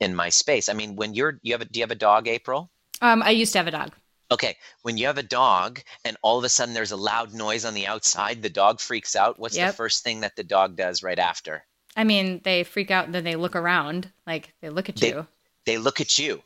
in 0.00 0.14
my 0.14 0.28
space 0.28 0.68
i 0.68 0.72
mean 0.72 0.96
when 0.96 1.14
you're 1.14 1.38
you 1.42 1.52
have 1.52 1.62
a 1.62 1.64
do 1.64 1.80
you 1.80 1.82
have 1.82 1.90
a 1.90 1.94
dog 1.94 2.28
april 2.28 2.70
Um, 3.00 3.22
I 3.22 3.30
used 3.30 3.52
to 3.52 3.58
have 3.58 3.66
a 3.66 3.70
dog. 3.72 3.92
Okay, 4.30 4.56
when 4.82 4.96
you 4.96 5.06
have 5.06 5.18
a 5.18 5.22
dog 5.22 5.80
and 6.04 6.16
all 6.22 6.38
of 6.38 6.44
a 6.44 6.48
sudden 6.48 6.74
there's 6.74 6.92
a 6.92 6.96
loud 6.96 7.34
noise 7.34 7.64
on 7.64 7.74
the 7.74 7.86
outside, 7.86 8.42
the 8.42 8.48
dog 8.48 8.80
freaks 8.80 9.14
out. 9.14 9.38
What's 9.38 9.56
the 9.56 9.72
first 9.76 10.02
thing 10.02 10.20
that 10.20 10.34
the 10.34 10.42
dog 10.42 10.76
does 10.76 11.02
right 11.02 11.18
after? 11.18 11.66
I 11.94 12.04
mean, 12.04 12.40
they 12.42 12.64
freak 12.64 12.90
out 12.90 13.04
and 13.04 13.14
then 13.14 13.22
they 13.24 13.36
look 13.36 13.54
around, 13.54 14.10
like 14.26 14.54
they 14.62 14.70
look 14.70 14.88
at 14.88 14.96
They- 14.96 15.08
you. 15.10 15.26
They 15.66 15.78
look 15.78 16.00
at 16.00 16.18
you. 16.18 16.42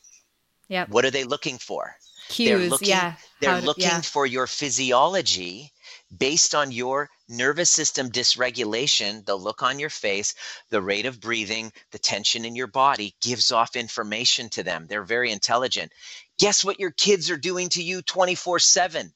Yep. 0.68 0.90
What 0.90 1.04
are 1.04 1.10
they 1.10 1.24
looking 1.24 1.58
for? 1.58 1.96
Cues, 2.28 2.70
looking, 2.70 2.88
yeah. 2.88 3.14
They're 3.40 3.60
to- 3.60 3.66
looking 3.66 3.84
yeah. 3.84 4.00
for 4.02 4.26
your 4.26 4.46
physiology 4.46 5.72
based 6.16 6.54
on 6.54 6.72
your 6.72 7.10
nervous 7.28 7.70
system 7.70 8.10
dysregulation, 8.10 9.24
the 9.26 9.34
look 9.34 9.62
on 9.62 9.78
your 9.78 9.90
face, 9.90 10.34
the 10.70 10.80
rate 10.80 11.06
of 11.06 11.20
breathing, 11.20 11.72
the 11.90 11.98
tension 11.98 12.44
in 12.44 12.56
your 12.56 12.66
body 12.66 13.14
gives 13.20 13.52
off 13.52 13.76
information 13.76 14.48
to 14.50 14.62
them. 14.62 14.86
They're 14.88 15.02
very 15.02 15.30
intelligent. 15.30 15.92
Guess 16.38 16.64
what 16.64 16.80
your 16.80 16.90
kids 16.90 17.30
are 17.30 17.36
doing 17.36 17.68
to 17.70 17.82
you 17.82 18.02
24 18.02 18.58
7 18.58 19.12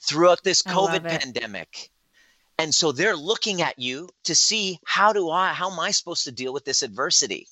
throughout 0.00 0.42
this 0.42 0.62
COVID 0.62 1.04
pandemic? 1.04 1.90
And 2.58 2.74
so 2.74 2.92
they're 2.92 3.16
looking 3.16 3.62
at 3.62 3.78
you 3.78 4.10
to 4.24 4.34
see 4.34 4.78
how 4.84 5.14
do 5.14 5.30
I, 5.30 5.54
how 5.54 5.70
am 5.70 5.80
I 5.80 5.92
supposed 5.92 6.24
to 6.24 6.32
deal 6.32 6.52
with 6.52 6.66
this 6.66 6.82
adversity? 6.82 7.48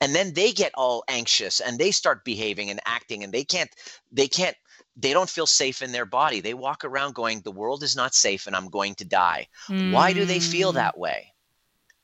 And 0.00 0.14
then 0.14 0.32
they 0.34 0.52
get 0.52 0.72
all 0.74 1.04
anxious 1.08 1.60
and 1.60 1.78
they 1.78 1.90
start 1.90 2.24
behaving 2.24 2.70
and 2.70 2.80
acting 2.84 3.24
and 3.24 3.32
they 3.32 3.44
can't 3.44 3.70
they 4.12 4.28
can't 4.28 4.56
they 4.96 5.12
don't 5.12 5.30
feel 5.30 5.46
safe 5.46 5.82
in 5.82 5.92
their 5.92 6.06
body. 6.06 6.40
They 6.40 6.54
walk 6.54 6.84
around 6.84 7.14
going 7.14 7.40
the 7.40 7.52
world 7.52 7.82
is 7.82 7.96
not 7.96 8.14
safe 8.14 8.46
and 8.46 8.56
i'm 8.56 8.68
going 8.68 8.94
to 8.96 9.04
die. 9.04 9.48
Why 9.82 10.12
do 10.12 10.24
they 10.24 10.40
feel 10.40 10.72
Mm. 10.72 10.74
that 10.74 10.98
way? 10.98 11.32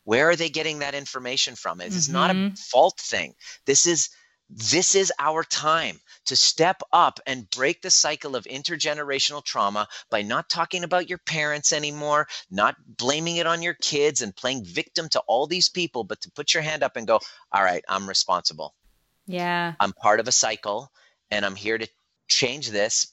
Where 0.04 0.30
are 0.30 0.36
they 0.36 0.48
getting 0.48 0.78
that 0.80 0.94
information 0.94 1.56
from? 1.56 1.80
It 1.80 1.94
is 1.94 2.08
not 2.08 2.30
a 2.30 2.36
Mhm. 2.36 2.56
fault 2.56 2.98
thing. 2.98 3.34
This 3.66 3.86
is 3.86 4.10
this 4.48 4.94
is 4.94 5.12
our 5.18 5.42
time 5.44 6.00
to 6.26 6.36
step 6.36 6.82
up 6.92 7.20
and 7.26 7.50
break 7.50 7.82
the 7.82 7.90
cycle 7.90 8.36
of 8.36 8.44
intergenerational 8.44 9.44
trauma 9.44 9.88
by 10.10 10.22
not 10.22 10.48
talking 10.48 10.84
about 10.84 11.08
your 11.08 11.18
parents 11.18 11.72
anymore, 11.72 12.28
not 12.50 12.76
blaming 12.86 13.36
it 13.36 13.46
on 13.46 13.62
your 13.62 13.74
kids 13.74 14.22
and 14.22 14.36
playing 14.36 14.64
victim 14.64 15.08
to 15.10 15.20
all 15.26 15.46
these 15.46 15.68
people, 15.68 16.04
but 16.04 16.20
to 16.20 16.30
put 16.30 16.54
your 16.54 16.62
hand 16.62 16.82
up 16.82 16.96
and 16.96 17.06
go, 17.06 17.20
All 17.52 17.62
right, 17.62 17.84
I'm 17.88 18.08
responsible. 18.08 18.74
Yeah. 19.26 19.74
I'm 19.80 19.92
part 19.92 20.20
of 20.20 20.28
a 20.28 20.32
cycle 20.32 20.90
and 21.30 21.44
I'm 21.44 21.56
here 21.56 21.78
to 21.78 21.88
change 22.28 22.70
this 22.70 23.08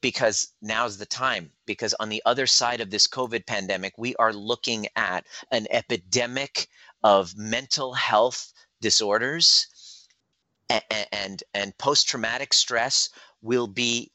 because 0.00 0.48
now's 0.62 0.98
the 0.98 1.06
time. 1.06 1.50
Because 1.66 1.94
on 1.94 2.08
the 2.08 2.22
other 2.24 2.46
side 2.46 2.80
of 2.80 2.90
this 2.90 3.06
COVID 3.06 3.46
pandemic, 3.46 3.94
we 3.98 4.14
are 4.16 4.32
looking 4.32 4.86
at 4.96 5.26
an 5.50 5.66
epidemic 5.70 6.68
of 7.02 7.36
mental 7.36 7.94
health 7.94 8.52
disorders 8.80 9.66
and 11.12 11.42
and 11.54 11.76
post-traumatic 11.78 12.52
stress 12.52 13.10
will 13.42 13.66
be 13.66 14.10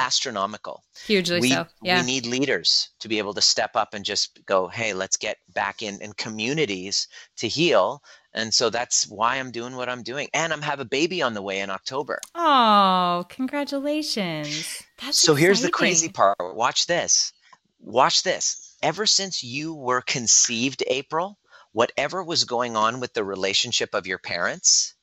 astronomical. 0.00 0.82
Hugely 1.06 1.40
we, 1.40 1.50
so. 1.50 1.66
Yeah. 1.82 2.00
we 2.00 2.06
need 2.06 2.24
leaders 2.24 2.88
to 3.00 3.08
be 3.08 3.18
able 3.18 3.34
to 3.34 3.42
step 3.42 3.76
up 3.76 3.92
and 3.92 4.02
just 4.02 4.44
go 4.46 4.66
hey 4.66 4.94
let's 4.94 5.18
get 5.18 5.36
back 5.52 5.82
in 5.82 6.00
in 6.00 6.12
communities 6.14 7.06
to 7.36 7.48
heal. 7.48 8.02
And 8.32 8.54
so 8.54 8.70
that's 8.70 9.08
why 9.08 9.36
i'm 9.36 9.50
doing 9.50 9.76
what 9.76 9.90
i'm 9.90 10.02
doing. 10.02 10.28
And 10.32 10.52
i'm 10.52 10.62
have 10.62 10.80
a 10.80 10.86
baby 10.86 11.20
on 11.20 11.34
the 11.34 11.42
way 11.42 11.60
in 11.60 11.68
october. 11.70 12.18
Oh, 12.34 13.26
congratulations. 13.28 14.82
That's 15.02 15.18
so 15.18 15.34
here's 15.34 15.60
the 15.60 15.70
crazy 15.70 16.08
part. 16.08 16.36
Watch 16.40 16.86
this. 16.86 17.32
Watch 17.78 18.22
this. 18.22 18.76
Ever 18.82 19.04
since 19.04 19.44
you 19.44 19.74
were 19.74 20.00
conceived 20.00 20.82
april 20.86 21.38
whatever 21.72 22.24
was 22.24 22.44
going 22.44 22.74
on 22.76 23.00
with 23.00 23.12
the 23.12 23.22
relationship 23.22 23.94
of 23.94 24.06
your 24.06 24.18
parents 24.18 24.94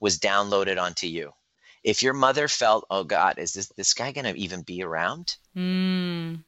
was 0.00 0.18
downloaded 0.18 0.80
onto 0.80 1.06
you. 1.06 1.32
If 1.84 2.02
your 2.02 2.14
mother 2.14 2.48
felt 2.48 2.86
oh 2.90 3.04
god 3.04 3.38
is 3.38 3.52
this 3.52 3.68
this 3.76 3.94
guy 3.94 4.12
going 4.12 4.24
to 4.32 4.38
even 4.38 4.62
be 4.62 4.82
around? 4.82 5.36
Mm. 5.56 6.42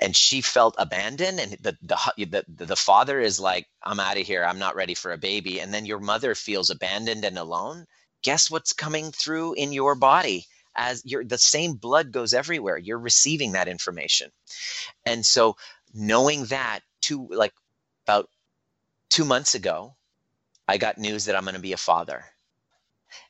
and 0.00 0.14
she 0.16 0.40
felt 0.40 0.74
abandoned 0.78 1.40
and 1.40 1.52
the, 1.60 1.76
the 1.82 2.44
the 2.56 2.64
the 2.66 2.76
father 2.76 3.20
is 3.20 3.40
like 3.40 3.66
i'm 3.82 4.00
out 4.00 4.18
of 4.18 4.26
here. 4.26 4.44
I'm 4.44 4.58
not 4.58 4.76
ready 4.76 4.94
for 4.94 5.12
a 5.12 5.18
baby. 5.18 5.60
And 5.60 5.72
then 5.72 5.86
your 5.86 6.00
mother 6.00 6.34
feels 6.34 6.70
abandoned 6.70 7.24
and 7.24 7.38
alone. 7.38 7.86
Guess 8.22 8.50
what's 8.50 8.72
coming 8.72 9.12
through 9.12 9.54
in 9.54 9.72
your 9.72 9.94
body? 9.94 10.46
As 10.74 11.02
your 11.04 11.24
the 11.24 11.38
same 11.38 11.74
blood 11.74 12.12
goes 12.12 12.34
everywhere. 12.34 12.76
You're 12.78 12.98
receiving 12.98 13.52
that 13.52 13.68
information. 13.68 14.30
And 15.04 15.24
so 15.24 15.56
knowing 15.94 16.44
that 16.46 16.80
two 17.00 17.28
like 17.30 17.54
about 18.06 18.28
2 19.10 19.24
months 19.24 19.54
ago 19.54 19.94
I 20.68 20.76
got 20.78 20.98
news 20.98 21.24
that 21.26 21.36
I'm 21.36 21.44
going 21.44 21.54
to 21.54 21.60
be 21.60 21.72
a 21.72 21.76
father. 21.76 22.24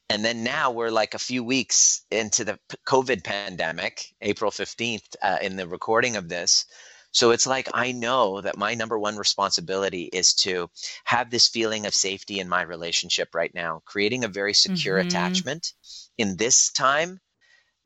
And 0.08 0.24
then 0.24 0.42
now 0.44 0.70
we're 0.70 0.90
like 0.90 1.14
a 1.14 1.18
few 1.18 1.42
weeks 1.44 2.02
into 2.10 2.44
the 2.44 2.58
COVID 2.86 3.24
pandemic, 3.24 4.14
April 4.20 4.50
15th, 4.50 5.16
uh, 5.22 5.38
in 5.42 5.56
the 5.56 5.66
recording 5.68 6.16
of 6.16 6.28
this. 6.28 6.64
So 7.12 7.30
it's 7.30 7.46
like 7.46 7.68
I 7.74 7.92
know 7.92 8.40
that 8.40 8.56
my 8.58 8.74
number 8.74 8.98
one 8.98 9.16
responsibility 9.16 10.04
is 10.12 10.34
to 10.34 10.70
have 11.04 11.30
this 11.30 11.48
feeling 11.48 11.86
of 11.86 11.94
safety 11.94 12.38
in 12.40 12.48
my 12.48 12.62
relationship 12.62 13.34
right 13.34 13.52
now, 13.54 13.82
creating 13.84 14.22
a 14.24 14.28
very 14.28 14.54
secure 14.54 14.98
Mhm. 14.98 15.00
attachment 15.00 15.72
in 16.18 16.36
this 16.36 16.70
time 16.70 17.20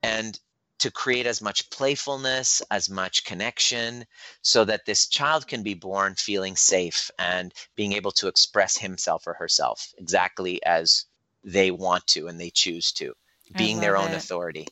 and 0.03 0.39
to 0.79 0.91
create 0.91 1.27
as 1.27 1.43
much 1.43 1.71
playfulness, 1.71 2.63
as 2.71 2.89
much 2.91 3.25
connection, 3.25 4.07
so 4.43 4.65
that 4.65 4.87
this 4.87 5.09
child 5.09 5.47
can 5.47 5.63
be 5.63 5.75
born 5.75 6.15
feeling 6.17 6.57
safe 6.57 7.11
and 7.19 7.55
being 7.77 7.93
able 7.93 8.13
to 8.13 8.29
express 8.29 8.79
himself 8.79 9.27
or 9.27 9.35
herself 9.35 9.93
exactly 9.99 10.63
as 10.65 11.07
they 11.45 11.71
want 11.71 12.07
to 12.09 12.29
and 12.29 12.41
they 12.41 12.51
choose 12.51 12.93
to, 12.93 13.15
being 13.57 13.81
their 13.81 13.97
own 13.97 14.11
it. 14.11 14.17
authority. 14.17 14.67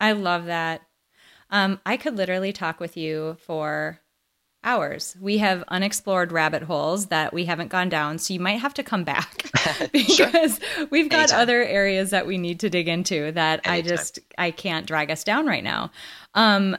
I 0.00 0.12
love 0.12 0.46
that. 0.46 0.82
Um, 1.50 1.80
I 1.86 1.96
could 1.96 2.16
literally 2.16 2.52
talk 2.52 2.78
with 2.80 2.96
you 2.96 3.36
for 3.40 4.00
hours. 4.64 5.16
We 5.20 5.38
have 5.38 5.64
unexplored 5.68 6.32
rabbit 6.32 6.62
holes 6.62 7.06
that 7.06 7.32
we 7.32 7.44
haven't 7.46 7.68
gone 7.68 7.88
down, 7.88 8.18
so 8.18 8.34
you 8.34 8.40
might 8.40 8.60
have 8.60 8.74
to 8.74 8.82
come 8.82 9.04
back 9.04 9.50
because 9.92 10.60
we've 10.90 11.08
got 11.08 11.30
Anytime. 11.30 11.40
other 11.40 11.64
areas 11.64 12.10
that 12.10 12.26
we 12.26 12.38
need 12.38 12.60
to 12.60 12.70
dig 12.70 12.88
into 12.88 13.32
that 13.32 13.60
I 13.64 13.82
just 13.82 14.18
I 14.36 14.50
can't 14.50 14.86
drag 14.86 15.10
us 15.10 15.24
down 15.24 15.46
right 15.46 15.64
now. 15.64 15.90
Um, 16.34 16.76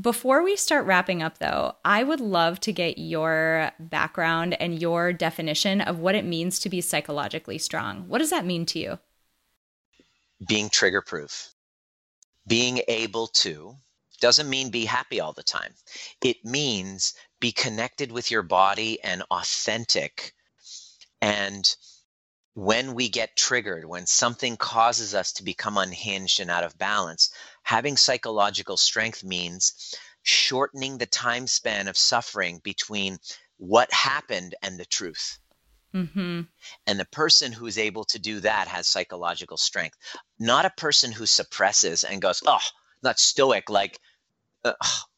before 0.00 0.42
we 0.42 0.56
start 0.56 0.86
wrapping 0.86 1.22
up, 1.22 1.38
though, 1.38 1.76
I 1.84 2.02
would 2.02 2.20
love 2.20 2.60
to 2.60 2.72
get 2.72 2.98
your 2.98 3.72
background 3.78 4.54
and 4.60 4.80
your 4.80 5.12
definition 5.12 5.80
of 5.80 5.98
what 5.98 6.14
it 6.14 6.24
means 6.24 6.58
to 6.60 6.68
be 6.68 6.80
psychologically 6.80 7.58
strong. 7.58 8.08
What 8.08 8.18
does 8.18 8.30
that 8.30 8.44
mean 8.44 8.66
to 8.66 8.78
you? 8.78 8.98
being 10.44 10.68
trigger 10.68 11.02
proof. 11.02 11.54
Being 12.46 12.82
able 12.88 13.28
to 13.28 13.76
doesn't 14.20 14.48
mean 14.48 14.70
be 14.70 14.84
happy 14.84 15.20
all 15.20 15.32
the 15.32 15.42
time. 15.42 15.74
It 16.22 16.44
means 16.44 17.14
be 17.40 17.52
connected 17.52 18.12
with 18.12 18.30
your 18.30 18.42
body 18.42 19.02
and 19.02 19.22
authentic. 19.30 20.34
And 21.20 21.74
when 22.54 22.94
we 22.94 23.08
get 23.08 23.36
triggered, 23.36 23.84
when 23.84 24.06
something 24.06 24.56
causes 24.56 25.14
us 25.14 25.32
to 25.34 25.44
become 25.44 25.76
unhinged 25.76 26.40
and 26.40 26.50
out 26.50 26.64
of 26.64 26.78
balance, 26.78 27.30
having 27.66 27.96
psychological 27.96 28.76
strength 28.76 29.24
means 29.24 29.92
shortening 30.22 30.98
the 30.98 31.06
time 31.06 31.48
span 31.48 31.88
of 31.88 31.96
suffering 31.96 32.60
between 32.62 33.18
what 33.56 33.92
happened 33.92 34.54
and 34.62 34.78
the 34.78 34.84
truth. 34.84 35.40
Mm-hmm. 35.92 36.42
And 36.86 37.00
the 37.00 37.06
person 37.06 37.50
who's 37.50 37.76
able 37.76 38.04
to 38.04 38.20
do 38.20 38.38
that 38.40 38.68
has 38.68 38.86
psychological 38.86 39.56
strength, 39.56 39.96
not 40.38 40.64
a 40.64 40.70
person 40.76 41.10
who 41.10 41.26
suppresses 41.26 42.04
and 42.04 42.22
goes, 42.22 42.40
oh, 42.46 42.60
not 43.02 43.18
stoic, 43.18 43.68
like, 43.68 43.98
uh, 44.64 44.74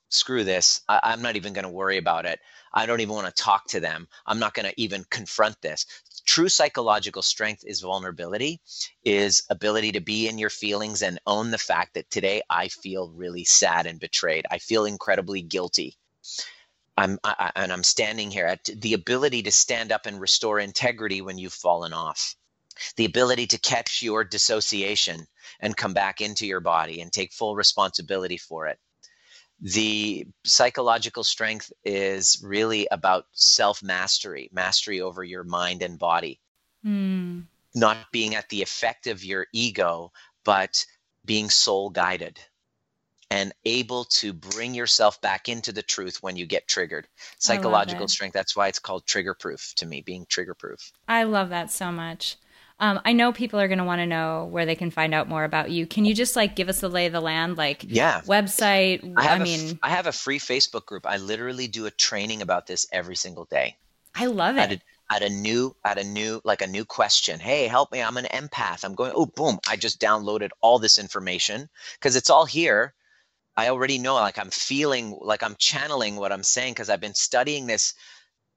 screw 0.09 0.43
this. 0.43 0.81
I- 0.89 1.01
I'm 1.03 1.21
not 1.21 1.37
even 1.37 1.53
going 1.53 1.65
to 1.65 1.69
worry 1.69 1.99
about 1.99 2.25
it. 2.25 2.41
I 2.73 2.87
don't 2.87 3.01
even 3.01 3.15
want 3.15 3.27
to 3.35 3.43
talk 3.43 3.67
to 3.69 3.81
them. 3.81 4.09
I'm 4.27 4.39
not 4.39 4.55
going 4.55 4.69
to 4.69 4.81
even 4.81 5.05
confront 5.11 5.61
this. 5.63 5.87
True 6.25 6.49
psychological 6.49 7.23
strength 7.23 7.65
is 7.67 7.81
vulnerability, 7.81 8.61
is 9.05 9.45
ability 9.51 9.93
to 9.93 10.01
be 10.01 10.29
in 10.29 10.39
your 10.39 10.51
feelings 10.51 11.03
and 11.03 11.19
own 11.27 11.51
the 11.51 11.59
fact 11.59 11.95
that 11.95 12.11
today 12.11 12.43
I 12.51 12.69
feel 12.69 13.11
really 13.11 13.45
sad 13.45 13.87
and 13.87 13.99
betrayed. 13.99 14.47
I 14.51 14.59
feel 14.59 14.85
incredibly 14.85 15.43
guilty. 15.43 15.97
I'm 16.97 17.19
I, 17.25 17.53
and 17.57 17.73
I'm 17.73 17.85
standing 17.85 18.31
here 18.31 18.47
at 18.47 18.65
the 18.65 18.95
ability 18.95 19.45
to 19.45 19.53
stand 19.53 19.93
up 19.93 20.07
and 20.07 20.21
restore 20.21 20.59
integrity 20.59 21.23
when 21.23 21.39
you've 21.39 21.53
fallen 21.53 21.93
off. 21.93 22.37
The 22.97 23.05
ability 23.05 23.47
to 23.49 23.59
catch 23.59 24.03
your 24.03 24.25
dissociation 24.25 25.27
and 25.61 25.77
come 25.77 25.95
back 25.95 26.21
into 26.21 26.47
your 26.47 26.61
body 26.61 27.01
and 27.01 27.13
take 27.13 27.33
full 27.33 27.57
responsibility 27.57 28.37
for 28.37 28.67
it. 28.67 28.79
The 29.61 30.27
psychological 30.45 31.25
strength 31.25 31.73
is 31.85 32.41
really 32.43 32.87
about 32.91 33.27
self 33.33 33.83
mastery, 33.83 34.49
mastery 34.53 35.01
over 35.01 35.25
your 35.25 35.45
mind 35.45 35.83
and 35.83 35.99
body, 35.99 36.41
Mm. 36.85 37.47
not 37.75 38.13
being 38.13 38.35
at 38.37 38.49
the 38.51 38.63
effect 38.63 39.07
of 39.09 39.25
your 39.25 39.47
ego, 39.53 40.13
but 40.45 40.87
being 41.25 41.51
soul 41.51 41.91
guided 41.91 42.41
and 43.31 43.53
able 43.65 44.05
to 44.05 44.33
bring 44.33 44.75
yourself 44.75 45.21
back 45.21 45.49
into 45.49 45.73
the 45.73 45.83
truth 45.83 46.23
when 46.23 46.37
you 46.37 46.47
get 46.47 46.67
triggered. 46.67 47.09
Psychological 47.39 48.09
strength, 48.09 48.33
that's 48.33 48.57
why 48.57 48.69
it's 48.69 48.79
called 48.79 49.07
trigger 49.07 49.35
proof 49.35 49.75
to 49.77 49.87
me, 49.87 50.01
being 50.01 50.25
trigger 50.27 50.55
proof. 50.55 50.93
I 51.07 51.25
love 51.25 51.51
that 51.51 51.71
so 51.71 51.93
much. 51.93 52.37
Um, 52.81 53.01
I 53.05 53.13
know 53.13 53.33
people 53.33 53.59
are 53.59 53.67
going 53.69 53.79
to 53.79 53.85
want 53.85 54.01
to 54.01 54.07
know 54.07 54.45
where 54.45 54.65
they 54.65 54.77
can 54.77 54.91
find 54.91 55.13
out 55.13 55.29
more 55.29 55.45
about 55.45 55.71
you. 55.71 55.87
Can 55.87 56.05
you 56.05 56.15
just 56.15 56.37
like 56.37 56.55
give 56.55 56.69
us 56.69 56.81
the 56.81 56.89
lay 56.89 57.07
of 57.07 57.13
the 57.13 57.21
land, 57.21 57.57
like 57.57 57.83
Yeah. 57.83 58.21
website? 58.23 59.03
I 59.17 59.23
I, 59.23 59.25
have, 59.25 59.41
a 59.41 59.45
mean, 59.45 59.79
I 59.83 59.91
have 59.91 60.07
a 60.07 60.13
free 60.13 60.39
Facebook 60.39 60.87
group. 60.87 61.05
I 61.07 61.17
literally 61.17 61.67
do 61.67 61.87
a 61.87 61.91
training 61.91 62.41
about 62.43 62.67
this 62.67 62.87
every 62.93 63.17
single 63.17 63.47
day. 63.47 63.77
I 64.15 64.27
love 64.27 64.57
At 64.57 64.73
it. 64.73 64.83
a, 65.11 65.15
at 65.15 65.23
a 65.23 65.29
new, 65.29 65.75
at 65.85 65.99
a 65.99 66.05
new, 66.05 66.41
like 66.45 66.63
a 66.63 66.67
new 66.67 66.85
question. 66.85 67.41
Hey, 67.41 67.67
help 67.67 67.91
me! 67.91 68.03
I'm 68.03 68.17
an 68.17 68.27
empath. 68.27 68.85
I'm 68.85 68.95
going. 68.95 69.13
Oh, 69.15 69.27
boom! 69.27 69.59
I 69.69 69.77
just 69.77 70.01
downloaded 70.01 70.51
all 70.61 70.79
this 70.79 70.99
information 70.99 71.69
because 71.95 72.15
it's 72.15 72.31
all 72.31 72.45
here. 72.45 72.95
I 73.57 73.71
already 73.71 73.99
know. 73.99 74.15
Like 74.15 74.39
I'm 74.39 74.51
feeling, 74.51 75.19
like 75.21 75.43
I'm 75.43 75.57
channeling 75.59 76.17
what 76.17 76.33
I'm 76.33 76.45
saying 76.45 76.75
because 76.75 76.91
I've 76.91 77.01
been 77.01 77.15
studying 77.15 77.67
this 77.67 77.95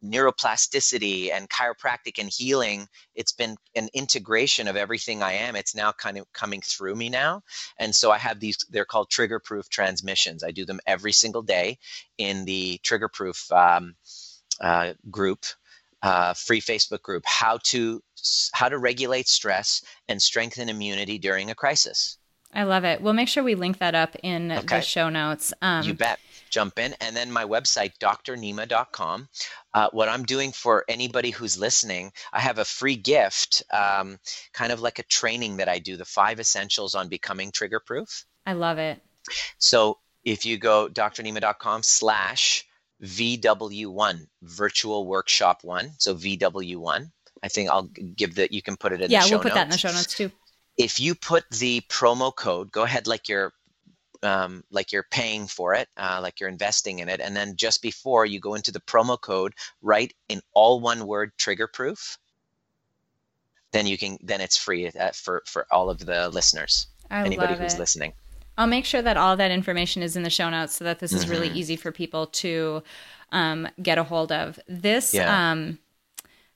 neuroplasticity 0.04 1.32
and 1.32 1.50
chiropractic 1.50 2.20
and 2.20 2.30
healing. 2.30 2.88
It's 3.16 3.32
been 3.32 3.56
an 3.76 3.90
integration 3.94 4.68
of 4.68 4.76
everything 4.76 5.22
I 5.22 5.34
am. 5.34 5.56
It's 5.56 5.76
now 5.76 5.92
kind 5.92 6.18
of 6.18 6.32
coming 6.34 6.62
through 6.62 6.96
me 6.96 7.10
now. 7.10 7.44
And 7.78 7.96
so 7.96 8.12
I 8.12 8.18
have 8.18 8.40
these, 8.40 8.58
they're 8.70 8.86
called 8.86 9.10
trigger 9.10 9.40
proof 9.40 9.70
transmissions. 9.70 10.44
I 10.44 10.52
do 10.52 10.66
them 10.66 10.80
every 10.86 11.12
single 11.12 11.42
day 11.42 11.78
in 12.18 12.46
the 12.46 12.80
trigger 12.84 13.10
proof 13.10 13.52
um, 13.52 13.96
uh, 14.60 14.94
group. 15.10 15.46
Uh, 16.04 16.34
free 16.34 16.60
Facebook 16.60 17.04
group, 17.04 17.22
how 17.28 17.60
to 17.62 18.02
how 18.54 18.68
to 18.68 18.80
regulate 18.80 19.28
stress 19.28 19.84
and 20.08 20.20
strengthen 20.20 20.68
immunity 20.68 21.20
during 21.20 21.52
a 21.52 21.54
crisis. 21.54 22.18
I 22.54 22.64
love 22.64 22.84
it. 22.84 23.02
We'll 23.02 23.14
make 23.14 23.28
sure 23.28 23.44
we 23.44 23.56
link 23.56 23.80
that 23.80 23.96
up 23.96 24.16
in 24.24 24.50
the 24.50 24.82
show 24.82 25.10
notes. 25.10 25.54
Um, 25.62 25.84
you 25.84 25.94
bet. 25.94 26.20
Jump 26.50 26.78
in. 26.80 26.94
And 27.00 27.16
then 27.16 27.32
my 27.32 27.46
website, 27.46 27.94
drnima.com. 28.00 29.30
Uh, 29.74 29.90
what 29.94 30.10
I'm 30.10 30.24
doing 30.24 30.52
for 30.52 30.84
anybody 30.90 31.32
who's 31.32 31.58
listening, 31.58 32.12
I 32.34 32.42
have 32.42 32.60
a 32.60 32.66
free 32.66 32.98
gift, 32.98 33.64
um, 33.74 34.20
kind 34.52 34.74
of 34.74 34.82
like 34.82 35.00
a 35.00 35.04
training 35.04 35.58
that 35.58 35.70
I 35.70 35.80
do, 35.80 35.96
the 35.96 36.06
five 36.06 36.42
essentials 36.42 36.94
on 36.94 37.08
becoming 37.08 37.52
trigger 37.52 37.80
proof. 37.80 38.26
I 38.46 38.54
love 38.54 38.78
it. 38.78 39.02
So 39.60 40.00
if 40.26 40.46
you 40.46 40.58
go 40.58 40.90
drnima.com 40.90 41.84
slash 41.84 42.66
VW1, 43.02 44.28
virtual 44.44 45.08
workshop 45.08 45.64
one. 45.64 45.92
So 45.98 46.16
VW1. 46.16 47.12
I 47.44 47.48
think 47.48 47.70
I'll 47.70 47.84
give 48.16 48.36
that, 48.36 48.52
you 48.52 48.62
can 48.62 48.78
put 48.78 48.94
it 48.94 49.02
in 49.02 49.10
yeah, 49.10 49.22
the 49.22 49.28
show 49.28 49.36
we'll 49.36 49.44
put 49.44 49.54
that 49.56 49.64
in 49.64 49.72
the 49.72 49.78
show 49.78 49.92
notes 49.92 50.14
too. 50.14 50.32
If 50.82 51.00
you 51.00 51.14
put 51.14 51.48
the 51.52 51.82
promo 51.90 52.36
code, 52.36 52.72
go 52.72 52.82
ahead 52.84 53.06
like 53.06 53.30
you're 53.30 53.54
um, 54.24 54.64
like 54.72 54.92
you're 54.92 55.08
paying 55.12 55.48
for 55.48 55.74
it, 55.74 55.88
uh, 55.98 56.20
like 56.22 56.40
you're 56.40 56.50
investing 56.50 57.00
in 57.00 57.10
it, 57.10 57.20
and 57.22 57.36
then 57.36 57.56
just 57.56 57.82
before 57.82 58.26
you 58.26 58.40
go 58.40 58.56
into 58.56 58.72
the 58.72 58.80
promo 58.82 59.20
code, 59.20 59.54
write 59.82 60.14
in 60.30 60.42
all 60.54 60.80
one 60.80 61.08
word 61.08 61.32
trigger 61.38 61.68
proof. 61.68 62.18
Then 63.72 63.88
you 63.88 63.98
can 63.98 64.18
then 64.22 64.42
it's 64.42 64.58
free 64.58 64.88
uh, 64.88 65.12
for 65.14 65.44
for 65.46 65.66
all 65.72 65.90
of 65.90 66.00
the 66.00 66.30
listeners, 66.30 66.88
I 67.10 67.24
anybody 67.26 67.56
who's 67.56 67.76
it. 67.76 67.80
listening. 67.80 68.14
I'll 68.58 68.68
make 68.68 68.86
sure 68.86 69.02
that 69.02 69.18
all 69.18 69.38
that 69.38 69.52
information 69.52 70.04
is 70.04 70.16
in 70.16 70.24
the 70.24 70.30
show 70.30 70.50
notes 70.50 70.76
so 70.76 70.84
that 70.84 71.00
this 71.00 71.14
is 71.14 71.28
really 71.30 71.50
Mhm. 71.50 71.56
easy 71.56 71.76
for 71.76 71.92
people 71.92 72.28
to 72.28 72.84
um, 73.32 73.68
get 73.82 73.98
a 73.98 74.04
hold 74.04 74.32
of. 74.32 74.60
This 74.68 75.14
Yeah. 75.14 75.52
um, 75.52 75.80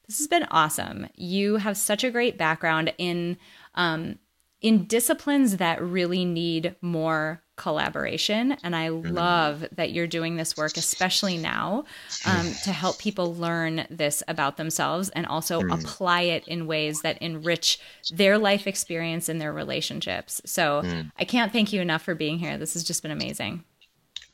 this 0.07 0.19
has 0.19 0.28
been 0.28 0.45
awesome. 0.51 1.07
You 1.15 1.55
have 1.57 1.78
such 1.78 2.03
a 2.03 2.11
great 2.11 2.38
background 2.38 2.93
in 2.97 3.38
um, 3.76 4.19
in 4.61 4.86
disciplines 4.86 5.57
that 5.57 5.82
really 5.82 6.26
need 6.26 6.76
more 6.82 7.43
collaboration, 7.55 8.57
and 8.63 8.76
I 8.76 8.89
love 8.89 9.65
that 9.73 9.91
you're 9.91 10.07
doing 10.07 10.36
this 10.36 10.57
work, 10.57 10.76
especially 10.76 11.38
now, 11.38 11.86
um, 12.26 12.51
to 12.63 12.71
help 12.71 12.99
people 12.99 13.36
learn 13.36 13.86
this 13.89 14.23
about 14.28 14.57
themselves 14.57 15.09
and 15.09 15.26
also 15.26 15.61
apply 15.69 16.21
it 16.21 16.47
in 16.47 16.67
ways 16.67 17.01
that 17.01 17.21
enrich 17.21 17.80
their 18.11 18.38
life 18.38 18.67
experience 18.67 19.30
and 19.30 19.39
their 19.39 19.53
relationships. 19.53 20.41
So 20.45 20.84
I 21.17 21.26
can't 21.26 21.51
thank 21.51 21.71
you 21.71 21.82
enough 21.82 22.01
for 22.01 22.15
being 22.15 22.39
here. 22.39 22.57
This 22.57 22.73
has 22.73 22.84
just 22.84 23.01
been 23.01 23.11
amazing. 23.11 23.63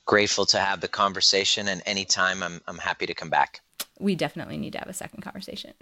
Grateful 0.05 0.45
to 0.47 0.59
have 0.59 0.81
the 0.81 0.87
conversation, 0.87 1.67
and 1.67 1.81
anytime 1.85 2.41
I'm 2.41 2.61
I'm 2.67 2.79
happy 2.79 3.05
to 3.05 3.13
come 3.13 3.29
back. 3.29 3.61
We 3.99 4.15
definitely 4.15 4.57
need 4.57 4.73
to 4.73 4.79
have 4.79 4.89
a 4.89 4.93
second 4.93 5.21
conversation. 5.21 5.73